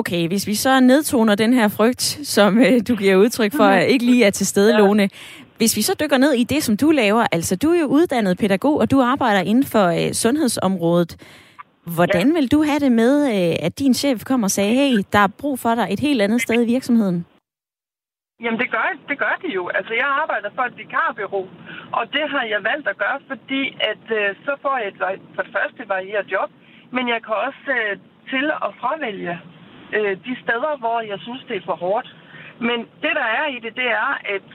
Okay, 0.00 0.28
hvis 0.28 0.46
vi 0.46 0.54
så 0.54 0.80
nedtoner 0.80 1.34
den 1.34 1.52
her 1.52 1.68
frygt, 1.68 2.02
som 2.36 2.58
øh, 2.58 2.80
du 2.88 2.94
giver 2.96 3.16
udtryk 3.16 3.52
for, 3.56 3.64
at 3.64 3.88
ikke 3.88 4.04
lige 4.04 4.24
er 4.24 4.30
til 4.30 4.46
stede, 4.46 4.74
ja. 4.74 4.78
Lone. 4.78 5.08
Hvis 5.56 5.76
vi 5.76 5.82
så 5.82 5.94
dykker 6.00 6.18
ned 6.18 6.32
i 6.32 6.44
det, 6.44 6.62
som 6.62 6.76
du 6.76 6.90
laver, 6.90 7.26
altså 7.32 7.56
du 7.56 7.70
er 7.70 7.80
jo 7.80 7.86
uddannet 7.86 8.38
pædagog, 8.38 8.78
og 8.78 8.90
du 8.90 9.00
arbejder 9.00 9.40
inden 9.40 9.64
for 9.64 9.86
øh, 9.86 10.12
sundhedsområdet. 10.12 11.16
Hvordan 11.94 12.28
ja. 12.28 12.34
vil 12.34 12.52
du 12.52 12.62
have 12.62 12.78
det 12.78 12.92
med, 12.92 13.12
øh, 13.26 13.56
at 13.66 13.78
din 13.78 13.94
chef 13.94 14.24
kommer 14.24 14.46
og 14.46 14.50
sagde, 14.50 14.74
hey, 14.74 15.04
der 15.12 15.18
er 15.18 15.28
brug 15.38 15.58
for 15.58 15.74
dig 15.74 15.86
et 15.90 16.00
helt 16.00 16.22
andet 16.22 16.42
sted 16.42 16.62
i 16.62 16.66
virksomheden? 16.66 17.26
Jamen, 18.40 18.60
det 18.60 18.70
gør, 18.70 18.88
det 19.08 19.18
gør 19.18 19.34
de 19.42 19.48
jo. 19.48 19.68
Altså, 19.68 19.94
jeg 19.94 20.06
arbejder 20.22 20.50
for 20.54 20.62
et 20.62 20.78
vikarbyrå, 20.78 21.48
og 21.92 22.12
det 22.12 22.30
har 22.30 22.44
jeg 22.44 22.64
valgt 22.64 22.88
at 22.88 22.98
gøre, 22.98 23.20
fordi 23.28 23.62
at 23.90 24.04
øh, 24.18 24.36
så 24.44 24.56
får 24.62 24.76
jeg 24.78 24.88
et, 24.88 25.20
for 25.34 25.42
det 25.42 25.52
første 25.52 25.88
varieret 25.88 26.32
job, 26.32 26.50
men 26.90 27.08
jeg 27.08 27.20
kan 27.24 27.34
også 27.34 27.70
øh, 27.78 27.98
til 28.30 28.46
at 28.66 28.70
fravælge 28.80 29.40
øh, 29.96 30.16
de 30.26 30.36
steder, 30.42 30.76
hvor 30.78 31.00
jeg 31.00 31.18
synes, 31.20 31.44
det 31.48 31.56
er 31.56 31.66
for 31.70 31.76
hårdt. 31.84 32.16
Men 32.60 32.78
det, 33.02 33.12
der 33.20 33.28
er 33.40 33.46
i 33.46 33.58
det, 33.64 33.76
det 33.76 33.88
er, 33.90 34.10
at 34.34 34.46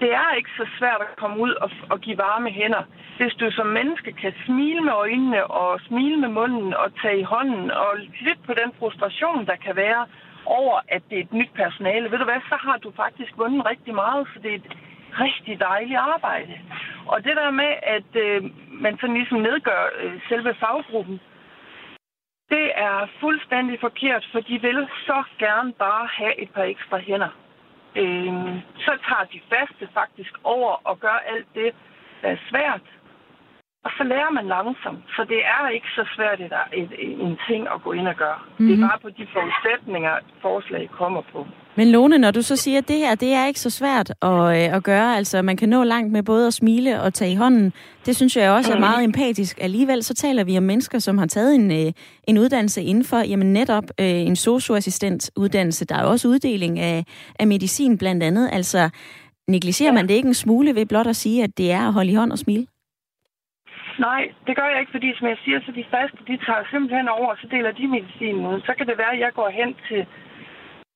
det 0.00 0.10
er 0.12 0.36
ikke 0.36 0.50
så 0.56 0.66
svært 0.78 1.00
at 1.00 1.16
komme 1.16 1.36
ud 1.40 1.50
og, 1.50 1.70
og 1.90 2.00
give 2.00 2.18
varme 2.18 2.50
hænder. 2.50 2.82
Hvis 3.18 3.34
du 3.34 3.50
som 3.50 3.66
menneske 3.66 4.12
kan 4.12 4.32
smile 4.46 4.80
med 4.80 4.92
øjnene 4.92 5.46
og 5.46 5.80
smile 5.80 6.16
med 6.16 6.28
munden 6.28 6.74
og 6.74 6.88
tage 7.02 7.20
i 7.20 7.22
hånden 7.22 7.70
og 7.70 7.92
lytte 8.20 8.42
på 8.46 8.52
den 8.54 8.70
frustration, 8.78 9.46
der 9.46 9.56
kan 9.56 9.76
være 9.76 10.06
over, 10.46 10.80
at 10.88 11.02
det 11.10 11.18
er 11.18 11.22
et 11.22 11.32
nyt 11.32 11.50
personale, 11.54 12.10
ved 12.10 12.18
du 12.18 12.24
hvad, 12.24 12.40
så 12.48 12.56
har 12.60 12.78
du 12.78 12.92
faktisk 12.96 13.32
vundet 13.36 13.66
rigtig 13.66 13.94
meget, 13.94 14.28
for 14.32 14.38
det 14.42 14.50
er 14.50 14.54
et 14.54 14.76
rigtig 15.20 15.60
dejligt 15.60 15.98
arbejde. 15.98 16.60
Og 17.06 17.24
det 17.24 17.36
der 17.36 17.50
med, 17.50 17.72
at 17.82 18.10
øh, 18.16 18.42
man 18.70 18.98
sådan 19.00 19.16
ligesom 19.16 19.38
nedgør 19.38 19.82
øh, 20.00 20.20
selve 20.28 20.54
faggruppen, 20.54 21.20
det 22.50 22.72
er 22.74 23.06
fuldstændig 23.20 23.80
forkert, 23.80 24.28
for 24.32 24.40
de 24.40 24.60
vil 24.60 24.88
så 25.06 25.22
gerne 25.38 25.72
bare 25.72 26.08
have 26.12 26.40
et 26.40 26.50
par 26.50 26.62
ekstra 26.62 26.98
hænder. 26.98 27.32
Øh, 27.96 28.32
så 28.78 28.92
tager 29.08 29.26
de 29.32 29.40
faste 29.48 29.88
faktisk 29.94 30.32
over 30.44 30.80
og 30.84 31.00
gør 31.00 31.22
alt 31.26 31.46
det, 31.54 31.74
der 32.22 32.28
er 32.28 32.36
svært. 32.50 32.80
Og 33.84 33.90
så 33.96 34.02
lærer 34.04 34.32
man 34.38 34.46
langsomt, 34.56 35.02
så 35.16 35.22
det 35.32 35.40
er 35.54 35.68
ikke 35.76 35.90
så 35.98 36.04
svært 36.16 36.40
et, 36.40 36.52
et, 36.80 36.90
en 37.26 37.36
ting 37.48 37.62
at 37.74 37.82
gå 37.84 37.92
ind 37.92 38.08
og 38.08 38.16
gøre. 38.16 38.40
Mm-hmm. 38.40 38.66
Det 38.66 38.72
er 38.74 38.78
mhm. 38.78 38.88
bare 38.88 38.98
på 39.02 39.10
de 39.18 39.26
forudsætninger, 39.32 40.14
forslag 40.42 40.90
kommer 41.00 41.22
på. 41.32 41.46
Men 41.76 41.90
Lone, 41.90 42.18
når 42.18 42.30
du 42.30 42.42
så 42.42 42.56
siger, 42.56 42.78
at 42.78 42.88
det 42.88 42.96
her, 42.96 43.14
det 43.14 43.32
er 43.32 43.46
ikke 43.46 43.60
så 43.60 43.70
svært 43.70 44.10
at, 44.22 44.28
øh, 44.30 44.76
at 44.76 44.82
gøre, 44.82 45.16
altså 45.16 45.42
man 45.42 45.56
kan 45.56 45.68
nå 45.68 45.84
langt 45.84 46.12
med 46.12 46.22
både 46.22 46.46
at 46.46 46.54
smile 46.54 47.02
og 47.02 47.14
tage 47.14 47.32
i 47.32 47.34
hånden, 47.34 47.72
det 48.06 48.16
synes 48.16 48.36
jeg 48.36 48.50
også 48.50 48.72
er 48.72 48.78
meget 48.78 49.04
empatisk. 49.04 49.58
Alligevel 49.60 50.02
så 50.02 50.14
taler 50.14 50.44
vi 50.44 50.56
om 50.56 50.62
mennesker, 50.62 50.98
som 50.98 51.18
har 51.18 51.26
taget 51.26 51.54
en, 51.54 51.70
øh, 51.70 51.92
en 52.28 52.38
uddannelse 52.38 52.82
inden 52.82 53.04
for, 53.04 53.18
jamen 53.18 53.52
netop 53.52 53.84
øh, 54.00 54.06
en 54.06 54.36
socioassistent 54.36 55.30
uddannelse. 55.36 55.84
Der 55.84 55.94
er 55.94 56.04
også 56.04 56.28
uddeling 56.28 56.78
af, 56.78 57.04
af 57.38 57.46
medicin 57.46 57.98
blandt 57.98 58.22
andet. 58.22 58.50
Altså, 58.52 58.90
negligerer 59.48 59.88
ja. 59.88 59.94
man 59.94 60.08
det 60.08 60.14
ikke 60.14 60.28
en 60.28 60.34
smule 60.34 60.74
ved 60.74 60.86
blot 60.86 61.06
at 61.06 61.16
sige, 61.16 61.44
at 61.44 61.58
det 61.58 61.72
er 61.72 61.86
at 61.86 61.92
holde 61.92 62.10
i 62.10 62.14
hånd 62.14 62.32
og 62.32 62.38
smile? 62.38 62.66
Nej, 63.98 64.32
det 64.46 64.56
gør 64.56 64.68
jeg 64.68 64.80
ikke, 64.80 64.92
fordi 64.92 65.14
som 65.18 65.28
jeg 65.28 65.38
siger, 65.44 65.60
så 65.60 65.72
de 65.72 65.84
faste, 65.90 66.18
de 66.26 66.36
tager 66.46 66.64
simpelthen 66.70 67.08
over, 67.08 67.28
og 67.28 67.38
så 67.40 67.46
deler 67.50 67.72
de 67.72 67.86
medicinen 67.86 68.46
ud. 68.46 68.60
Så 68.60 68.74
kan 68.74 68.86
det 68.86 68.98
være, 68.98 69.12
at 69.12 69.18
jeg 69.18 69.32
går 69.32 69.48
hen 69.48 69.76
til 69.88 70.06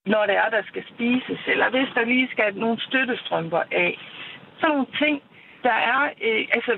når 0.07 0.27
det 0.27 0.37
er, 0.37 0.49
der 0.51 0.63
skal 0.63 0.85
spises, 0.95 1.41
eller 1.47 1.71
hvis 1.71 1.89
der 1.95 2.05
lige 2.05 2.29
skal 2.33 2.57
nogle 2.57 2.81
støttestrømper 2.81 3.63
af. 3.71 3.99
Sådan 4.61 4.71
nogle 4.75 4.87
ting, 4.99 5.23
der 5.63 5.77
er, 5.93 6.01
øh, 6.27 6.45
altså, 6.53 6.73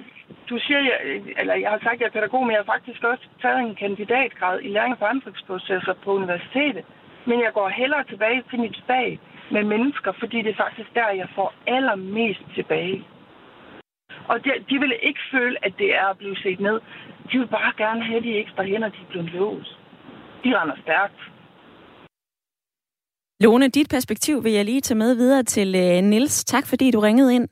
du 0.51 0.59
siger, 0.59 0.81
jeg, 0.81 0.99
øh, 1.05 1.23
eller 1.37 1.55
jeg 1.55 1.71
har 1.71 1.79
sagt, 1.79 1.95
at 1.95 2.01
jeg 2.01 2.07
er 2.07 2.17
pædagog, 2.17 2.43
men 2.43 2.53
jeg 2.53 2.63
har 2.65 2.73
faktisk 2.75 3.05
også 3.05 3.27
taget 3.43 3.61
en 3.61 3.75
kandidatgrad 3.75 4.61
i 4.63 4.69
læring 4.69 4.93
og 4.93 4.99
forandringsprocesser 4.99 5.95
på 6.05 6.13
universitetet. 6.13 6.85
Men 7.27 7.41
jeg 7.41 7.53
går 7.53 7.69
hellere 7.69 8.05
tilbage 8.05 8.43
til 8.51 8.61
mit 8.61 8.83
fag 8.87 9.19
med 9.51 9.65
mennesker, 9.65 10.13
fordi 10.13 10.43
det 10.43 10.51
er 10.51 10.65
faktisk 10.65 10.95
der, 10.95 11.09
jeg 11.09 11.29
får 11.35 11.55
allermest 11.67 12.43
tilbage. 12.55 13.05
Og 14.29 14.45
de, 14.45 14.51
de 14.71 14.79
vil 14.79 14.93
ikke 15.03 15.21
føle, 15.33 15.57
at 15.67 15.73
det 15.79 15.95
er 15.95 16.07
at 16.07 16.19
blive 16.19 16.37
set 16.37 16.61
ned. 16.61 16.81
De 17.33 17.39
vil 17.39 17.47
bare 17.47 17.73
gerne 17.77 18.05
have 18.05 18.21
de 18.21 18.39
ekstra 18.43 18.63
hænder, 18.63 18.89
de 18.89 19.01
er 19.05 19.11
blevet 19.11 19.31
lovet. 19.33 19.79
De 20.45 20.61
render 20.61 20.77
stærkt. 20.83 21.21
Lone, 23.41 23.69
dit 23.69 23.89
perspektiv 23.91 24.45
vil 24.45 24.53
jeg 24.53 24.65
lige 24.65 24.81
tage 24.81 24.99
med 24.99 25.15
videre 25.17 25.43
til 25.43 25.75
øh, 25.75 26.03
Nils. 26.03 26.45
Tak 26.45 26.67
fordi 26.67 26.91
du 26.91 27.01
ringede 27.01 27.35
ind. 27.35 27.49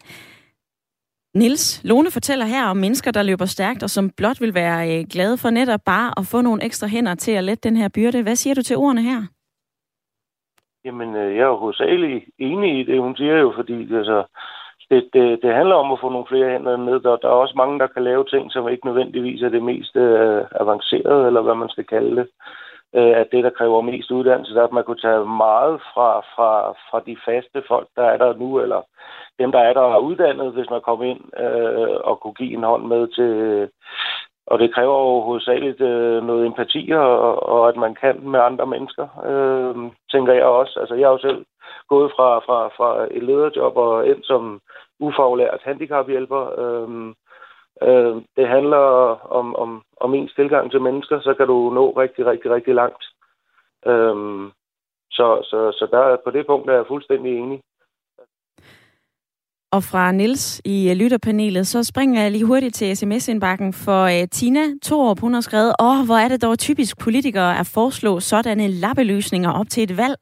Nils, 1.34 1.84
Lone 1.84 2.10
fortæller 2.10 2.46
her 2.46 2.66
om 2.66 2.76
mennesker, 2.76 3.10
der 3.10 3.22
løber 3.22 3.44
stærkt, 3.44 3.82
og 3.82 3.90
som 3.90 4.10
blot 4.10 4.40
vil 4.40 4.54
være 4.54 4.98
øh, 4.98 5.04
glade 5.12 5.38
for 5.38 5.50
netop 5.50 5.80
bare 5.86 6.12
at 6.18 6.26
få 6.26 6.40
nogle 6.40 6.64
ekstra 6.64 6.86
hænder 6.86 7.14
til 7.14 7.32
at 7.32 7.44
lette 7.44 7.68
den 7.68 7.76
her 7.76 7.88
byrde. 7.94 8.22
Hvad 8.22 8.36
siger 8.36 8.54
du 8.54 8.62
til 8.62 8.76
ordene 8.76 9.02
her? 9.02 9.20
Jamen, 10.84 11.16
øh, 11.16 11.36
jeg 11.36 11.42
er 11.42 11.46
jo 11.46 11.56
hovedsageligt 11.56 12.24
enig 12.38 12.80
i 12.80 12.84
det, 12.84 13.00
hun 13.00 13.16
siger 13.16 13.36
jo, 13.36 13.52
fordi 13.56 13.94
altså, 13.94 14.24
det, 14.92 15.02
det, 15.14 15.42
det 15.42 15.54
handler 15.54 15.74
om 15.74 15.92
at 15.92 16.00
få 16.00 16.08
nogle 16.08 16.26
flere 16.28 16.50
hænder 16.50 16.76
med. 16.76 17.00
Der, 17.00 17.16
der 17.16 17.28
er 17.28 17.42
også 17.42 17.54
mange, 17.56 17.78
der 17.78 17.86
kan 17.86 18.04
lave 18.04 18.24
ting, 18.24 18.52
som 18.52 18.68
ikke 18.68 18.86
nødvendigvis 18.86 19.42
er 19.42 19.48
det 19.48 19.62
mest 19.62 19.96
øh, 19.96 20.44
avancerede, 20.60 21.26
eller 21.26 21.42
hvad 21.42 21.54
man 21.54 21.68
skal 21.68 21.84
kalde 21.84 22.16
det 22.16 22.26
øh, 22.94 23.14
at 23.20 23.28
det, 23.32 23.44
der 23.44 23.50
kræver 23.50 23.80
mest 23.80 24.10
uddannelse, 24.10 24.54
er, 24.54 24.64
at 24.64 24.72
man 24.72 24.84
kunne 24.84 25.04
tage 25.06 25.24
meget 25.24 25.80
fra, 25.94 26.20
fra, 26.20 26.72
fra 26.90 27.00
de 27.06 27.16
faste 27.24 27.62
folk, 27.68 27.88
der 27.96 28.02
er 28.02 28.16
der 28.16 28.34
nu, 28.36 28.60
eller 28.60 28.80
dem, 29.38 29.52
der 29.52 29.58
er 29.58 29.72
der 29.72 29.80
er 29.80 29.98
uddannet, 29.98 30.52
hvis 30.52 30.70
man 30.70 30.80
kommer 30.80 31.04
ind 31.04 31.20
øh, 31.44 31.96
og 32.04 32.20
kunne 32.20 32.34
give 32.34 32.54
en 32.54 32.62
hånd 32.62 32.84
med 32.86 33.08
til... 33.08 33.68
Og 34.46 34.58
det 34.58 34.74
kræver 34.74 34.98
jo 34.98 35.20
hovedsageligt 35.20 35.80
øh, 35.80 36.26
noget 36.26 36.46
empati, 36.46 36.90
og, 36.90 37.48
og 37.48 37.68
at 37.68 37.76
man 37.76 37.94
kan 37.94 38.28
med 38.28 38.40
andre 38.40 38.66
mennesker, 38.66 39.06
øh, 39.30 39.74
tænker 40.12 40.32
jeg 40.32 40.44
også. 40.44 40.80
Altså, 40.80 40.94
jeg 40.94 41.04
er 41.04 41.10
jo 41.10 41.18
selv 41.18 41.44
gået 41.88 42.12
fra, 42.16 42.38
fra, 42.38 42.68
fra 42.76 43.08
et 43.10 43.22
lederjob 43.22 43.76
og 43.76 44.06
ind 44.06 44.22
som 44.22 44.60
ufaglært 45.00 45.60
handicaphjælper. 45.64 46.60
Øh, 46.60 47.14
Øh, 47.88 48.14
det 48.36 48.48
handler 48.48 48.84
om, 49.38 49.56
om, 49.56 49.82
om 50.00 50.14
ens 50.14 50.32
tilgang 50.34 50.70
til 50.70 50.80
mennesker, 50.80 51.20
så 51.20 51.34
kan 51.34 51.46
du 51.46 51.70
nå 51.74 51.90
rigtig, 51.90 52.26
rigtig, 52.26 52.50
rigtig 52.50 52.74
langt. 52.74 53.04
Øh, 53.86 54.16
så, 55.10 55.26
så, 55.50 55.58
så 55.78 55.88
der, 55.90 56.16
på 56.24 56.30
det 56.30 56.46
punkt 56.46 56.70
er 56.70 56.74
jeg 56.74 56.84
fuldstændig 56.88 57.38
enig. 57.38 57.60
Og 59.72 59.82
fra 59.82 60.12
Nils 60.12 60.60
i 60.64 60.90
øh, 60.90 60.96
lytterpanelet, 60.96 61.66
så 61.66 61.84
springer 61.84 62.22
jeg 62.22 62.30
lige 62.30 62.46
hurtigt 62.46 62.74
til 62.74 62.96
sms-indbakken, 62.96 63.72
for 63.72 64.04
uh, 64.04 64.28
Tina 64.30 64.64
Torup, 64.82 65.20
hun 65.20 65.34
har 65.34 65.40
skrevet, 65.40 65.72
åh, 65.80 66.06
hvor 66.06 66.16
er 66.24 66.28
det 66.28 66.42
dog 66.42 66.58
typisk 66.58 67.00
politikere 67.00 67.58
at 67.58 67.70
foreslå 67.74 68.20
sådanne 68.20 68.68
lappeløsninger 68.68 69.52
op 69.52 69.68
til 69.68 69.82
et 69.82 69.96
valg. 69.96 70.18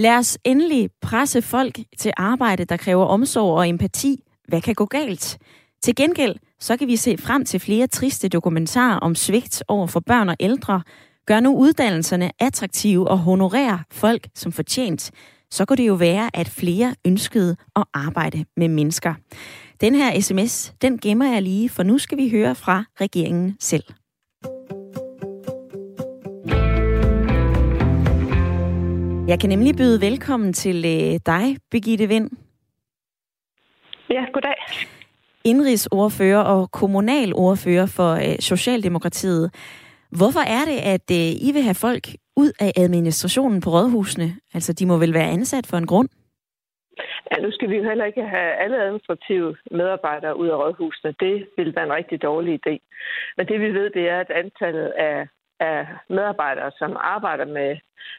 Lad 0.00 0.16
os 0.16 0.38
endelig 0.44 0.90
presse 1.02 1.42
folk 1.42 1.78
til 1.98 2.12
arbejde, 2.16 2.64
der 2.64 2.76
kræver 2.76 3.04
omsorg 3.04 3.58
og 3.58 3.68
empati. 3.68 4.24
Hvad 4.48 4.60
kan 4.60 4.74
gå 4.74 4.86
galt? 4.86 5.38
Til 5.82 5.94
gengæld, 5.94 6.36
så 6.60 6.76
kan 6.76 6.88
vi 6.88 6.96
se 6.96 7.16
frem 7.18 7.44
til 7.44 7.60
flere 7.60 7.86
triste 7.86 8.28
dokumentarer 8.28 8.98
om 8.98 9.14
svigt 9.14 9.62
over 9.68 9.86
for 9.86 10.00
børn 10.00 10.28
og 10.28 10.36
ældre. 10.40 10.82
Gør 11.26 11.40
nu 11.40 11.56
uddannelserne 11.56 12.30
attraktive 12.38 13.08
og 13.08 13.18
honorerer 13.18 13.78
folk 13.90 14.28
som 14.34 14.52
fortjent. 14.52 15.10
Så 15.50 15.64
kunne 15.64 15.76
det 15.76 15.88
jo 15.88 15.94
være, 15.94 16.30
at 16.34 16.48
flere 16.48 16.94
ønskede 17.04 17.56
at 17.76 17.84
arbejde 17.94 18.44
med 18.56 18.68
mennesker. 18.68 19.14
Den 19.80 19.94
her 19.94 20.20
sms, 20.20 20.72
den 20.82 20.98
gemmer 20.98 21.32
jeg 21.32 21.42
lige, 21.42 21.68
for 21.68 21.82
nu 21.82 21.98
skal 21.98 22.18
vi 22.18 22.30
høre 22.30 22.54
fra 22.54 22.84
regeringen 23.00 23.56
selv. 23.60 23.84
Jeg 29.28 29.40
kan 29.40 29.48
nemlig 29.48 29.74
byde 29.76 30.00
velkommen 30.00 30.52
til 30.52 30.76
øh, 30.76 31.20
dig, 31.32 31.44
Birgitte 31.70 32.06
Vind. 32.06 32.30
Ja, 34.10 34.24
goddag 34.32 34.54
indrigsordfører 35.44 36.42
og 36.54 36.70
kommunalordfører 36.80 37.86
for 37.96 38.12
øh, 38.24 38.38
Socialdemokratiet. 38.52 39.46
Hvorfor 40.18 40.42
er 40.56 40.64
det, 40.70 40.78
at 40.94 41.06
øh, 41.20 41.48
I 41.48 41.50
vil 41.54 41.62
have 41.68 41.82
folk 41.86 42.04
ud 42.42 42.50
af 42.66 42.70
administrationen 42.84 43.60
på 43.60 43.70
rådhusene? 43.70 44.28
Altså, 44.54 44.72
de 44.78 44.86
må 44.86 44.96
vel 44.98 45.14
være 45.14 45.32
ansat 45.36 45.66
for 45.70 45.76
en 45.76 45.86
grund? 45.92 46.08
Ja, 47.30 47.36
nu 47.44 47.50
skal 47.52 47.70
vi 47.70 47.76
jo 47.76 47.84
heller 47.90 48.04
ikke 48.04 48.24
have 48.36 48.50
alle 48.62 48.76
administrative 48.84 49.56
medarbejdere 49.70 50.38
ud 50.42 50.48
af 50.48 50.56
rådhusene. 50.62 51.14
Det 51.20 51.34
vil 51.56 51.74
være 51.76 51.86
en 51.86 51.98
rigtig 52.00 52.22
dårlig 52.22 52.52
idé. 52.60 52.74
Men 53.36 53.46
det 53.50 53.60
vi 53.60 53.70
ved, 53.78 53.90
det 53.90 54.08
er, 54.08 54.20
at 54.20 54.30
antallet 54.30 54.88
af 55.10 55.28
af 55.60 55.86
medarbejdere, 56.08 56.70
som 56.78 56.96
arbejder 57.00 57.44
med 57.44 57.76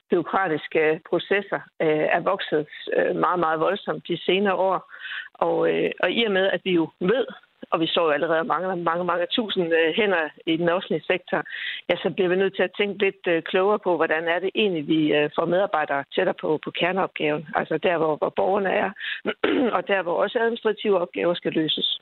byråkratiske 0.10 1.02
processer, 1.10 1.62
øh, 1.82 2.06
er 2.16 2.20
vokset 2.20 2.68
øh, 2.98 3.16
meget, 3.16 3.40
meget 3.40 3.60
voldsomt 3.60 4.08
de 4.08 4.18
senere 4.26 4.56
år. 4.56 4.92
Og, 5.34 5.58
øh, 5.72 5.92
og 6.00 6.12
i 6.12 6.24
og 6.24 6.32
med, 6.32 6.46
at 6.48 6.62
vi 6.64 6.72
jo 6.72 6.90
ved, 7.00 7.26
og 7.72 7.80
vi 7.80 7.88
så 7.88 8.02
jo 8.02 8.10
allerede 8.10 8.44
mange, 8.44 8.76
mange, 8.76 9.04
mange 9.04 9.26
tusind 9.32 9.74
øh, 9.74 9.94
hænder 9.96 10.30
i 10.46 10.58
den 10.58 10.70
offentlige 10.70 11.04
sektor, 11.12 11.44
ja, 11.90 11.96
så 12.04 12.10
bliver 12.10 12.30
vi 12.30 12.36
nødt 12.36 12.56
til 12.56 12.64
at 12.64 12.76
tænke 12.78 13.06
lidt 13.06 13.28
øh, 13.28 13.44
klogere 13.44 13.80
på, 13.80 13.96
hvordan 13.96 14.28
er 14.28 14.40
det 14.40 14.52
egentlig, 14.56 14.88
vi 14.88 15.14
øh, 15.14 15.30
får 15.36 15.46
medarbejdere 15.46 16.04
tættere 16.16 16.36
på, 16.42 16.60
på 16.64 16.72
kerneopgaven. 16.72 17.48
Altså 17.56 17.78
der, 17.78 17.98
hvor, 17.98 18.16
hvor 18.16 18.34
borgerne 18.36 18.70
er, 18.70 18.90
og 19.78 19.88
der, 19.88 20.02
hvor 20.02 20.24
også 20.24 20.40
administrative 20.40 21.00
opgaver 21.00 21.34
skal 21.34 21.52
løses. 21.52 22.00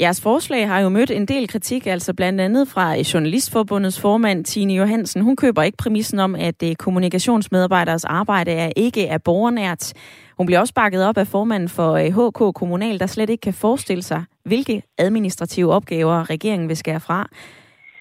Jeres 0.00 0.22
forslag 0.22 0.68
har 0.68 0.80
jo 0.80 0.88
mødt 0.88 1.10
en 1.10 1.26
del 1.26 1.48
kritik, 1.48 1.86
altså 1.86 2.14
blandt 2.14 2.40
andet 2.40 2.68
fra 2.68 2.94
Journalistforbundets 3.14 4.00
formand 4.00 4.44
Tine 4.44 4.74
Johansen. 4.74 5.22
Hun 5.22 5.36
køber 5.36 5.62
ikke 5.62 5.76
præmissen 5.76 6.18
om, 6.18 6.34
at 6.34 6.62
øh, 6.62 6.74
kommunikationsmedarbejderes 6.74 8.04
arbejde 8.04 8.52
er 8.52 8.70
ikke 8.76 9.06
er 9.06 9.18
borgernært. 9.18 9.92
Hun 10.36 10.46
bliver 10.46 10.60
også 10.60 10.74
bakket 10.74 11.06
op 11.08 11.16
af 11.18 11.26
formanden 11.26 11.68
for 11.68 11.92
øh, 11.92 12.06
HK 12.06 12.54
Kommunal, 12.54 13.00
der 13.00 13.06
slet 13.06 13.30
ikke 13.30 13.40
kan 13.40 13.54
forestille 13.54 14.02
sig, 14.02 14.24
hvilke 14.44 14.82
administrative 14.98 15.72
opgaver 15.72 16.30
regeringen 16.30 16.68
vil 16.68 16.76
skære 16.76 17.00
fra. 17.00 17.28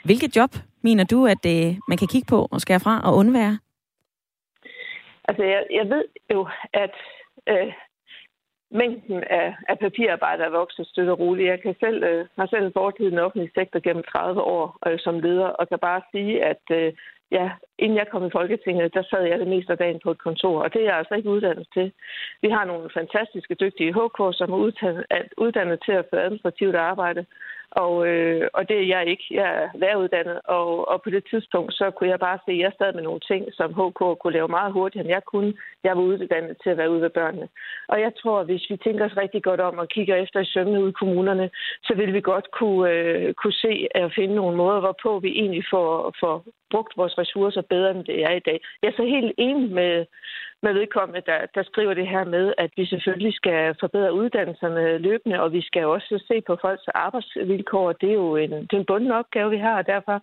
Hvilke 0.05 0.29
job 0.35 0.49
mener 0.83 1.03
du, 1.03 1.25
at 1.25 1.45
øh, 1.47 1.75
man 1.87 1.97
kan 1.97 2.07
kigge 2.07 2.27
på 2.29 2.47
og 2.51 2.61
skære 2.61 2.79
fra 2.79 3.01
og 3.03 3.15
undvære? 3.15 3.57
Altså, 5.27 5.43
jeg, 5.43 5.63
jeg 5.71 5.89
ved 5.89 6.03
jo, 6.33 6.47
at 6.73 6.95
øh, 7.49 7.73
mængden 8.71 9.23
af, 9.23 9.55
af 9.67 9.79
papirarbejde 9.79 10.43
er 10.43 10.49
vokset 10.49 10.87
støtte 10.87 11.11
og 11.11 11.19
roligt. 11.19 11.49
Jeg 11.49 11.61
kan 11.61 11.75
selv, 11.79 12.03
øh, 12.03 12.25
har 12.37 12.47
selv 12.47 12.73
fortid 12.73 13.05
i 13.05 13.09
den 13.09 13.19
offentlige 13.19 13.51
sektor 13.55 13.79
gennem 13.79 14.03
30 14.03 14.41
år 14.41 14.77
øh, 14.87 14.99
som 14.99 15.19
leder, 15.19 15.45
og 15.45 15.69
kan 15.69 15.79
bare 15.79 16.01
sige, 16.11 16.43
at 16.45 16.63
øh, 16.71 16.93
ja, 17.31 17.51
inden 17.77 17.97
jeg 17.97 18.07
kom 18.11 18.25
i 18.25 18.29
Folketinget, 18.31 18.93
der 18.93 19.03
sad 19.03 19.23
jeg 19.23 19.39
det 19.39 19.47
meste 19.47 19.71
af 19.71 19.77
dagen 19.77 19.99
på 20.03 20.11
et 20.11 20.17
kontor, 20.17 20.61
og 20.63 20.73
det 20.73 20.81
er 20.81 20.85
jeg 20.85 20.97
altså 20.97 21.15
ikke 21.15 21.29
uddannet 21.29 21.67
til. 21.73 21.91
Vi 22.41 22.49
har 22.49 22.65
nogle 22.65 22.89
fantastiske, 22.93 23.55
dygtige 23.55 23.93
HK, 23.93 24.19
som 24.31 24.51
er 24.51 24.57
uddannet, 24.57 25.05
uddannet 25.37 25.79
til 25.85 25.91
at 25.91 26.07
få 26.09 26.15
administrativt 26.15 26.75
arbejde, 26.75 27.25
og, 27.71 28.07
øh, 28.07 28.47
og 28.53 28.69
det 28.69 28.77
er 28.77 28.87
jeg 28.95 29.07
ikke. 29.07 29.25
Jeg 29.31 29.49
er 29.61 29.69
læreruddannet, 29.75 30.39
og, 30.45 30.87
og 30.87 31.01
på 31.01 31.09
det 31.09 31.23
tidspunkt, 31.29 31.73
så 31.73 31.91
kunne 31.91 32.09
jeg 32.09 32.19
bare 32.19 32.39
se, 32.45 32.51
at 32.51 32.59
jeg 32.59 32.71
stadig 32.75 32.95
med 32.95 33.03
nogle 33.03 33.19
ting, 33.19 33.45
som 33.53 33.73
HK 33.73 33.99
kunne 34.19 34.33
lave 34.33 34.47
meget 34.47 34.73
hurtigere, 34.73 35.03
end 35.05 35.13
jeg 35.13 35.23
kunne. 35.25 35.53
Jeg 35.83 35.97
var 35.97 36.03
uddannet 36.03 36.57
til 36.63 36.69
at 36.69 36.77
være 36.77 36.91
ude 36.91 37.01
ved 37.01 37.09
børnene. 37.09 37.47
Og 37.87 38.01
jeg 38.01 38.11
tror, 38.21 38.39
at 38.39 38.45
hvis 38.45 38.69
vi 38.69 38.77
tænker 38.77 39.05
os 39.05 39.17
rigtig 39.17 39.43
godt 39.43 39.59
om 39.59 39.77
og 39.77 39.87
kigger 39.87 40.15
efter 40.15 40.39
i 40.39 40.45
sømmene 40.53 40.81
ude 40.81 40.89
i 40.89 40.99
kommunerne, 40.99 41.49
så 41.83 41.93
vil 41.95 42.13
vi 42.13 42.21
godt 42.21 42.51
kunne, 42.51 42.91
øh, 42.91 43.33
kunne 43.33 43.53
se 43.53 43.87
at 43.95 44.11
finde 44.15 44.35
nogle 44.35 44.57
måder, 44.57 44.79
hvorpå 44.79 45.19
vi 45.19 45.29
egentlig 45.29 45.63
får, 45.71 46.13
får 46.19 46.43
brugt 46.71 46.97
vores 46.97 47.17
ressourcer 47.17 47.61
bedre, 47.61 47.91
end 47.91 48.03
det 48.05 48.23
er 48.23 48.33
i 48.35 48.45
dag. 48.49 48.59
Jeg 48.81 48.87
er 48.87 48.97
så 48.97 49.03
helt 49.03 49.33
enig 49.37 49.71
med, 49.71 50.05
med 50.63 50.73
vedkommende, 50.73 51.21
der, 51.25 51.39
der 51.55 51.63
skriver 51.63 51.93
det 51.93 52.07
her 52.07 52.23
med, 52.23 52.53
at 52.57 52.71
vi 52.77 52.85
selvfølgelig 52.85 53.33
skal 53.33 53.75
forbedre 53.79 54.13
uddannelserne 54.13 54.97
løbende, 54.97 55.41
og 55.41 55.53
vi 55.53 55.61
skal 55.61 55.85
også 55.85 56.23
se 56.27 56.41
på 56.47 56.57
folks 56.61 56.87
arbejdsvilkår. 56.87 57.91
Det 57.91 58.09
er 58.09 58.13
jo 58.13 58.35
en, 58.35 58.51
det 58.51 58.73
er 58.73 58.77
en 58.77 58.91
bunden 58.91 59.11
opgave, 59.11 59.49
vi 59.49 59.57
har, 59.57 59.77
og 59.77 59.87
derfor 59.87 60.21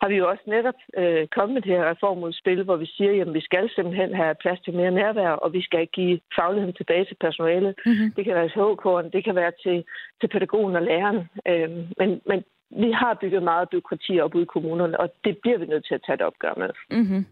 har 0.00 0.08
vi 0.08 0.16
jo 0.16 0.28
også 0.28 0.44
netop 0.46 0.80
øh, 1.00 1.26
kommet 1.36 1.54
med 1.54 1.62
det 1.62 1.72
her 1.76 1.90
reformudspil, 1.90 2.62
hvor 2.62 2.76
vi 2.76 2.86
siger, 2.86 3.22
at 3.22 3.34
vi 3.34 3.40
skal 3.40 3.70
simpelthen 3.74 4.14
have 4.14 4.34
plads 4.34 4.60
til 4.60 4.74
mere 4.74 4.90
nærvær, 4.90 5.30
og 5.30 5.52
vi 5.52 5.62
skal 5.62 5.86
give 5.86 6.20
fagligheden 6.38 6.74
tilbage 6.74 7.04
til 7.04 7.16
personalet. 7.20 7.74
Mm-hmm. 7.86 8.12
Det 8.16 8.24
kan 8.24 8.34
være 8.34 8.48
til 8.48 8.60
HK'en, 8.60 9.10
det 9.16 9.24
kan 9.24 9.34
være 9.34 9.52
til, 9.64 9.84
til 10.20 10.28
pædagogen 10.28 10.76
og 10.76 10.82
læreren. 10.82 11.20
Øh, 11.48 11.70
men, 11.98 12.20
men 12.26 12.44
vi 12.70 12.90
har 12.90 13.18
bygget 13.20 13.42
meget 13.42 13.68
byråkrati 13.68 14.20
op 14.20 14.34
ude 14.34 14.42
i 14.42 14.52
kommunerne, 14.54 15.00
og 15.00 15.08
det 15.24 15.38
bliver 15.42 15.58
vi 15.58 15.66
nødt 15.66 15.86
til 15.86 15.94
at 15.94 16.02
tage 16.06 16.14
et 16.14 16.22
opgør 16.22 16.54
med. 16.56 16.98
Mm-hmm. 16.98 17.26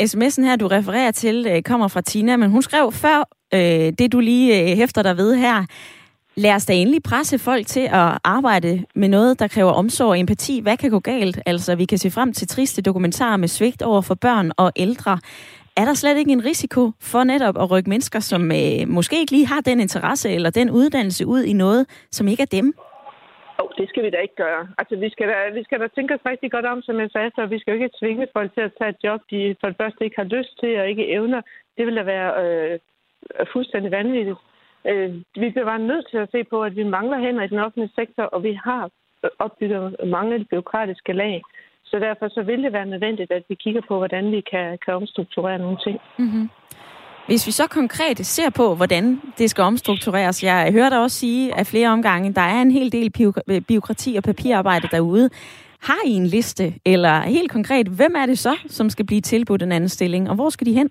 SMS'en 0.00 0.44
her, 0.44 0.56
du 0.56 0.66
refererer 0.66 1.10
til, 1.10 1.46
øh, 1.50 1.62
kommer 1.62 1.88
fra 1.88 2.00
Tina, 2.00 2.36
men 2.36 2.50
hun 2.50 2.62
skrev 2.62 2.92
før 2.92 3.28
øh, 3.54 3.92
det, 3.98 4.12
du 4.12 4.20
lige 4.20 4.62
øh, 4.62 4.76
hæfter 4.76 5.02
dig 5.02 5.16
ved 5.16 5.36
her. 5.36 5.66
Lad 6.36 6.54
os 6.54 6.66
da 6.66 6.72
endelig 6.72 7.02
presse 7.02 7.38
folk 7.38 7.66
til 7.66 7.80
at 7.80 8.18
arbejde 8.24 8.84
med 8.94 9.08
noget, 9.08 9.38
der 9.38 9.48
kræver 9.48 9.72
omsorg 9.72 10.08
og 10.08 10.18
empati. 10.18 10.60
Hvad 10.60 10.76
kan 10.76 10.90
gå 10.90 10.98
galt? 10.98 11.40
Altså, 11.46 11.74
vi 11.74 11.84
kan 11.84 11.98
se 11.98 12.10
frem 12.10 12.32
til 12.32 12.48
triste 12.48 12.82
dokumentarer 12.82 13.36
med 13.36 13.48
svigt 13.48 13.82
over 13.82 14.00
for 14.00 14.14
børn 14.14 14.52
og 14.56 14.72
ældre. 14.76 15.18
Er 15.76 15.84
der 15.84 15.94
slet 15.94 16.18
ikke 16.18 16.32
en 16.32 16.44
risiko 16.44 16.92
for 17.00 17.24
netop 17.24 17.62
at 17.62 17.70
rykke 17.70 17.90
mennesker, 17.90 18.20
som 18.20 18.52
øh, 18.52 18.88
måske 18.88 19.20
ikke 19.20 19.32
lige 19.32 19.46
har 19.46 19.60
den 19.60 19.80
interesse 19.80 20.30
eller 20.30 20.50
den 20.50 20.70
uddannelse 20.70 21.26
ud 21.26 21.42
i 21.42 21.52
noget, 21.52 21.86
som 22.10 22.28
ikke 22.28 22.42
er 22.42 22.46
dem? 22.46 22.74
Oh, 23.58 23.70
det 23.78 23.88
skal 23.88 24.02
vi 24.04 24.10
da 24.10 24.18
ikke 24.18 24.34
gøre. 24.44 24.62
Altså, 24.78 24.96
vi 24.96 25.08
skal 25.10 25.28
da, 25.28 25.36
vi 25.58 25.64
skal 25.64 25.80
da 25.80 25.88
tænke 25.88 26.14
os 26.14 26.26
rigtig 26.26 26.50
godt 26.50 26.66
om, 26.66 26.82
som 26.82 27.00
jeg 27.00 27.10
sagde, 27.10 27.30
så 27.34 27.46
vi 27.46 27.58
skal 27.58 27.70
jo 27.72 27.76
ikke 27.82 27.96
tvinge 28.00 28.26
folk 28.32 28.54
til 28.54 28.60
at 28.60 28.74
tage 28.78 28.90
et 28.90 29.04
job, 29.04 29.20
de 29.30 29.56
for 29.60 29.68
det 29.68 29.76
første 29.76 30.04
ikke 30.04 30.20
har 30.22 30.30
lyst 30.36 30.60
til 30.60 30.80
og 30.80 30.88
ikke 30.88 31.08
evner. 31.16 31.40
Det 31.76 31.86
vil 31.86 31.96
da 31.96 32.02
være 32.02 32.30
øh, 32.44 32.78
fuldstændig 33.52 33.90
vanvittigt. 33.90 34.38
Øh, 34.90 35.14
vi 35.14 35.50
bliver 35.50 35.64
bare 35.64 35.88
nødt 35.90 36.06
til 36.10 36.18
at 36.18 36.30
se 36.32 36.44
på, 36.44 36.62
at 36.62 36.76
vi 36.76 36.84
mangler 36.96 37.18
hænder 37.18 37.42
i 37.44 37.52
den 37.52 37.58
offentlige 37.58 37.92
sektor, 37.94 38.22
og 38.22 38.42
vi 38.42 38.52
har 38.64 38.84
øh, 39.24 39.30
opbygget 39.38 39.96
mange 40.06 40.44
byråkratiske 40.50 41.12
lag. 41.12 41.42
Så 41.84 41.98
derfor 41.98 42.28
så 42.28 42.42
vil 42.42 42.62
det 42.62 42.72
være 42.72 42.86
nødvendigt, 42.86 43.30
at 43.32 43.44
vi 43.48 43.54
kigger 43.54 43.82
på, 43.88 43.96
hvordan 43.98 44.32
vi 44.32 44.40
kan, 44.40 44.78
kan 44.84 44.94
omstrukturere 44.94 45.58
nogle 45.58 45.78
ting. 45.86 46.00
Mm-hmm. 46.18 46.48
Hvis 47.26 47.46
vi 47.46 47.52
så 47.52 47.66
konkret 47.80 48.18
ser 48.26 48.50
på, 48.50 48.74
hvordan 48.74 49.04
det 49.38 49.50
skal 49.50 49.62
omstruktureres, 49.64 50.44
jeg 50.44 50.72
hører 50.72 50.90
dig 50.90 51.00
også 51.02 51.16
sige 51.16 51.54
af 51.58 51.66
flere 51.66 51.88
omgange, 51.88 52.34
der 52.34 52.46
er 52.54 52.62
en 52.62 52.70
hel 52.70 52.92
del 52.92 53.10
byråkrati 53.68 54.10
øh, 54.12 54.16
og 54.16 54.22
papirarbejde 54.22 54.88
derude. 54.90 55.30
Har 55.88 56.00
I 56.06 56.10
en 56.10 56.26
liste, 56.26 56.64
eller 56.86 57.20
helt 57.20 57.50
konkret, 57.50 57.86
hvem 57.86 58.14
er 58.16 58.26
det 58.26 58.38
så, 58.38 58.54
som 58.66 58.90
skal 58.90 59.06
blive 59.06 59.20
tilbudt 59.20 59.62
en 59.62 59.72
anden 59.72 59.88
stilling, 59.88 60.30
og 60.30 60.34
hvor 60.34 60.50
skal 60.50 60.66
de 60.66 60.72
hen? 60.72 60.90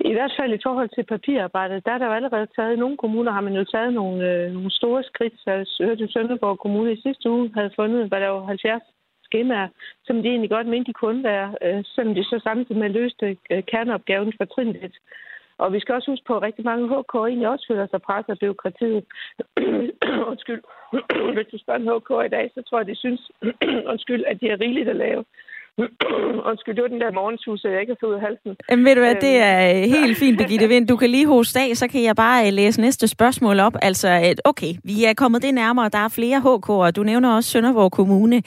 I 0.00 0.12
hvert 0.12 0.32
fald 0.40 0.52
i 0.54 0.62
forhold 0.66 0.88
til 0.94 1.04
papirarbejdet, 1.14 1.84
der 1.84 1.92
er 1.92 1.98
der 1.98 2.06
jo 2.06 2.12
allerede 2.12 2.46
taget, 2.56 2.76
i 2.76 2.78
nogle 2.78 2.96
kommuner 2.96 3.32
har 3.32 3.40
man 3.40 3.54
jo 3.54 3.64
taget 3.64 3.92
nogle, 3.92 4.18
øh, 4.30 4.52
nogle 4.52 4.70
store 4.70 5.02
skridt. 5.02 5.34
Så 5.36 5.50
jeg 5.50 5.66
hørte 5.80 6.12
Sønderborg 6.12 6.58
Kommune 6.58 6.92
i 6.92 7.00
sidste 7.00 7.30
uge 7.30 7.50
havde 7.54 7.72
fundet, 7.76 8.08
hvad 8.08 8.20
der 8.20 8.28
var 8.28 8.44
70 8.44 8.82
skemaer, 9.28 9.68
som 10.06 10.16
de 10.22 10.28
egentlig 10.28 10.50
godt 10.50 10.66
mente, 10.66 10.88
de 10.90 11.00
kunne 11.02 11.24
være, 11.24 11.48
øh, 11.64 11.80
selvom 11.94 12.14
de 12.14 12.24
så 12.24 12.40
samtidig 12.42 12.80
med 12.80 12.88
løste 12.98 13.26
øh, 13.52 13.62
kerneopgaven 13.70 14.32
for 14.38 14.44
trinligt. 14.44 14.96
Og 15.62 15.72
vi 15.72 15.80
skal 15.80 15.94
også 15.94 16.10
huske 16.10 16.26
på, 16.26 16.36
at 16.36 16.42
rigtig 16.42 16.64
mange 16.64 16.88
HK 16.92 17.14
egentlig 17.14 17.48
også 17.48 17.64
føler 17.70 17.86
sig 17.90 18.02
presset 18.02 18.32
af 18.32 18.38
byråkratiet. 18.38 19.04
undskyld. 20.30 20.62
Hvis 21.36 21.50
du 21.52 21.58
spørger 21.58 21.80
en 21.80 21.92
HK 21.92 22.10
i 22.26 22.34
dag, 22.36 22.50
så 22.54 22.60
tror 22.62 22.78
jeg, 22.78 22.86
de 22.86 22.96
synes, 23.04 23.22
undskyld, 23.92 24.24
at 24.30 24.40
de 24.40 24.46
er 24.48 24.60
rigeligt 24.60 24.88
at 24.88 24.96
lave. 24.96 25.24
Undskyld, 26.50 26.74
det 26.74 26.82
var 26.82 26.88
den 26.88 27.00
der 27.00 27.12
morgensus, 27.12 27.64
jeg 27.64 27.80
ikke 27.80 27.92
har 27.92 28.00
fået 28.00 28.10
ud 28.10 28.14
af 28.14 28.20
halsen. 28.20 28.56
Jamen, 28.70 28.84
ved 28.84 28.94
du 28.94 29.00
hvad, 29.00 29.14
det 29.14 29.34
er 29.50 29.60
øh, 29.70 29.82
helt 29.96 30.18
fint, 30.18 30.38
Birgitte 30.38 30.68
Vind. 30.68 30.88
Du 30.88 30.96
kan 30.96 31.10
lige 31.10 31.26
hoste 31.26 31.60
af, 31.60 31.76
så 31.76 31.88
kan 31.88 32.02
jeg 32.02 32.16
bare 32.16 32.46
øh, 32.46 32.52
læse 32.52 32.80
næste 32.80 33.08
spørgsmål 33.08 33.60
op. 33.60 33.76
Altså, 33.82 34.08
okay, 34.44 34.72
vi 34.84 35.04
er 35.04 35.14
kommet 35.14 35.42
det 35.42 35.54
nærmere, 35.54 35.88
der 35.88 35.98
er 35.98 36.08
flere 36.08 36.38
HK'er. 36.46 36.90
Du 36.90 37.02
nævner 37.02 37.36
også 37.36 37.50
Sønderborg 37.50 37.92
Kommune. 37.92 38.42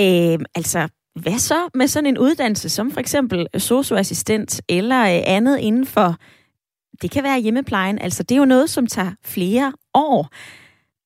Øh, 0.00 0.38
altså, 0.54 0.88
hvad 1.20 1.38
så 1.38 1.68
med 1.74 1.88
sådan 1.88 2.06
en 2.06 2.18
uddannelse 2.18 2.68
som 2.68 2.90
for 2.90 3.00
eksempel 3.00 3.46
socioassistent 3.58 4.60
eller 4.68 5.00
øh, 5.00 5.22
andet 5.26 5.58
inden 5.58 5.86
for, 5.86 6.16
det 7.02 7.10
kan 7.10 7.24
være 7.24 7.40
hjemmeplejen, 7.40 7.98
altså 7.98 8.22
det 8.22 8.34
er 8.34 8.38
jo 8.38 8.44
noget, 8.44 8.70
som 8.70 8.86
tager 8.86 9.12
flere 9.24 9.72
år. 9.94 10.28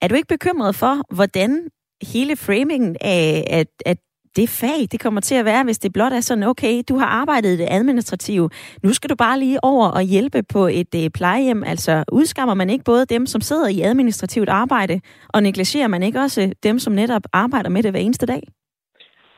Er 0.03 0.09
du 0.09 0.15
ikke 0.15 0.29
bekymret 0.29 0.75
for, 0.75 1.15
hvordan 1.15 1.69
hele 2.03 2.37
framingen 2.37 2.97
af, 3.01 3.45
at, 3.51 3.69
at 3.87 3.99
det 4.37 4.49
fag, 4.49 4.89
det 4.93 5.01
kommer 5.01 5.21
til 5.21 5.35
at 5.35 5.45
være, 5.45 5.65
hvis 5.65 5.79
det 5.79 5.93
blot 5.93 6.13
er 6.13 6.21
sådan, 6.21 6.45
okay, 6.45 6.83
du 6.89 6.99
har 6.99 7.07
arbejdet 7.07 7.55
i 7.55 7.57
det 7.57 7.69
administrative, 7.71 8.51
nu 8.83 8.93
skal 8.93 9.11
du 9.11 9.15
bare 9.15 9.39
lige 9.39 9.65
over 9.65 9.89
og 9.89 10.03
hjælpe 10.03 10.43
på 10.43 10.67
et 10.67 10.95
øh, 10.95 11.11
plejehjem. 11.11 11.65
Altså 11.65 12.05
udskammer 12.13 12.55
man 12.55 12.71
ikke 12.71 12.85
både 12.85 13.07
dem, 13.07 13.27
som 13.27 13.41
sidder 13.41 13.69
i 13.69 13.81
administrativt 13.81 14.49
arbejde, 14.49 15.01
og 15.29 15.43
negligerer 15.43 15.89
man 15.89 16.03
ikke 16.03 16.21
også 16.21 16.53
dem, 16.63 16.79
som 16.79 16.93
netop 16.93 17.23
arbejder 17.33 17.71
med 17.71 17.83
det 17.83 17.91
hver 17.91 18.01
eneste 18.01 18.27
dag? 18.27 18.43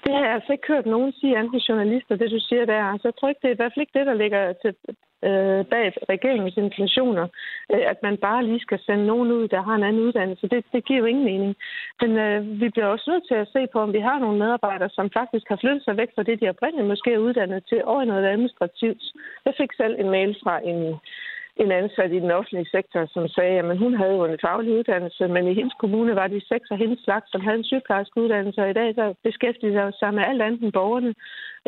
Det 0.05 0.13
har 0.15 0.25
jeg 0.25 0.35
altså 0.35 0.53
ikke 0.53 0.69
hørt 0.69 0.87
nogen 0.87 1.13
sige, 1.13 1.39
andre 1.39 1.61
journalister, 1.69 2.17
det 2.17 2.31
du 2.31 2.41
siger 2.41 2.65
der. 2.65 2.83
Altså, 2.93 3.09
jeg 3.09 3.17
tror 3.17 3.29
ikke, 3.29 3.41
det 3.43 3.49
er 3.49 3.55
i 3.55 3.61
hvert 3.61 3.73
fald 3.73 3.87
ikke 3.87 3.99
det, 3.99 4.07
der 4.07 4.15
ligger 4.15 4.53
til, 4.53 4.75
øh, 5.29 5.65
bag 5.73 5.85
regeringens 6.15 6.57
intentioner, 6.57 7.27
øh, 7.73 7.85
at 7.93 7.99
man 8.03 8.17
bare 8.17 8.45
lige 8.45 8.61
skal 8.67 8.81
sende 8.87 9.07
nogen 9.07 9.33
ud, 9.33 9.49
der 9.49 9.63
har 9.63 9.75
en 9.75 9.83
anden 9.89 10.03
uddannelse. 10.03 10.49
Det, 10.49 10.65
det 10.73 10.85
giver 10.85 10.99
jo 10.99 11.05
ingen 11.05 11.25
mening. 11.25 11.57
Men 12.01 12.11
øh, 12.25 12.61
vi 12.61 12.69
bliver 12.69 12.87
også 12.87 13.11
nødt 13.11 13.27
til 13.29 13.35
at 13.35 13.49
se 13.53 13.67
på, 13.73 13.79
om 13.81 13.93
vi 13.93 14.01
har 14.01 14.19
nogle 14.19 14.39
medarbejdere, 14.39 14.91
som 14.91 15.11
faktisk 15.11 15.47
har 15.49 15.57
flyttet 15.57 15.85
sig 15.85 15.97
væk 15.97 16.11
fra 16.15 16.23
det, 16.23 16.41
de 16.41 16.49
oprindeligt 16.49 16.89
måske 16.89 17.13
er 17.13 17.25
uddannet 17.27 17.65
til, 17.69 17.85
over 17.85 18.03
i 18.03 18.07
noget 18.07 18.27
administrativt. 18.27 19.03
Jeg 19.45 19.55
fik 19.61 19.73
selv 19.73 19.95
en 19.99 20.11
mail 20.11 20.37
fra 20.43 20.55
en 20.71 20.81
en 21.57 21.73
ansat 21.73 22.13
i 22.13 22.21
den 22.25 22.31
offentlige 22.31 22.71
sektor, 22.71 23.07
som 23.07 23.29
sagde, 23.29 23.59
at 23.59 23.79
hun 23.79 23.95
havde 23.95 24.15
jo 24.15 24.25
en 24.25 24.39
faglig 24.47 24.73
uddannelse, 24.79 25.29
men 25.29 25.47
i 25.47 25.55
hendes 25.55 25.75
kommune 25.79 26.15
var 26.15 26.27
de 26.27 26.41
seks 26.49 26.67
af 26.71 26.79
hendes 26.79 27.01
slags, 27.05 27.31
som 27.31 27.41
havde 27.41 27.59
en 27.59 27.65
sygeplejerske 27.65 28.21
uddannelse, 28.21 28.63
og 28.63 28.71
i 28.71 28.79
dag 28.81 28.95
så 28.95 29.15
beskæftigede 29.25 29.93
sig 29.99 30.15
med 30.15 30.25
alt 30.25 30.43
andet 30.43 30.63
end 30.63 30.73
borgerne. 30.73 31.15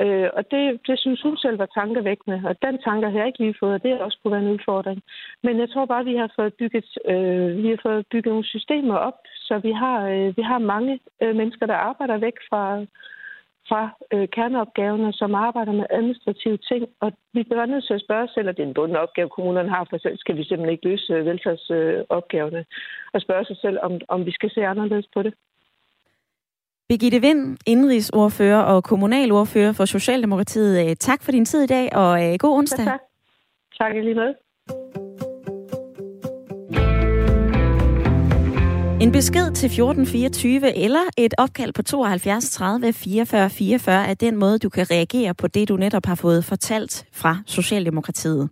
Øh, 0.02 0.28
og 0.36 0.50
det, 0.50 0.80
det 0.86 0.98
synes 0.98 1.22
hun 1.22 1.36
selv 1.36 1.58
var 1.58 1.66
tankevækkende, 1.66 2.42
og 2.48 2.54
den 2.62 2.78
tanke 2.86 3.10
har 3.10 3.18
jeg 3.18 3.26
ikke 3.26 3.38
lige 3.38 3.60
fået, 3.60 3.74
og 3.74 3.82
det 3.82 3.90
er 3.90 4.04
også 4.04 4.18
kunne 4.22 4.32
være 4.32 4.42
en 4.42 4.54
udfordring. 4.56 5.02
Men 5.42 5.60
jeg 5.60 5.70
tror 5.70 5.86
bare, 5.86 6.00
at 6.00 6.06
vi 6.06 6.16
har 6.16 6.30
fået 6.38 6.54
bygget, 6.54 6.88
øh, 7.12 7.62
vi 7.62 7.68
har 7.68 7.80
fået 7.82 8.06
bygget 8.12 8.30
nogle 8.32 8.44
systemer 8.44 8.96
op, 8.96 9.18
så 9.34 9.58
vi 9.58 9.72
har, 9.72 10.08
øh, 10.08 10.36
vi 10.36 10.42
har 10.42 10.58
mange 10.58 11.00
øh, 11.22 11.36
mennesker, 11.36 11.66
der 11.66 11.74
arbejder 11.74 12.16
væk 12.18 12.36
fra, 12.50 12.84
fra 13.68 13.82
øh, 14.12 14.28
kerneopgaverne, 14.28 15.12
som 15.12 15.34
arbejder 15.34 15.72
med 15.72 15.86
administrative 15.90 16.56
ting. 16.56 16.82
Og 17.00 17.12
vi 17.32 17.42
bliver 17.42 17.66
nødt 17.66 17.86
til 17.86 17.94
at 17.94 18.04
spørge 18.06 18.28
selv, 18.34 18.48
at 18.48 18.56
det 18.56 18.62
er 18.62 18.66
en 18.66 18.74
bunden 18.74 18.96
opgave, 18.96 19.28
kommunerne 19.28 19.68
har, 19.68 19.86
for 19.90 19.98
selv 19.98 20.18
skal 20.18 20.36
vi 20.36 20.44
simpelthen 20.44 20.72
ikke 20.72 20.88
løse 20.88 21.12
øh, 21.12 21.26
velfærdsopgaverne. 21.26 22.58
Øh, 22.58 22.64
og 23.14 23.20
spørge 23.20 23.44
sig 23.44 23.56
selv, 23.64 23.78
om, 23.82 23.92
om 24.08 24.26
vi 24.26 24.32
skal 24.32 24.50
se 24.50 24.66
anderledes 24.66 25.08
på 25.14 25.22
det. 25.22 25.34
Birgitte 26.88 27.20
Vind, 27.20 27.58
indrigsordfører 27.66 28.62
og 28.62 28.84
kommunalordfører 28.84 29.72
for 29.72 29.84
Socialdemokratiet. 29.84 30.90
Øh, 30.90 30.96
tak 30.96 31.22
for 31.22 31.32
din 31.32 31.44
tid 31.44 31.62
i 31.62 31.66
dag, 31.66 31.96
og 31.96 32.12
øh, 32.24 32.34
god 32.38 32.58
onsdag. 32.58 32.84
Ja, 32.84 32.90
tak. 32.90 33.00
Tak 33.78 33.94
lige 33.94 34.14
med. 34.14 34.34
En 39.04 39.12
besked 39.12 39.52
til 39.52 39.66
1424 39.66 40.76
eller 40.76 41.00
et 41.16 41.34
opkald 41.38 41.72
på 41.72 41.82
72 41.82 42.50
30 42.50 42.92
44 42.92 43.50
44 43.50 44.06
er 44.06 44.14
den 44.14 44.36
måde, 44.36 44.58
du 44.58 44.68
kan 44.68 44.90
reagere 44.90 45.34
på 45.34 45.46
det, 45.46 45.68
du 45.68 45.76
netop 45.76 46.06
har 46.06 46.14
fået 46.14 46.44
fortalt 46.44 47.06
fra 47.12 47.38
Socialdemokratiet. 47.46 48.50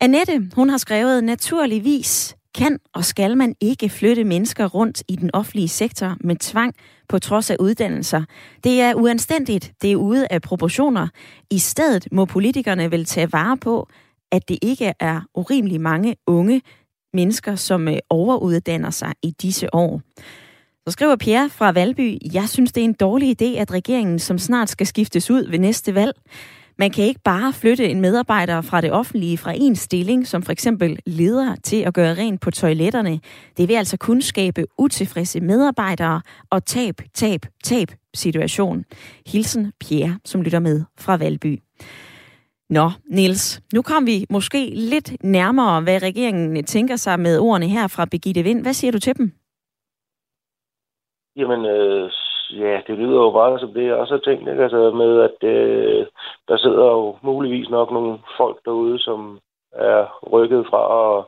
Annette, 0.00 0.50
hun 0.54 0.70
har 0.70 0.78
skrevet, 0.78 1.24
naturligvis 1.24 2.36
kan 2.54 2.78
og 2.94 3.04
skal 3.04 3.36
man 3.36 3.54
ikke 3.60 3.88
flytte 3.88 4.24
mennesker 4.24 4.66
rundt 4.66 5.02
i 5.08 5.16
den 5.16 5.30
offentlige 5.32 5.68
sektor 5.68 6.16
med 6.20 6.36
tvang 6.36 6.74
på 7.08 7.18
trods 7.18 7.50
af 7.50 7.56
uddannelser. 7.60 8.24
Det 8.64 8.80
er 8.80 8.94
uanstændigt, 8.94 9.72
det 9.82 9.92
er 9.92 9.96
ude 9.96 10.26
af 10.30 10.42
proportioner. 10.42 11.08
I 11.50 11.58
stedet 11.58 12.08
må 12.12 12.24
politikerne 12.24 12.90
vel 12.90 13.04
tage 13.04 13.32
vare 13.32 13.56
på, 13.56 13.88
at 14.32 14.48
det 14.48 14.58
ikke 14.62 14.92
er 15.00 15.20
urimelig 15.34 15.80
mange 15.80 16.16
unge, 16.26 16.62
mennesker, 17.14 17.54
som 17.54 17.88
øh, 17.88 17.96
overuddanner 18.10 18.90
sig 18.90 19.12
i 19.22 19.30
disse 19.30 19.74
år. 19.74 20.00
Så 20.86 20.92
skriver 20.92 21.16
Pierre 21.16 21.50
fra 21.50 21.72
Valby, 21.72 22.18
jeg 22.34 22.48
synes, 22.48 22.72
det 22.72 22.80
er 22.80 22.84
en 22.84 22.92
dårlig 22.92 23.42
idé, 23.42 23.58
at 23.58 23.72
regeringen, 23.72 24.18
som 24.18 24.38
snart 24.38 24.70
skal 24.70 24.86
skiftes 24.86 25.30
ud 25.30 25.50
ved 25.50 25.58
næste 25.58 25.94
valg, 25.94 26.14
man 26.78 26.90
kan 26.90 27.04
ikke 27.04 27.20
bare 27.24 27.52
flytte 27.52 27.88
en 27.88 28.00
medarbejder 28.00 28.60
fra 28.60 28.80
det 28.80 28.92
offentlige 28.92 29.38
fra 29.38 29.52
en 29.56 29.76
stilling, 29.76 30.26
som 30.26 30.42
for 30.42 30.52
eksempel 30.52 30.98
leder 31.06 31.56
til 31.62 31.76
at 31.76 31.94
gøre 31.94 32.14
rent 32.14 32.40
på 32.40 32.50
toiletterne. 32.50 33.20
Det 33.56 33.68
vil 33.68 33.74
altså 33.74 33.96
kun 33.96 34.22
skabe 34.22 34.66
utilfredse 34.78 35.40
medarbejdere 35.40 36.20
og 36.50 36.64
tab, 36.64 36.94
tab, 37.14 37.46
tab 37.64 37.88
situation. 38.14 38.84
Hilsen 39.26 39.72
Pierre, 39.80 40.18
som 40.24 40.42
lytter 40.42 40.58
med 40.58 40.84
fra 40.98 41.16
Valby. 41.16 41.60
Nå, 42.78 42.86
Niels, 43.04 43.62
nu 43.74 43.82
kom 43.82 44.06
vi 44.06 44.26
måske 44.30 44.60
lidt 44.74 45.24
nærmere, 45.24 45.82
hvad 45.82 46.02
regeringen 46.02 46.64
tænker 46.64 46.96
sig 46.96 47.20
med 47.20 47.38
ordene 47.38 47.66
her 47.66 47.86
fra 47.88 48.06
Birgitte 48.10 48.42
Vind. 48.42 48.62
Hvad 48.62 48.72
siger 48.72 48.92
du 48.92 48.98
til 48.98 49.18
dem? 49.18 49.32
Jamen, 51.36 51.64
øh, 51.66 52.10
ja, 52.50 52.80
det 52.86 52.98
lyder 52.98 53.20
jo 53.26 53.30
bare 53.30 53.58
som 53.58 53.72
det, 53.74 53.84
jeg 53.86 53.94
også 53.94 54.14
har 54.14 54.20
tænkt, 54.20 54.48
ikke? 54.48 54.62
Altså 54.62 54.90
med, 54.90 55.12
at 55.28 55.48
øh, 55.48 56.06
der 56.48 56.56
sidder 56.56 56.86
jo 56.96 57.16
muligvis 57.22 57.68
nok 57.70 57.92
nogle 57.92 58.18
folk 58.36 58.58
derude, 58.64 58.98
som 58.98 59.38
er 59.72 60.28
rykket 60.32 60.66
fra 60.70 60.82
at, 61.02 61.24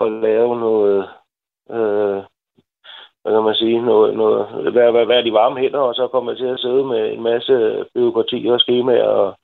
at 0.00 0.12
lave 0.12 0.60
noget, 0.60 1.08
øh, 1.70 2.22
hvad 3.22 3.32
kan 3.32 3.42
man 3.42 3.54
sige, 3.54 3.82
noget, 3.82 4.16
noget, 4.16 4.72
hvad, 4.72 4.90
hvad, 4.92 5.04
hvad 5.06 5.16
er 5.18 5.22
de 5.22 5.32
varme 5.32 5.60
hænder, 5.60 5.80
og 5.80 5.94
så 5.94 6.08
kommer 6.08 6.34
til 6.34 6.46
at 6.46 6.60
sidde 6.60 6.84
med 6.84 7.12
en 7.12 7.22
masse 7.22 7.84
byråkrati 7.94 8.46
og 8.46 8.60
skemaer, 8.60 9.04
og, 9.04 9.34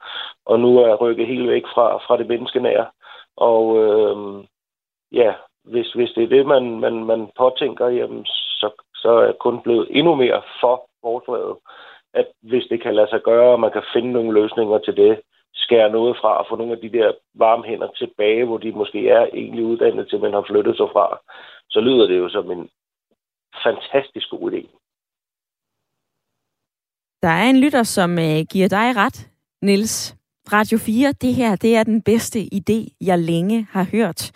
og 0.49 0.61
nu 0.61 0.79
er 0.79 0.95
rykket 0.95 1.27
helt 1.27 1.49
væk 1.49 1.63
fra, 1.75 1.97
fra 1.97 2.17
det 2.17 2.27
menneskenære. 2.27 2.87
Og 3.37 3.65
øh, 3.83 4.45
ja, 5.13 5.33
hvis, 5.65 5.93
hvis 5.93 6.11
det 6.17 6.25
er 6.25 6.29
det, 6.29 6.47
man, 6.47 6.81
man, 6.81 7.05
man 7.05 7.31
påtænker, 7.39 7.87
jamen, 7.89 8.25
så, 8.61 8.69
så 8.95 9.09
er 9.11 9.25
jeg 9.25 9.35
kun 9.41 9.63
blevet 9.63 9.87
endnu 9.91 10.15
mere 10.15 10.43
for 10.61 10.89
forslaget, 11.01 11.57
at 12.15 12.27
hvis 12.43 12.65
det 12.71 12.83
kan 12.83 12.95
lade 12.95 13.11
sig 13.11 13.23
gøre, 13.23 13.53
og 13.53 13.61
man 13.61 13.73
kan 13.73 13.83
finde 13.93 14.13
nogle 14.13 14.41
løsninger 14.41 14.79
til 14.79 14.97
det, 14.97 15.21
skære 15.55 15.91
noget 15.91 16.17
fra 16.21 16.39
og 16.39 16.47
få 16.49 16.57
nogle 16.57 16.73
af 16.73 16.79
de 16.79 16.93
der 16.99 17.13
varme 17.35 17.65
hænder 17.65 17.89
tilbage, 17.89 18.45
hvor 18.45 18.59
de 18.59 18.73
måske 18.73 19.09
er 19.09 19.27
egentlig 19.27 19.65
uddannet 19.65 20.09
til, 20.09 20.21
man 20.21 20.33
har 20.33 20.45
flyttet 20.51 20.77
sig 20.77 20.89
fra, 20.93 21.19
så 21.71 21.81
lyder 21.81 22.07
det 22.07 22.19
jo 22.19 22.29
som 22.29 22.51
en 22.51 22.69
fantastisk 23.65 24.31
god 24.31 24.53
idé. 24.53 24.63
Der 27.23 27.29
er 27.29 27.51
en 27.51 27.61
lytter, 27.61 27.83
som 27.83 28.11
øh, 28.19 28.41
giver 28.53 28.69
dig 28.69 28.97
ret, 28.97 29.31
Nils. 29.63 30.18
Radio 30.53 30.79
4, 30.79 31.13
det 31.13 31.35
her, 31.35 31.57
det 31.57 31.77
er 31.77 31.83
den 31.83 32.03
bedste 32.03 32.49
idé, 32.55 32.97
jeg 33.01 33.19
længe 33.19 33.67
har 33.71 33.85
hørt. 33.93 34.31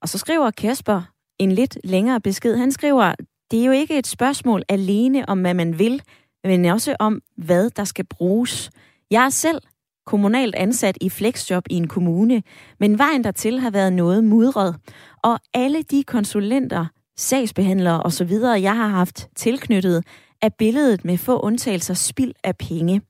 Og 0.00 0.08
så 0.08 0.18
skriver 0.18 0.50
Kasper 0.50 1.02
en 1.38 1.52
lidt 1.52 1.78
længere 1.84 2.20
besked. 2.20 2.56
Han 2.56 2.72
skriver, 2.72 3.14
det 3.50 3.60
er 3.60 3.64
jo 3.64 3.72
ikke 3.72 3.98
et 3.98 4.06
spørgsmål 4.06 4.62
alene 4.68 5.28
om, 5.28 5.40
hvad 5.40 5.54
man 5.54 5.78
vil, 5.78 6.02
men 6.44 6.64
også 6.64 6.96
om, 6.98 7.20
hvad 7.36 7.70
der 7.70 7.84
skal 7.84 8.06
bruges. 8.06 8.70
Jeg 9.10 9.24
er 9.24 9.28
selv 9.28 9.60
kommunalt 10.06 10.54
ansat 10.54 10.98
i 11.00 11.10
flexjob 11.10 11.64
i 11.70 11.74
en 11.74 11.88
kommune, 11.88 12.42
men 12.80 12.98
vejen 12.98 13.24
dertil 13.24 13.60
har 13.60 13.70
været 13.70 13.92
noget 13.92 14.24
mudret. 14.24 14.76
Og 15.22 15.38
alle 15.54 15.82
de 15.82 16.02
konsulenter, 16.02 16.86
sagsbehandlere 17.16 18.02
osv., 18.02 18.32
jeg 18.42 18.76
har 18.76 18.88
haft 18.88 19.28
tilknyttet, 19.36 20.04
er 20.42 20.48
billedet 20.48 21.04
med 21.04 21.18
få 21.18 21.40
undtagelser 21.40 21.94
spild 21.94 22.32
af 22.44 22.56
penge. 22.56 23.02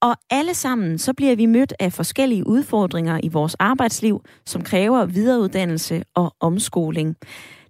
Og 0.00 0.16
alle 0.30 0.54
sammen, 0.54 0.98
så 0.98 1.12
bliver 1.12 1.36
vi 1.36 1.46
mødt 1.46 1.72
af 1.80 1.92
forskellige 1.92 2.46
udfordringer 2.46 3.20
i 3.22 3.28
vores 3.28 3.54
arbejdsliv, 3.54 4.24
som 4.46 4.62
kræver 4.62 5.04
videreuddannelse 5.06 6.02
og 6.14 6.34
omskoling. 6.40 7.16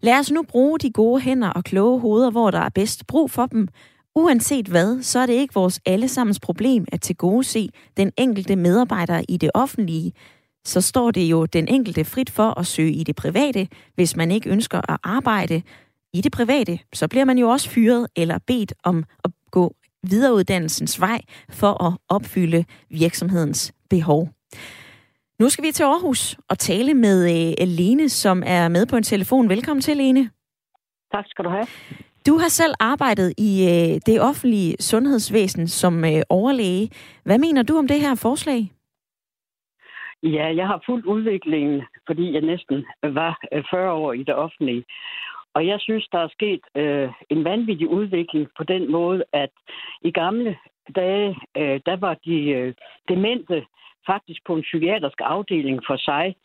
Lad 0.00 0.18
os 0.18 0.30
nu 0.30 0.42
bruge 0.42 0.78
de 0.78 0.90
gode 0.90 1.20
hænder 1.20 1.50
og 1.50 1.64
kloge 1.64 2.00
hoveder, 2.00 2.30
hvor 2.30 2.50
der 2.50 2.60
er 2.60 2.68
bedst 2.68 3.06
brug 3.06 3.30
for 3.30 3.46
dem. 3.46 3.68
Uanset 4.14 4.68
hvad, 4.68 5.02
så 5.02 5.18
er 5.18 5.26
det 5.26 5.32
ikke 5.32 5.54
vores 5.54 5.80
allesammens 5.86 6.40
problem 6.40 6.84
at 6.92 7.00
tilgodese 7.00 7.68
den 7.96 8.12
enkelte 8.18 8.56
medarbejder 8.56 9.22
i 9.28 9.36
det 9.36 9.50
offentlige. 9.54 10.12
Så 10.64 10.80
står 10.80 11.10
det 11.10 11.30
jo 11.30 11.46
den 11.46 11.68
enkelte 11.68 12.04
frit 12.04 12.30
for 12.30 12.58
at 12.58 12.66
søge 12.66 12.92
i 12.92 13.04
det 13.04 13.16
private, 13.16 13.68
hvis 13.94 14.16
man 14.16 14.30
ikke 14.30 14.50
ønsker 14.50 14.90
at 14.90 14.98
arbejde 15.02 15.62
i 16.12 16.20
det 16.20 16.32
private. 16.32 16.78
Så 16.94 17.08
bliver 17.08 17.24
man 17.24 17.38
jo 17.38 17.48
også 17.48 17.70
fyret 17.70 18.06
eller 18.16 18.38
bedt 18.46 18.72
om 18.84 19.04
at 19.24 19.30
gå 19.50 19.74
videreuddannelsens 20.02 21.00
vej 21.00 21.20
for 21.50 21.84
at 21.86 21.98
opfylde 22.08 22.64
virksomhedens 22.90 23.74
behov. 23.90 24.28
Nu 25.40 25.48
skal 25.48 25.64
vi 25.64 25.72
til 25.72 25.84
Aarhus 25.84 26.36
og 26.50 26.58
tale 26.58 26.94
med 26.94 27.18
øh, 27.32 27.68
Lene, 27.68 28.08
som 28.08 28.42
er 28.46 28.68
med 28.68 28.86
på 28.86 28.96
en 28.96 29.02
telefon. 29.02 29.48
Velkommen 29.48 29.80
til, 29.80 29.96
Lene. 29.96 30.30
Tak 31.12 31.24
skal 31.28 31.44
du 31.44 31.50
have. 31.50 31.66
Du 32.26 32.38
har 32.38 32.48
selv 32.48 32.74
arbejdet 32.80 33.34
i 33.38 33.52
øh, 33.72 34.00
det 34.06 34.20
offentlige 34.20 34.76
sundhedsvæsen 34.80 35.68
som 35.68 36.04
øh, 36.04 36.22
overlæge. 36.28 36.90
Hvad 37.24 37.38
mener 37.38 37.62
du 37.62 37.78
om 37.78 37.88
det 37.88 38.00
her 38.00 38.14
forslag? 38.14 38.60
Ja, 40.22 40.46
jeg 40.56 40.66
har 40.66 40.82
fuldt 40.86 41.06
udviklingen, 41.06 41.82
fordi 42.06 42.32
jeg 42.32 42.40
næsten 42.40 42.84
var 43.02 43.40
40 43.70 43.92
år 43.92 44.12
i 44.12 44.22
det 44.22 44.34
offentlige. 44.34 44.84
Og 45.56 45.66
jeg 45.66 45.80
synes, 45.80 46.08
der 46.12 46.18
er 46.18 46.28
sket 46.28 46.60
øh, 46.74 47.08
en 47.30 47.44
vanvittig 47.44 47.88
udvikling 47.88 48.48
på 48.56 48.64
den 48.64 48.90
måde, 48.90 49.24
at 49.32 49.50
i 50.02 50.10
gamle 50.10 50.56
dage, 50.96 51.28
øh, 51.56 51.80
der 51.86 51.96
var 51.96 52.14
de 52.24 52.36
øh, 52.50 52.74
demente 53.08 53.66
faktisk 54.06 54.40
på 54.46 54.54
en 54.54 54.62
psykiatrisk 54.62 55.18
afdeling 55.20 55.80
for 55.86 55.96
sig, 55.96 56.36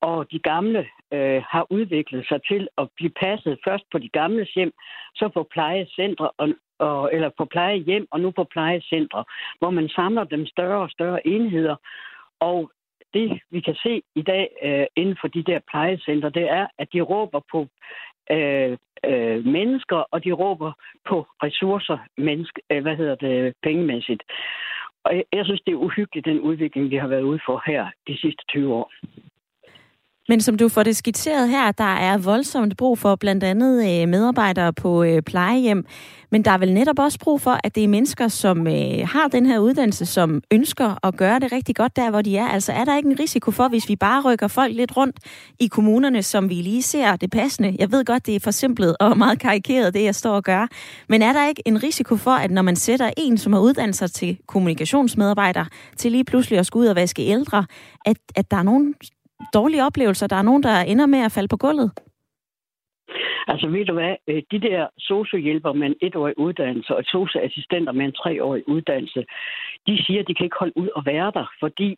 og 0.00 0.30
de 0.32 0.38
gamle 0.38 0.86
øh, 1.12 1.42
har 1.52 1.66
udviklet 1.70 2.28
sig 2.28 2.40
til 2.48 2.68
at 2.78 2.88
blive 2.96 3.12
passet 3.20 3.58
først 3.64 3.84
på 3.92 3.98
de 3.98 4.08
gamle 4.08 4.46
hjem, 4.54 4.72
så 5.14 5.28
på 5.28 5.42
plejecentre 5.52 6.30
og, 6.38 6.48
og, 6.78 7.10
eller 7.12 7.30
på 7.38 7.44
plejehjem 7.44 8.06
og 8.10 8.20
nu 8.20 8.30
på 8.30 8.44
plejecentre, 8.44 9.24
hvor 9.58 9.70
man 9.70 9.88
samler 9.88 10.24
dem 10.24 10.46
større 10.46 10.82
og 10.82 10.90
større 10.90 11.26
enheder. 11.26 11.76
Og 12.40 12.70
det, 13.14 13.40
vi 13.50 13.60
kan 13.60 13.74
se 13.74 14.02
i 14.14 14.22
dag 14.22 14.48
øh, 14.62 14.86
inden 14.96 15.16
for 15.20 15.28
de 15.28 15.42
der 15.42 15.60
plejecentre, 15.70 16.30
det 16.30 16.50
er, 16.50 16.66
at 16.78 16.88
de 16.92 17.00
råber 17.00 17.40
på 17.52 17.66
øh, 18.30 18.76
øh, 19.04 19.46
mennesker, 19.46 19.96
og 20.10 20.24
de 20.24 20.32
råber 20.32 20.72
på 21.08 21.26
ressourcer, 21.42 21.98
menneske, 22.16 22.62
øh, 22.70 22.82
hvad 22.82 22.96
hedder 22.96 23.14
det, 23.14 23.54
pengemæssigt. 23.62 24.22
Og 25.04 25.16
jeg, 25.16 25.24
jeg 25.32 25.44
synes, 25.44 25.60
det 25.66 25.72
er 25.72 25.76
uhyggeligt, 25.76 26.26
den 26.26 26.40
udvikling, 26.40 26.90
vi 26.90 26.96
har 26.96 27.08
været 27.08 27.22
ude 27.22 27.40
for 27.46 27.62
her 27.66 27.90
de 28.08 28.18
sidste 28.18 28.44
20 28.48 28.74
år. 28.74 28.92
Men 30.30 30.40
som 30.40 30.56
du 30.56 30.68
får 30.68 30.82
det 30.82 30.96
skitseret 30.96 31.48
her, 31.48 31.72
der 31.72 31.94
er 31.94 32.18
voldsomt 32.18 32.76
brug 32.76 32.98
for 32.98 33.16
blandt 33.16 33.44
andet 33.44 34.02
øh, 34.02 34.08
medarbejdere 34.08 34.72
på 34.72 35.02
øh, 35.02 35.22
plejehjem. 35.22 35.84
Men 36.30 36.44
der 36.44 36.50
er 36.50 36.58
vel 36.58 36.74
netop 36.74 36.98
også 36.98 37.18
brug 37.18 37.40
for, 37.40 37.60
at 37.64 37.74
det 37.74 37.84
er 37.84 37.88
mennesker, 37.88 38.28
som 38.28 38.66
øh, 38.66 39.08
har 39.08 39.28
den 39.32 39.46
her 39.46 39.58
uddannelse, 39.58 40.06
som 40.06 40.42
ønsker 40.50 41.06
at 41.06 41.16
gøre 41.16 41.38
det 41.38 41.52
rigtig 41.52 41.76
godt 41.76 41.96
der, 41.96 42.10
hvor 42.10 42.22
de 42.22 42.36
er. 42.36 42.48
Altså 42.48 42.72
er 42.72 42.84
der 42.84 42.96
ikke 42.96 43.08
en 43.08 43.20
risiko 43.20 43.50
for, 43.50 43.68
hvis 43.68 43.88
vi 43.88 43.96
bare 43.96 44.22
rykker 44.22 44.48
folk 44.48 44.74
lidt 44.74 44.96
rundt 44.96 45.16
i 45.60 45.66
kommunerne, 45.66 46.22
som 46.22 46.48
vi 46.48 46.54
lige 46.54 46.82
ser 46.82 47.16
det 47.16 47.30
passende? 47.30 47.76
Jeg 47.78 47.92
ved 47.92 48.04
godt, 48.04 48.26
det 48.26 48.36
er 48.36 48.40
forsimplet 48.40 48.96
og 49.00 49.18
meget 49.18 49.38
karikeret, 49.38 49.94
det 49.94 50.04
jeg 50.04 50.14
står 50.14 50.34
og 50.34 50.44
gør. 50.44 50.66
Men 51.08 51.22
er 51.22 51.32
der 51.32 51.48
ikke 51.48 51.62
en 51.66 51.82
risiko 51.82 52.16
for, 52.16 52.30
at 52.30 52.50
når 52.50 52.62
man 52.62 52.76
sætter 52.76 53.10
en, 53.16 53.38
som 53.38 53.52
har 53.52 53.60
uddannet 53.60 53.96
sig 53.96 54.12
til 54.12 54.38
kommunikationsmedarbejder, 54.46 55.64
til 55.96 56.12
lige 56.12 56.24
pludselig 56.24 56.58
at 56.58 56.66
skulle 56.66 56.82
ud 56.82 56.88
og 56.88 56.96
vaske 56.96 57.22
ældre, 57.22 57.66
at, 58.06 58.16
at 58.36 58.50
der 58.50 58.56
er 58.56 58.62
nogen 58.62 58.94
dårlige 59.54 59.84
oplevelser. 59.84 60.26
Der 60.26 60.36
er 60.36 60.42
nogen, 60.42 60.62
der 60.62 60.80
ender 60.80 61.06
med 61.06 61.18
at 61.18 61.32
falde 61.32 61.48
på 61.48 61.56
gulvet. 61.56 61.90
Altså 63.52 63.66
ved 63.66 63.84
du 63.84 63.92
hvad, 63.92 64.16
øh, 64.28 64.42
de 64.50 64.60
der 64.60 64.86
sociohjælper 64.98 65.72
med 65.72 65.86
en 65.86 65.96
etårig 66.02 66.38
uddannelse 66.38 66.96
og 66.96 67.04
socioassistenter 67.04 67.92
med 67.92 68.04
en 68.04 68.12
treårig 68.12 68.68
uddannelse, 68.68 69.24
de 69.86 70.04
siger, 70.04 70.20
at 70.20 70.28
de 70.28 70.34
kan 70.34 70.44
ikke 70.44 70.58
holde 70.58 70.76
ud 70.76 70.88
at 70.96 71.06
være 71.06 71.32
der, 71.34 71.46
fordi 71.60 71.96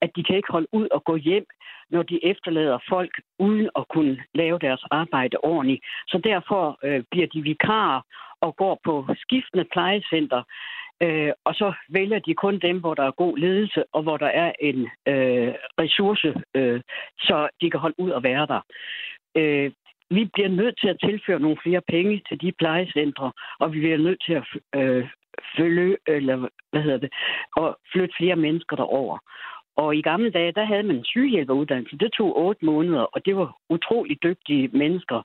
at 0.00 0.10
de 0.16 0.24
kan 0.24 0.36
ikke 0.36 0.52
holde 0.52 0.68
ud 0.72 0.88
at 0.94 1.04
gå 1.04 1.16
hjem, 1.16 1.46
når 1.90 2.02
de 2.02 2.24
efterlader 2.24 2.78
folk 2.88 3.10
uden 3.38 3.70
at 3.78 3.84
kunne 3.88 4.16
lave 4.34 4.58
deres 4.58 4.84
arbejde 4.90 5.36
ordentligt. 5.42 5.84
Så 6.08 6.20
derfor 6.24 6.78
øh, 6.84 7.02
bliver 7.10 7.26
de 7.26 7.42
vikarer 7.42 8.00
og 8.40 8.56
går 8.56 8.80
på 8.84 8.94
skiftende 9.16 9.66
plejecenter, 9.72 10.42
øh, 11.02 11.32
og 11.44 11.54
så 11.54 11.72
vælger 11.88 12.18
de 12.18 12.34
kun 12.34 12.58
dem, 12.58 12.80
hvor 12.80 12.94
der 12.94 13.02
er 13.02 13.10
god 13.10 13.38
ledelse, 13.38 13.84
og 13.92 14.02
hvor 14.02 14.16
der 14.16 14.26
er 14.26 14.52
en 14.60 14.88
øh, 15.08 15.54
ressource, 15.80 16.34
øh, 16.54 16.80
så 17.18 17.48
de 17.60 17.70
kan 17.70 17.80
holde 17.80 18.00
ud 18.00 18.10
og 18.10 18.22
være 18.22 18.46
der. 18.46 18.60
Øh, 19.34 19.70
vi 20.10 20.30
bliver 20.32 20.48
nødt 20.48 20.80
til 20.80 20.88
at 20.88 21.00
tilføre 21.04 21.40
nogle 21.40 21.56
flere 21.62 21.80
penge 21.88 22.22
til 22.28 22.40
de 22.40 22.52
plejecentre, 22.52 23.32
og 23.58 23.72
vi 23.72 23.78
bliver 23.78 23.98
nødt 23.98 24.22
til 24.26 24.32
at 24.32 24.44
øh, 24.80 25.08
følge, 25.56 25.96
eller 26.06 26.48
hvad 26.70 26.82
hedder 26.82 26.98
det, 26.98 27.12
og 27.56 27.78
flytte 27.92 28.14
flere 28.18 28.36
mennesker 28.36 28.76
derover. 28.76 29.18
Og 29.76 29.96
i 29.96 30.02
gamle 30.02 30.30
dage, 30.30 30.52
der 30.52 30.64
havde 30.64 30.82
man 30.82 30.96
en 30.96 31.04
sygehjælperuddannelse. 31.04 31.98
Det 31.98 32.12
tog 32.12 32.38
otte 32.38 32.64
måneder, 32.64 33.02
og 33.02 33.26
det 33.26 33.36
var 33.36 33.56
utrolig 33.68 34.22
dygtige 34.22 34.68
mennesker, 34.68 35.22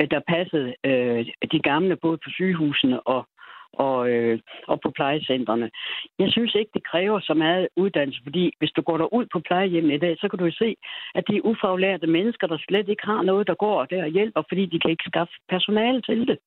øh, 0.00 0.10
der 0.10 0.20
passede 0.28 0.74
øh, 0.84 1.26
de 1.52 1.58
gamle 1.58 1.96
både 1.96 2.18
på 2.24 2.30
sygehusene 2.30 3.00
og 3.00 3.26
og, 3.72 4.10
øh, 4.10 4.38
og 4.68 4.80
på 4.80 4.90
plejecentrene. 4.90 5.70
Jeg 6.18 6.28
synes 6.30 6.54
ikke, 6.54 6.70
det 6.74 6.86
kræver 6.90 7.20
så 7.20 7.34
meget 7.34 7.68
uddannelse, 7.76 8.20
fordi 8.22 8.52
hvis 8.58 8.72
du 8.76 8.82
går 8.82 8.98
der 8.98 9.14
ud 9.14 9.26
på 9.32 9.40
plejehjemmet 9.40 9.94
i 9.94 9.98
dag, 9.98 10.16
så 10.18 10.28
kan 10.28 10.38
du 10.38 10.50
se, 10.50 10.76
at 11.14 11.24
de 11.28 11.36
er 11.36 11.46
ufaglærte 11.50 12.06
mennesker, 12.06 12.46
der 12.46 12.58
slet 12.68 12.88
ikke 12.88 13.06
har 13.06 13.22
noget, 13.22 13.46
der 13.46 13.54
går 13.54 13.84
der 13.84 14.02
og 14.04 14.10
hjælper, 14.10 14.42
fordi 14.48 14.66
de 14.66 14.78
kan 14.80 14.90
ikke 14.90 15.10
skaffe 15.10 15.34
personale 15.48 16.00
til 16.02 16.26
det. 16.28 16.38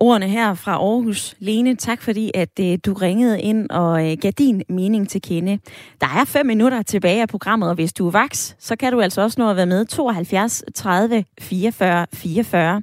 Ordene 0.00 0.28
her 0.28 0.54
fra 0.54 0.72
Aarhus. 0.72 1.34
Lene, 1.38 1.76
tak 1.76 2.02
fordi, 2.02 2.30
at 2.34 2.60
øh, 2.60 2.78
du 2.86 2.92
ringede 2.92 3.42
ind 3.42 3.70
og 3.70 4.10
øh, 4.10 4.16
gav 4.20 4.30
din 4.30 4.62
mening 4.68 5.08
til 5.08 5.22
kende. 5.22 5.58
Der 6.00 6.06
er 6.06 6.24
fem 6.24 6.46
minutter 6.46 6.82
tilbage 6.82 7.22
af 7.22 7.28
programmet, 7.28 7.68
og 7.68 7.74
hvis 7.74 7.92
du 7.92 8.06
er 8.06 8.10
vaks, 8.10 8.56
så 8.58 8.76
kan 8.76 8.92
du 8.92 9.00
altså 9.00 9.22
også 9.22 9.40
nå 9.40 9.50
at 9.50 9.56
være 9.56 9.66
med 9.66 9.84
72 9.84 10.64
30 10.74 11.24
44 11.40 12.06
44. 12.14 12.82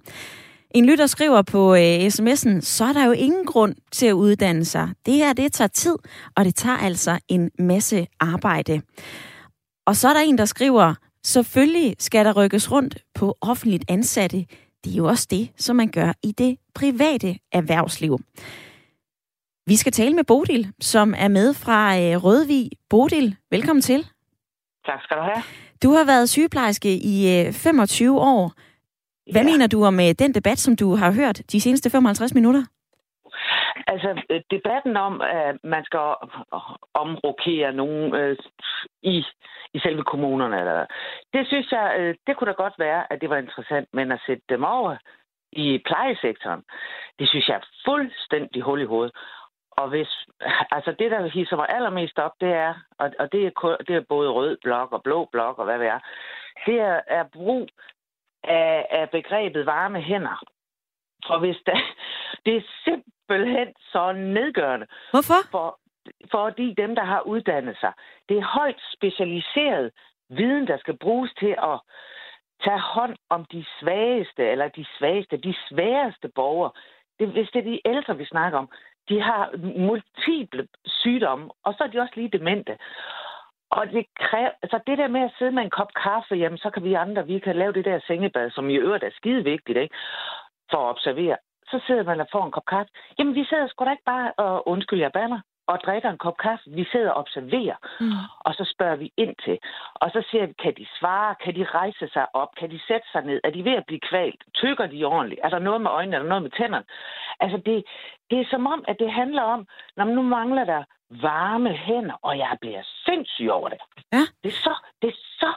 En 0.76 0.86
lytter 0.86 1.06
skriver 1.06 1.42
på 1.42 1.76
øh, 1.76 2.06
sms'en, 2.06 2.62
så 2.62 2.86
er 2.86 2.94
der 2.94 3.06
jo 3.06 3.12
ingen 3.12 3.46
grund 3.46 3.76
til 3.92 4.06
at 4.06 4.14
uddanne 4.14 4.66
sig. 4.66 4.90
Det 5.06 5.14
her, 5.14 5.34
det 5.34 5.54
tager 5.54 5.68
tid, 5.68 5.96
og 6.36 6.46
det 6.46 6.56
tager 6.56 6.78
altså 6.78 7.20
en 7.28 7.52
masse 7.60 8.08
arbejde. 8.20 8.82
Og 9.88 9.96
så 9.96 10.10
er 10.10 10.14
der 10.14 10.20
en, 10.22 10.38
der 10.38 10.46
skriver, 10.46 10.94
selvfølgelig 11.24 11.96
skal 12.00 12.26
der 12.26 12.34
rykkes 12.34 12.72
rundt 12.72 12.98
på 13.14 13.38
offentligt 13.42 13.86
ansatte. 13.90 14.38
Det 14.84 14.92
er 14.92 14.98
jo 14.98 15.06
også 15.06 15.28
det, 15.32 15.50
som 15.58 15.76
man 15.76 15.92
gør 15.92 16.14
i 16.24 16.32
det 16.32 16.58
private 16.76 17.38
erhvervsliv. 17.52 18.20
Vi 19.68 19.76
skal 19.76 19.92
tale 19.92 20.16
med 20.16 20.24
Bodil, 20.24 20.72
som 20.82 21.14
er 21.18 21.28
med 21.28 21.54
fra 21.54 22.00
øh, 22.00 22.24
Rødvig. 22.24 22.70
Bodil, 22.90 23.36
velkommen 23.52 23.82
til. 23.82 24.08
Tak 24.86 25.02
skal 25.04 25.18
du 25.18 25.22
have. 25.22 25.44
Du 25.84 25.92
har 25.92 26.04
været 26.04 26.30
sygeplejerske 26.30 26.96
i 26.96 27.52
25 27.52 28.10
øh, 28.10 28.16
år. 28.16 28.54
Hvad 29.32 29.42
ja. 29.42 29.52
mener 29.52 29.68
du 29.68 29.86
om 29.86 30.00
øh, 30.00 30.12
den 30.20 30.34
debat, 30.34 30.60
som 30.60 30.76
du 30.76 30.96
har 30.96 31.12
hørt 31.12 31.42
de 31.52 31.62
seneste 31.62 31.90
55 31.90 32.34
minutter? 32.34 32.64
Altså, 33.88 34.22
øh, 34.30 34.42
debatten 34.52 34.98
om, 34.98 35.22
at 35.22 35.58
man 35.64 35.86
skal 35.86 36.00
omrokere 36.94 37.74
nogen 37.74 38.16
øh, 38.16 38.38
i, 39.04 39.26
i 39.74 39.80
selve 39.80 40.04
kommunerne, 40.04 40.60
eller, 40.60 40.86
det 41.34 41.48
synes 41.48 41.72
jeg, 41.72 41.96
øh, 42.00 42.16
det 42.28 42.38
kunne 42.38 42.52
da 42.52 42.56
godt 42.64 42.74
være, 42.80 43.14
at 43.14 43.22
det 43.22 43.30
var 43.30 43.38
interessant, 43.38 43.88
men 43.94 44.12
at 44.12 44.22
sætte 44.28 44.44
dem 44.50 44.64
over 44.64 44.96
i 45.52 45.82
plejesektoren, 45.86 46.64
det 47.20 47.30
synes 47.30 47.48
jeg 47.48 47.56
er 47.56 47.68
fuldstændig 47.86 48.62
hul 48.62 48.82
i 48.82 48.86
hovedet. 48.86 49.16
Og 49.72 49.90
hvis, 49.90 50.12
altså 50.72 50.92
det, 51.00 51.12
der 51.12 51.28
hisser 51.28 51.56
mig 51.56 51.70
allermest 51.70 52.20
op, 52.20 52.32
det 52.42 52.52
er, 52.54 52.74
og, 53.00 53.12
og 53.20 53.32
det, 53.32 53.46
er, 53.46 53.78
det 53.88 53.96
er 53.96 54.10
både 54.10 54.30
rød 54.30 54.58
blok 54.64 54.92
og 54.92 55.04
blå 55.04 55.30
blok 55.32 55.60
og 55.60 55.66
hvad 55.66 55.80
det 55.80 55.88
er, 55.88 56.00
det 56.66 56.80
er, 56.80 57.00
er 57.08 57.24
brug 57.34 57.68
af, 58.48 58.88
af 58.90 59.10
begrebet 59.10 59.66
varme 59.66 60.02
hænder. 60.02 60.44
For 61.28 61.40
hvis 61.40 61.58
der, 61.66 61.80
det 62.46 62.56
er 62.56 62.62
simpelthen 62.84 63.74
så 63.92 64.12
nedgørende. 64.12 64.88
Hvorfor? 65.12 65.42
For, 65.52 65.80
fordi 66.32 66.74
dem, 66.78 66.96
der 66.96 67.04
har 67.04 67.22
uddannet 67.22 67.78
sig, 67.80 67.94
det 68.30 68.38
er 68.38 68.46
højt 68.60 68.82
specialiseret 68.94 69.92
viden, 70.30 70.68
der 70.68 70.78
skal 70.78 70.98
bruges 70.98 71.32
til 71.40 71.56
at 71.72 71.80
tage 72.64 72.80
hånd 72.80 73.16
om 73.30 73.46
de 73.46 73.66
svageste, 73.80 74.44
eller 74.44 74.68
de 74.68 74.86
svageste, 74.98 75.38
de 75.38 75.56
sværeste 75.70 76.28
borgere. 76.36 76.72
Det, 77.20 77.28
hvis 77.28 77.50
det 77.54 77.60
er 77.60 77.72
de 77.72 77.82
ældre, 77.86 78.18
vi 78.18 78.26
snakker 78.26 78.60
om, 78.60 78.70
de 79.10 79.22
har 79.22 79.52
multiple 79.80 80.68
sygdomme, 80.86 81.50
og 81.64 81.74
så 81.74 81.84
er 81.84 81.88
de 81.88 82.00
også 82.00 82.14
lige 82.16 82.38
demente. 82.38 82.78
Og 83.72 83.88
det 83.92 84.06
kræver, 84.20 84.52
altså 84.64 84.80
det 84.88 84.98
der 84.98 85.08
med 85.08 85.22
at 85.22 85.36
sidde 85.38 85.52
med 85.52 85.64
en 85.64 85.70
kop 85.70 85.92
kaffe, 86.04 86.36
jamen 86.36 86.58
så 86.58 86.70
kan 86.70 86.84
vi 86.84 86.94
andre, 86.94 87.26
vi 87.26 87.40
kan 87.40 87.56
lave 87.56 87.74
det 87.74 87.86
der 87.86 88.00
sengebad, 88.08 88.52
som 88.52 88.70
i 88.70 88.76
øvrigt 88.76 89.04
er 89.04 89.10
skide 89.12 89.44
vigtigt, 89.44 89.78
ikke? 89.78 89.96
For 90.72 90.78
at 90.78 90.90
observere. 90.90 91.38
Så 91.72 91.82
sidder 91.88 92.04
man 92.04 92.22
og 92.22 92.28
får 92.32 92.46
en 92.46 92.52
kop 92.52 92.66
kaffe. 92.66 92.92
Jamen 93.20 93.36
vi 93.36 93.46
sidder 93.46 93.68
sgu 93.68 93.86
da 93.86 93.92
ikke 93.92 94.04
bare 94.06 94.32
og 94.38 94.68
undskyld, 94.68 95.00
jeg 95.00 95.12
banner 95.12 95.40
og 95.68 95.80
drikker 95.86 96.10
en 96.10 96.18
kop 96.18 96.38
kaffe. 96.38 96.64
Vi 96.68 96.86
sidder 96.92 97.12
og 97.12 97.18
observerer, 97.18 97.78
mm. 98.00 98.12
og 98.40 98.54
så 98.54 98.72
spørger 98.74 98.96
vi 98.96 99.12
ind 99.18 99.36
til. 99.46 99.58
Og 99.96 100.12
så 100.12 100.28
ser 100.32 100.46
vi, 100.46 100.54
kan 100.54 100.74
de 100.78 100.88
svare? 101.00 101.36
Kan 101.44 101.56
de 101.56 101.64
rejse 101.64 102.08
sig 102.14 102.26
op? 102.34 102.56
Kan 102.60 102.72
de 102.72 102.80
sætte 102.88 103.08
sig 103.12 103.22
ned? 103.26 103.42
Er 103.44 103.50
de 103.50 103.66
ved 103.66 103.76
at 103.76 103.86
blive 103.86 104.00
kvalt? 104.00 104.44
Tykker 104.54 104.86
de 104.86 105.04
ordentligt? 105.04 105.42
Er 105.44 105.50
der 105.50 105.60
noget 105.60 105.82
med 105.82 105.92
øjnene? 105.92 106.16
Er 106.16 106.22
der 106.22 106.30
noget 106.30 106.44
med 106.44 106.52
tænderne? 106.52 106.86
Altså, 107.40 107.58
det, 107.66 107.86
det 108.30 108.40
er 108.40 108.46
som 108.50 108.68
om, 108.68 108.86
at 108.88 109.00
det 109.00 109.12
handler 109.12 109.42
om, 109.42 109.68
når 109.98 110.06
nu 110.06 110.22
mangler 110.22 110.66
der 110.66 110.84
varme 111.10 111.74
hænder, 111.74 112.18
og 112.22 112.38
jeg 112.38 112.58
bliver 112.62 112.82
sindssyg 113.06 113.50
over 113.50 113.70
det. 113.70 113.80
Ja. 114.14 114.24
Det 114.44 114.50
er 114.50 114.58
så, 114.68 114.76
det 115.02 115.08
er 115.08 115.18
så 115.40 115.52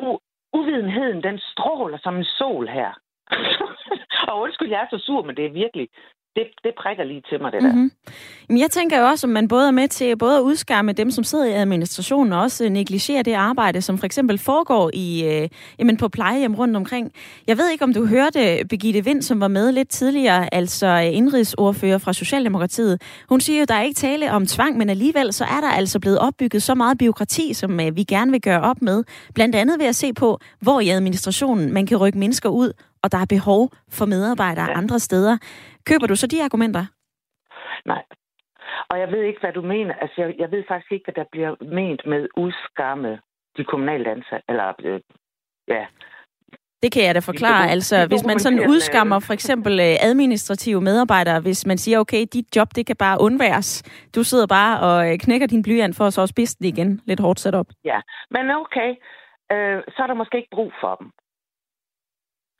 u- 0.00 0.50
uvidenheden, 0.52 1.22
den 1.22 1.38
stråler 1.38 1.98
som 1.98 2.16
en 2.16 2.24
sol 2.24 2.68
her. 2.68 2.92
og 4.28 4.40
undskyld, 4.40 4.68
jeg 4.70 4.80
er 4.80 4.98
så 4.98 5.04
sur, 5.04 5.22
men 5.22 5.36
det 5.36 5.46
er 5.46 5.50
virkelig, 5.50 5.88
det, 6.38 6.46
det 6.64 6.72
prikker 6.82 7.04
lige 7.04 7.22
til 7.30 7.40
mig, 7.42 7.52
det 7.52 7.62
mm-hmm. 7.62 7.90
der. 8.06 8.12
Men 8.48 8.58
jeg 8.58 8.70
tænker 8.70 8.98
jo 9.00 9.06
også, 9.06 9.26
at 9.26 9.30
man 9.30 9.48
både 9.48 9.66
er 9.66 9.70
med 9.70 9.88
til 9.88 10.16
både 10.16 10.36
at 10.36 10.40
udskamme 10.40 10.92
dem, 10.92 11.10
som 11.10 11.24
sidder 11.24 11.44
i 11.44 11.52
administrationen, 11.52 12.32
og 12.32 12.40
også 12.40 12.68
negligere 12.68 13.22
det 13.22 13.32
arbejde, 13.32 13.82
som 13.82 13.98
for 13.98 14.06
eksempel 14.06 14.38
foregår 14.38 14.90
i, 14.94 15.24
øh, 15.24 15.48
jamen 15.78 15.96
på 15.96 16.08
plejehjem 16.08 16.54
rundt 16.54 16.76
omkring. 16.76 17.12
Jeg 17.46 17.58
ved 17.58 17.70
ikke, 17.70 17.84
om 17.84 17.94
du 17.94 18.06
hørte 18.06 18.64
Begitte 18.68 19.04
Vind, 19.04 19.22
som 19.22 19.40
var 19.40 19.48
med 19.48 19.72
lidt 19.72 19.88
tidligere, 19.88 20.54
altså 20.54 20.86
øh, 20.86 21.16
indrigsordfører 21.16 21.98
fra 21.98 22.12
Socialdemokratiet. 22.12 23.02
Hun 23.28 23.40
siger 23.40 23.58
jo, 23.58 23.62
at 23.62 23.68
der 23.68 23.74
er 23.74 23.82
ikke 23.82 23.98
tale 23.98 24.32
om 24.32 24.46
tvang, 24.46 24.76
men 24.78 24.90
alligevel 24.90 25.32
så 25.32 25.44
er 25.44 25.60
der 25.60 25.70
altså 25.70 26.00
blevet 26.00 26.18
opbygget 26.18 26.62
så 26.62 26.74
meget 26.74 26.98
byråkrati, 26.98 27.54
som 27.54 27.80
øh, 27.80 27.96
vi 27.96 28.02
gerne 28.02 28.30
vil 28.30 28.40
gøre 28.40 28.60
op 28.60 28.82
med. 28.82 29.04
Blandt 29.34 29.54
andet 29.54 29.78
ved 29.78 29.86
at 29.86 29.96
se 29.96 30.12
på, 30.12 30.38
hvor 30.60 30.80
i 30.80 30.88
administrationen 30.88 31.72
man 31.72 31.86
kan 31.86 31.96
rykke 31.96 32.18
mennesker 32.18 32.48
ud, 32.48 32.72
og 33.02 33.12
der 33.12 33.18
er 33.18 33.26
behov 33.36 33.62
for 33.90 34.06
medarbejdere 34.06 34.70
ja. 34.70 34.78
andre 34.78 34.98
steder. 34.98 35.38
Køber 35.86 36.06
du 36.06 36.16
så 36.16 36.26
de 36.26 36.44
argumenter? 36.44 36.84
Nej. 37.86 38.02
Og 38.90 38.98
jeg 38.98 39.08
ved 39.12 39.22
ikke, 39.22 39.40
hvad 39.40 39.52
du 39.52 39.62
mener. 39.62 39.94
Altså, 39.94 40.16
jeg, 40.22 40.34
jeg 40.38 40.50
ved 40.50 40.64
faktisk 40.68 40.92
ikke, 40.92 41.04
hvad 41.06 41.14
der 41.14 41.28
bliver 41.32 41.52
ment 41.78 42.02
med 42.06 42.28
udskamme 42.36 43.18
de 43.56 43.64
kommunale 43.64 44.10
ansatte. 44.10 44.44
Eller, 44.48 44.72
øh, 44.84 45.00
ja, 45.68 45.86
det 46.82 46.92
kan 46.92 47.04
jeg 47.04 47.14
da 47.14 47.20
forklare. 47.20 47.70
Altså, 47.70 48.06
hvis 48.06 48.24
man 48.24 48.38
sådan 48.38 48.68
udskammer 48.70 49.18
for 49.18 49.32
eksempel 49.32 49.80
øh, 49.80 49.96
administrative 50.00 50.80
medarbejdere, 50.80 51.40
hvis 51.40 51.66
man 51.66 51.78
siger, 51.78 51.98
okay, 51.98 52.26
dit 52.32 52.56
job, 52.56 52.68
det 52.76 52.86
kan 52.86 52.96
bare 52.96 53.20
undværes. 53.20 53.82
Du 54.14 54.22
sidder 54.22 54.46
bare 54.46 54.80
og 54.80 55.12
øh, 55.12 55.18
knækker 55.18 55.46
din 55.46 55.62
blyant 55.62 55.96
for 55.96 56.04
at 56.04 56.12
så 56.12 56.20
også 56.20 56.34
den 56.58 56.66
igen. 56.66 57.00
Lidt 57.06 57.20
hårdt 57.20 57.40
sat 57.40 57.54
op. 57.54 57.66
Ja, 57.84 58.00
men 58.30 58.50
okay. 58.50 58.90
Øh, 59.52 59.82
så 59.94 60.02
er 60.02 60.06
der 60.06 60.14
måske 60.14 60.36
ikke 60.36 60.50
brug 60.52 60.72
for 60.80 60.94
dem. 60.94 61.10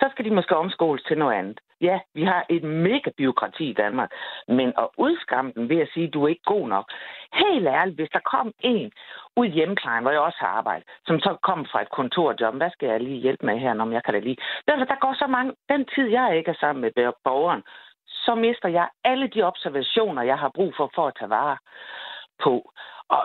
Så 0.01 0.09
skal 0.11 0.25
de 0.25 0.31
måske 0.31 0.57
omskoles 0.57 1.03
til 1.03 1.19
noget 1.19 1.35
andet. 1.35 1.61
Ja, 1.81 2.01
vi 2.15 2.25
har 2.25 2.47
et 2.49 2.63
mega 2.63 3.11
byråkrati 3.19 3.71
i 3.71 3.73
Danmark, 3.73 4.11
men 4.49 4.69
at 4.79 4.89
udskamme 4.97 5.53
den 5.53 5.69
ved 5.69 5.81
at 5.81 5.89
sige, 5.95 6.07
at 6.07 6.15
du 6.15 6.25
er 6.25 6.29
ikke 6.29 6.51
god 6.55 6.69
nok. 6.69 6.93
Helt 7.33 7.67
ærligt, 7.67 7.97
hvis 7.97 8.11
der 8.13 8.31
kom 8.33 8.53
en 8.61 8.93
ud 9.37 9.47
i 9.47 9.51
hjemmeplejen, 9.51 10.03
hvor 10.03 10.11
jeg 10.11 10.21
også 10.21 10.39
har 10.41 10.49
arbejdet, 10.49 10.89
som 11.07 11.21
så 11.21 11.37
kom 11.43 11.67
fra 11.67 11.83
et 11.83 11.91
kontorjob, 11.91 12.55
hvad 12.55 12.71
skal 12.71 12.89
jeg 12.89 13.01
lige 13.01 13.21
hjælpe 13.21 13.47
med 13.47 13.59
her, 13.59 13.75
når 13.75 13.91
jeg 13.91 14.05
kan 14.05 14.15
da 14.15 14.21
lige... 14.21 14.37
Der, 14.67 14.85
der 14.85 14.97
går 15.01 15.15
så 15.15 15.27
mange... 15.27 15.53
Den 15.69 15.85
tid, 15.95 16.07
jeg 16.09 16.37
ikke 16.37 16.51
er 16.51 16.61
sammen 16.61 16.81
med 16.83 17.13
borgeren, 17.25 17.63
så 18.07 18.35
mister 18.35 18.69
jeg 18.69 18.89
alle 19.05 19.29
de 19.29 19.43
observationer, 19.43 20.23
jeg 20.23 20.39
har 20.39 20.51
brug 20.55 20.75
for, 20.77 20.91
for 20.95 21.07
at 21.07 21.15
tage 21.19 21.31
vare 21.31 21.57
på. 22.45 22.73
Og 23.09 23.23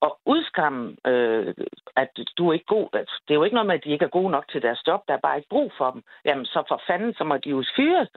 og 0.00 0.18
udskamme, 0.26 0.96
øh, 1.06 1.54
at 1.96 2.08
du 2.38 2.48
er 2.48 2.52
ikke 2.52 2.66
god. 2.66 2.88
Altså, 2.92 3.22
det 3.28 3.34
er 3.34 3.38
jo 3.38 3.44
ikke 3.44 3.54
noget 3.54 3.66
med, 3.66 3.74
at 3.74 3.84
de 3.84 3.90
ikke 3.90 4.04
er 4.04 4.18
gode 4.18 4.30
nok 4.30 4.48
til 4.48 4.62
deres 4.62 4.86
job. 4.86 5.00
Der 5.08 5.14
er 5.14 5.26
bare 5.26 5.36
ikke 5.36 5.48
brug 5.48 5.72
for 5.78 5.90
dem. 5.90 6.02
Jamen, 6.24 6.46
så 6.46 6.62
for 6.68 6.82
fanden, 6.86 7.14
så 7.14 7.24
må 7.24 7.36
de 7.36 7.50
jo 7.50 7.64
fyres 7.76 8.08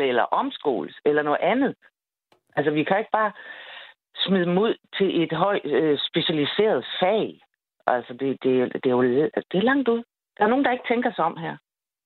eller 0.00 0.22
omskoles 0.22 0.96
eller 1.04 1.22
noget 1.22 1.40
andet. 1.40 1.74
Altså, 2.56 2.70
vi 2.70 2.84
kan 2.84 2.98
ikke 2.98 3.10
bare 3.10 3.32
smide 4.16 4.44
dem 4.44 4.58
ud 4.58 4.74
til 4.96 5.22
et 5.22 5.32
højt 5.32 5.64
øh, 5.64 5.98
specialiseret 6.08 6.86
fag. 7.00 7.40
Altså, 7.86 8.12
det, 8.12 8.42
det, 8.42 8.72
det, 8.72 8.86
er 8.86 8.90
jo 8.90 9.02
det 9.02 9.58
er 9.58 9.68
langt 9.70 9.88
ud. 9.88 10.02
Der 10.38 10.44
er 10.44 10.48
nogen, 10.48 10.64
der 10.64 10.72
ikke 10.72 10.88
tænker 10.88 11.12
sig 11.12 11.24
om 11.24 11.36
her. 11.36 11.56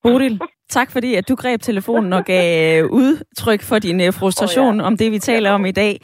Bodil, 0.02 0.40
tak 0.68 0.90
fordi 0.92 1.14
at 1.14 1.28
du 1.28 1.34
greb 1.34 1.60
telefonen 1.60 2.12
og 2.12 2.24
gav 2.24 2.84
øh, 2.84 2.90
udtryk 2.90 3.62
for 3.62 3.78
din 3.78 4.00
øh, 4.00 4.12
frustration 4.12 4.74
oh, 4.74 4.82
ja. 4.82 4.86
om 4.86 4.96
det, 4.96 5.12
vi 5.12 5.18
taler 5.18 5.50
om 5.50 5.66
i 5.66 5.70
dag. 5.70 6.00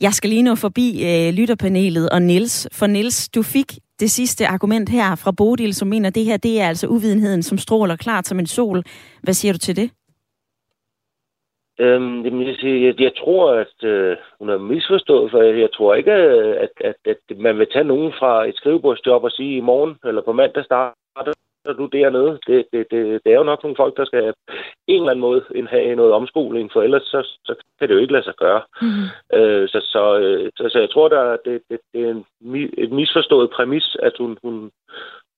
Jeg 0.00 0.12
skal 0.12 0.30
lige 0.30 0.42
nå 0.42 0.54
forbi 0.54 0.88
uh, 1.08 1.34
lytterpanelet 1.38 2.10
og 2.10 2.22
Nils. 2.22 2.68
For 2.72 2.86
Nils, 2.86 3.28
du 3.28 3.42
fik 3.42 3.70
det 4.00 4.10
sidste 4.10 4.46
argument 4.46 4.88
her 4.88 5.14
fra 5.14 5.32
Bodil, 5.38 5.74
som 5.74 5.88
mener, 5.88 6.08
at 6.08 6.14
det 6.14 6.24
her 6.24 6.36
det 6.36 6.60
er 6.60 6.68
altså 6.68 6.86
uvidenheden, 6.86 7.42
som 7.42 7.58
stråler 7.58 7.96
klart 7.96 8.26
som 8.26 8.38
en 8.38 8.46
sol. 8.46 8.82
Hvad 9.22 9.34
siger 9.34 9.52
du 9.52 9.58
til 9.58 9.76
det? 9.76 9.90
Øhm, 11.80 12.24
jamen, 12.24 12.46
jeg, 12.46 12.56
jeg, 12.62 13.00
jeg 13.00 13.12
tror, 13.16 13.52
at 13.52 13.84
øh, 13.84 14.16
hun 14.38 14.48
har 14.48 14.58
misforstået, 14.58 15.30
for 15.30 15.42
jeg, 15.42 15.60
jeg 15.60 15.72
tror 15.72 15.94
ikke, 15.94 16.12
at, 16.12 16.70
at, 16.84 16.96
at 17.06 17.38
man 17.38 17.58
vil 17.58 17.66
tage 17.72 17.84
nogen 17.84 18.12
fra 18.18 18.48
et 18.48 18.56
skrivebordsjob 18.56 19.24
og 19.24 19.30
sige, 19.30 19.56
i 19.56 19.60
morgen 19.60 19.96
eller 20.04 20.22
på 20.22 20.32
mandag 20.32 20.64
starter 20.64 21.32
du 21.78 21.86
dernede. 21.86 22.38
Det, 22.46 22.64
det, 22.72 22.86
det, 22.90 23.20
det 23.24 23.32
er 23.32 23.38
jo 23.38 23.50
nok 23.50 23.62
nogle 23.62 23.76
folk, 23.76 23.96
der 23.96 24.04
skal 24.04 24.22
have 24.22 24.34
en 24.86 25.00
eller 25.00 25.10
anden 25.10 25.20
måde 25.20 25.42
have 25.70 25.96
noget 25.96 26.12
omskoling, 26.12 26.70
for 26.72 26.82
ellers 26.82 27.02
så, 27.02 27.20
så 27.44 27.54
kan 27.78 27.88
det 27.88 27.94
jo 27.94 28.00
ikke 28.00 28.12
lade 28.12 28.24
sig 28.24 28.34
gøre. 28.38 28.62
Mm-hmm. 28.82 29.06
Øh, 29.38 29.68
så, 29.68 29.80
så, 29.92 30.18
øh, 30.18 30.50
så, 30.56 30.68
så 30.72 30.78
jeg 30.78 30.90
tror, 30.90 31.08
der, 31.08 31.36
det, 31.44 31.62
det, 31.70 31.78
det 31.92 32.00
er 32.06 32.10
en, 32.10 32.24
et 32.78 32.92
misforstået 32.92 33.50
præmis, 33.50 33.96
at 34.02 34.12
hun, 34.18 34.38
hun, 34.44 34.70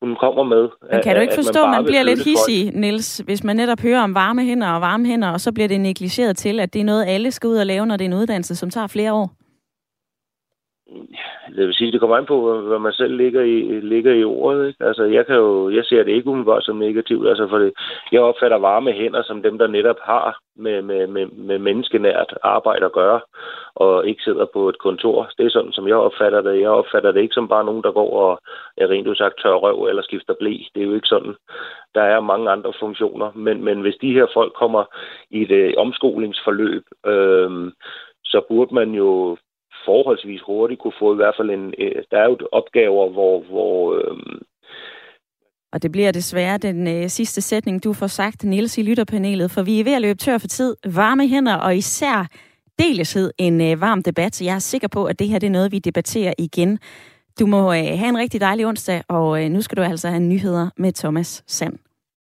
hun 0.03 0.17
kommer 0.17 0.43
med. 0.43 0.69
Men 0.91 1.03
kan 1.03 1.17
du 1.17 1.23
ikke 1.23 1.41
forstå, 1.43 1.61
at 1.63 1.69
man, 1.69 1.77
man 1.79 1.85
bliver 1.85 2.03
lidt 2.03 2.25
hissig, 2.25 2.73
Niels, 2.75 3.19
hvis 3.19 3.45
man 3.45 3.57
netop 3.57 3.81
hører 3.81 4.03
om 4.03 4.15
varme 4.15 4.43
hænder 4.45 4.71
og 4.77 4.81
varme 4.81 5.07
hænder, 5.07 5.31
og 5.33 5.41
så 5.41 5.53
bliver 5.53 5.69
det 5.69 5.81
negligeret 5.81 6.37
til, 6.37 6.61
at 6.61 6.75
det 6.75 6.81
er 6.81 6.85
noget, 6.85 7.05
alle 7.09 7.31
skal 7.31 7.49
ud 7.49 7.57
og 7.57 7.67
lave, 7.67 7.87
når 7.87 7.97
det 7.97 8.05
er 8.05 8.09
en 8.09 8.21
uddannelse, 8.21 8.57
som 8.57 8.71
tager 8.71 8.87
flere 8.87 9.13
år? 9.13 9.31
Det 11.57 11.67
vil 11.67 11.75
sige, 11.75 11.93
det 11.93 12.01
kommer 12.01 12.17
an 12.17 12.27
på, 12.27 12.61
hvad 12.61 12.79
man 12.79 12.93
selv 12.93 13.17
ligger 13.17 13.43
i, 13.43 13.81
ligger 13.81 14.13
i 14.13 14.25
ordet. 14.25 14.69
Ikke? 14.69 14.85
Altså, 14.85 15.05
jeg, 15.05 15.27
kan 15.27 15.37
jo, 15.37 15.71
jeg 15.71 15.85
ser 15.85 16.03
det 16.03 16.13
ikke 16.13 16.29
umiddelbart 16.29 16.65
som 16.65 16.77
negativt, 16.77 17.29
altså, 17.29 17.49
for 17.49 17.59
det, 17.59 17.73
jeg 18.13 18.21
opfatter 18.21 18.59
varme 18.59 18.93
hænder 18.93 19.23
som 19.23 19.43
dem, 19.43 19.59
der 19.59 19.67
netop 19.67 19.97
har 20.03 20.39
med, 20.57 20.83
med, 20.83 21.07
med, 21.07 21.27
med 21.27 21.59
menneskenært 21.59 22.35
arbejde 22.43 22.85
at 22.85 22.93
gøre, 22.93 23.21
og 23.75 24.07
ikke 24.07 24.23
sidder 24.23 24.47
på 24.53 24.69
et 24.69 24.79
kontor. 24.79 25.31
Det 25.39 25.47
er 25.47 25.51
sådan, 25.51 25.73
som 25.73 25.89
jeg 25.89 25.97
opfatter 25.97 26.41
det. 26.41 26.61
Jeg 26.61 26.71
opfatter 26.71 27.13
det 27.13 27.21
ikke 27.21 27.35
som 27.35 27.49
bare 27.49 27.65
nogen, 27.65 27.83
der 27.83 27.93
går 27.93 28.11
og 28.17 28.41
er 28.77 28.91
rent 28.91 29.09
udsagt 29.09 29.41
tør 29.43 29.55
røv 29.55 29.85
eller 29.85 30.03
skifter 30.03 30.35
blæ. 30.35 30.53
Det 30.75 30.83
er 30.83 30.87
jo 30.87 30.95
ikke 30.95 31.09
sådan. 31.09 31.35
Der 31.95 32.03
er 32.03 32.21
mange 32.21 32.51
andre 32.51 32.73
funktioner, 32.81 33.33
men, 33.35 33.65
men 33.65 33.81
hvis 33.81 33.97
de 34.01 34.13
her 34.13 34.27
folk 34.35 34.53
kommer 34.53 34.85
i 35.31 35.43
et 35.43 35.51
øh, 35.51 35.75
omskolingsforløb, 35.77 36.85
øh, 37.07 37.73
så 38.25 38.41
burde 38.49 38.75
man 38.75 38.91
jo 38.91 39.37
forholdsvis 39.85 40.41
hurtigt 40.47 40.81
kunne 40.81 40.99
få 40.99 41.13
i 41.13 41.17
hvert 41.17 41.35
fald 41.39 41.51
en... 41.51 41.75
Øh, 41.79 42.03
der 42.11 42.19
er 42.19 42.29
jo 42.29 42.39
opgaver, 42.53 43.11
hvor... 43.11 43.41
hvor 43.51 43.95
øh, 43.95 44.17
og 45.73 45.83
det 45.83 45.93
bliver 45.93 46.13
desværre 46.13 46.59
den 46.59 46.89
øh, 46.89 47.09
sidste 47.09 47.41
sætning, 47.41 47.85
du 47.85 47.93
får 47.93 48.07
sagt, 48.07 48.45
Niels, 48.45 48.79
i 48.79 48.83
lytterpanelet, 48.83 49.51
for 49.51 49.63
vi 49.63 49.81
er 49.81 49.85
ved 49.85 49.95
at 49.95 50.03
løbe 50.03 50.19
tør 50.19 50.39
for 50.39 50.49
tid. 50.49 50.77
Varme 50.95 51.29
hænder, 51.29 51.55
og 51.55 51.77
især 51.77 52.27
deleshed 52.79 53.31
en 53.39 53.61
øh, 53.61 53.81
varm 53.81 54.03
debat. 54.03 54.37
Så 54.37 54.45
jeg 54.45 54.55
er 54.55 54.59
sikker 54.59 54.89
på, 54.89 55.05
at 55.05 55.19
det 55.19 55.29
her 55.29 55.39
det 55.39 55.47
er 55.47 55.51
noget, 55.51 55.73
vi 55.73 55.79
debatterer 55.79 56.35
igen. 56.39 56.79
Du 57.41 57.47
må 57.47 57.73
øh, 57.73 57.85
have 57.99 58.09
en 58.09 58.19
rigtig 58.19 58.41
dejlig 58.41 58.67
onsdag, 58.67 59.03
og 59.09 59.45
øh, 59.45 59.51
nu 59.51 59.61
skal 59.63 59.77
du 59.77 59.83
altså 59.83 60.09
have 60.09 60.21
nyheder 60.21 60.69
med 60.77 60.93
Thomas 60.93 61.45
Sand. 61.47 61.79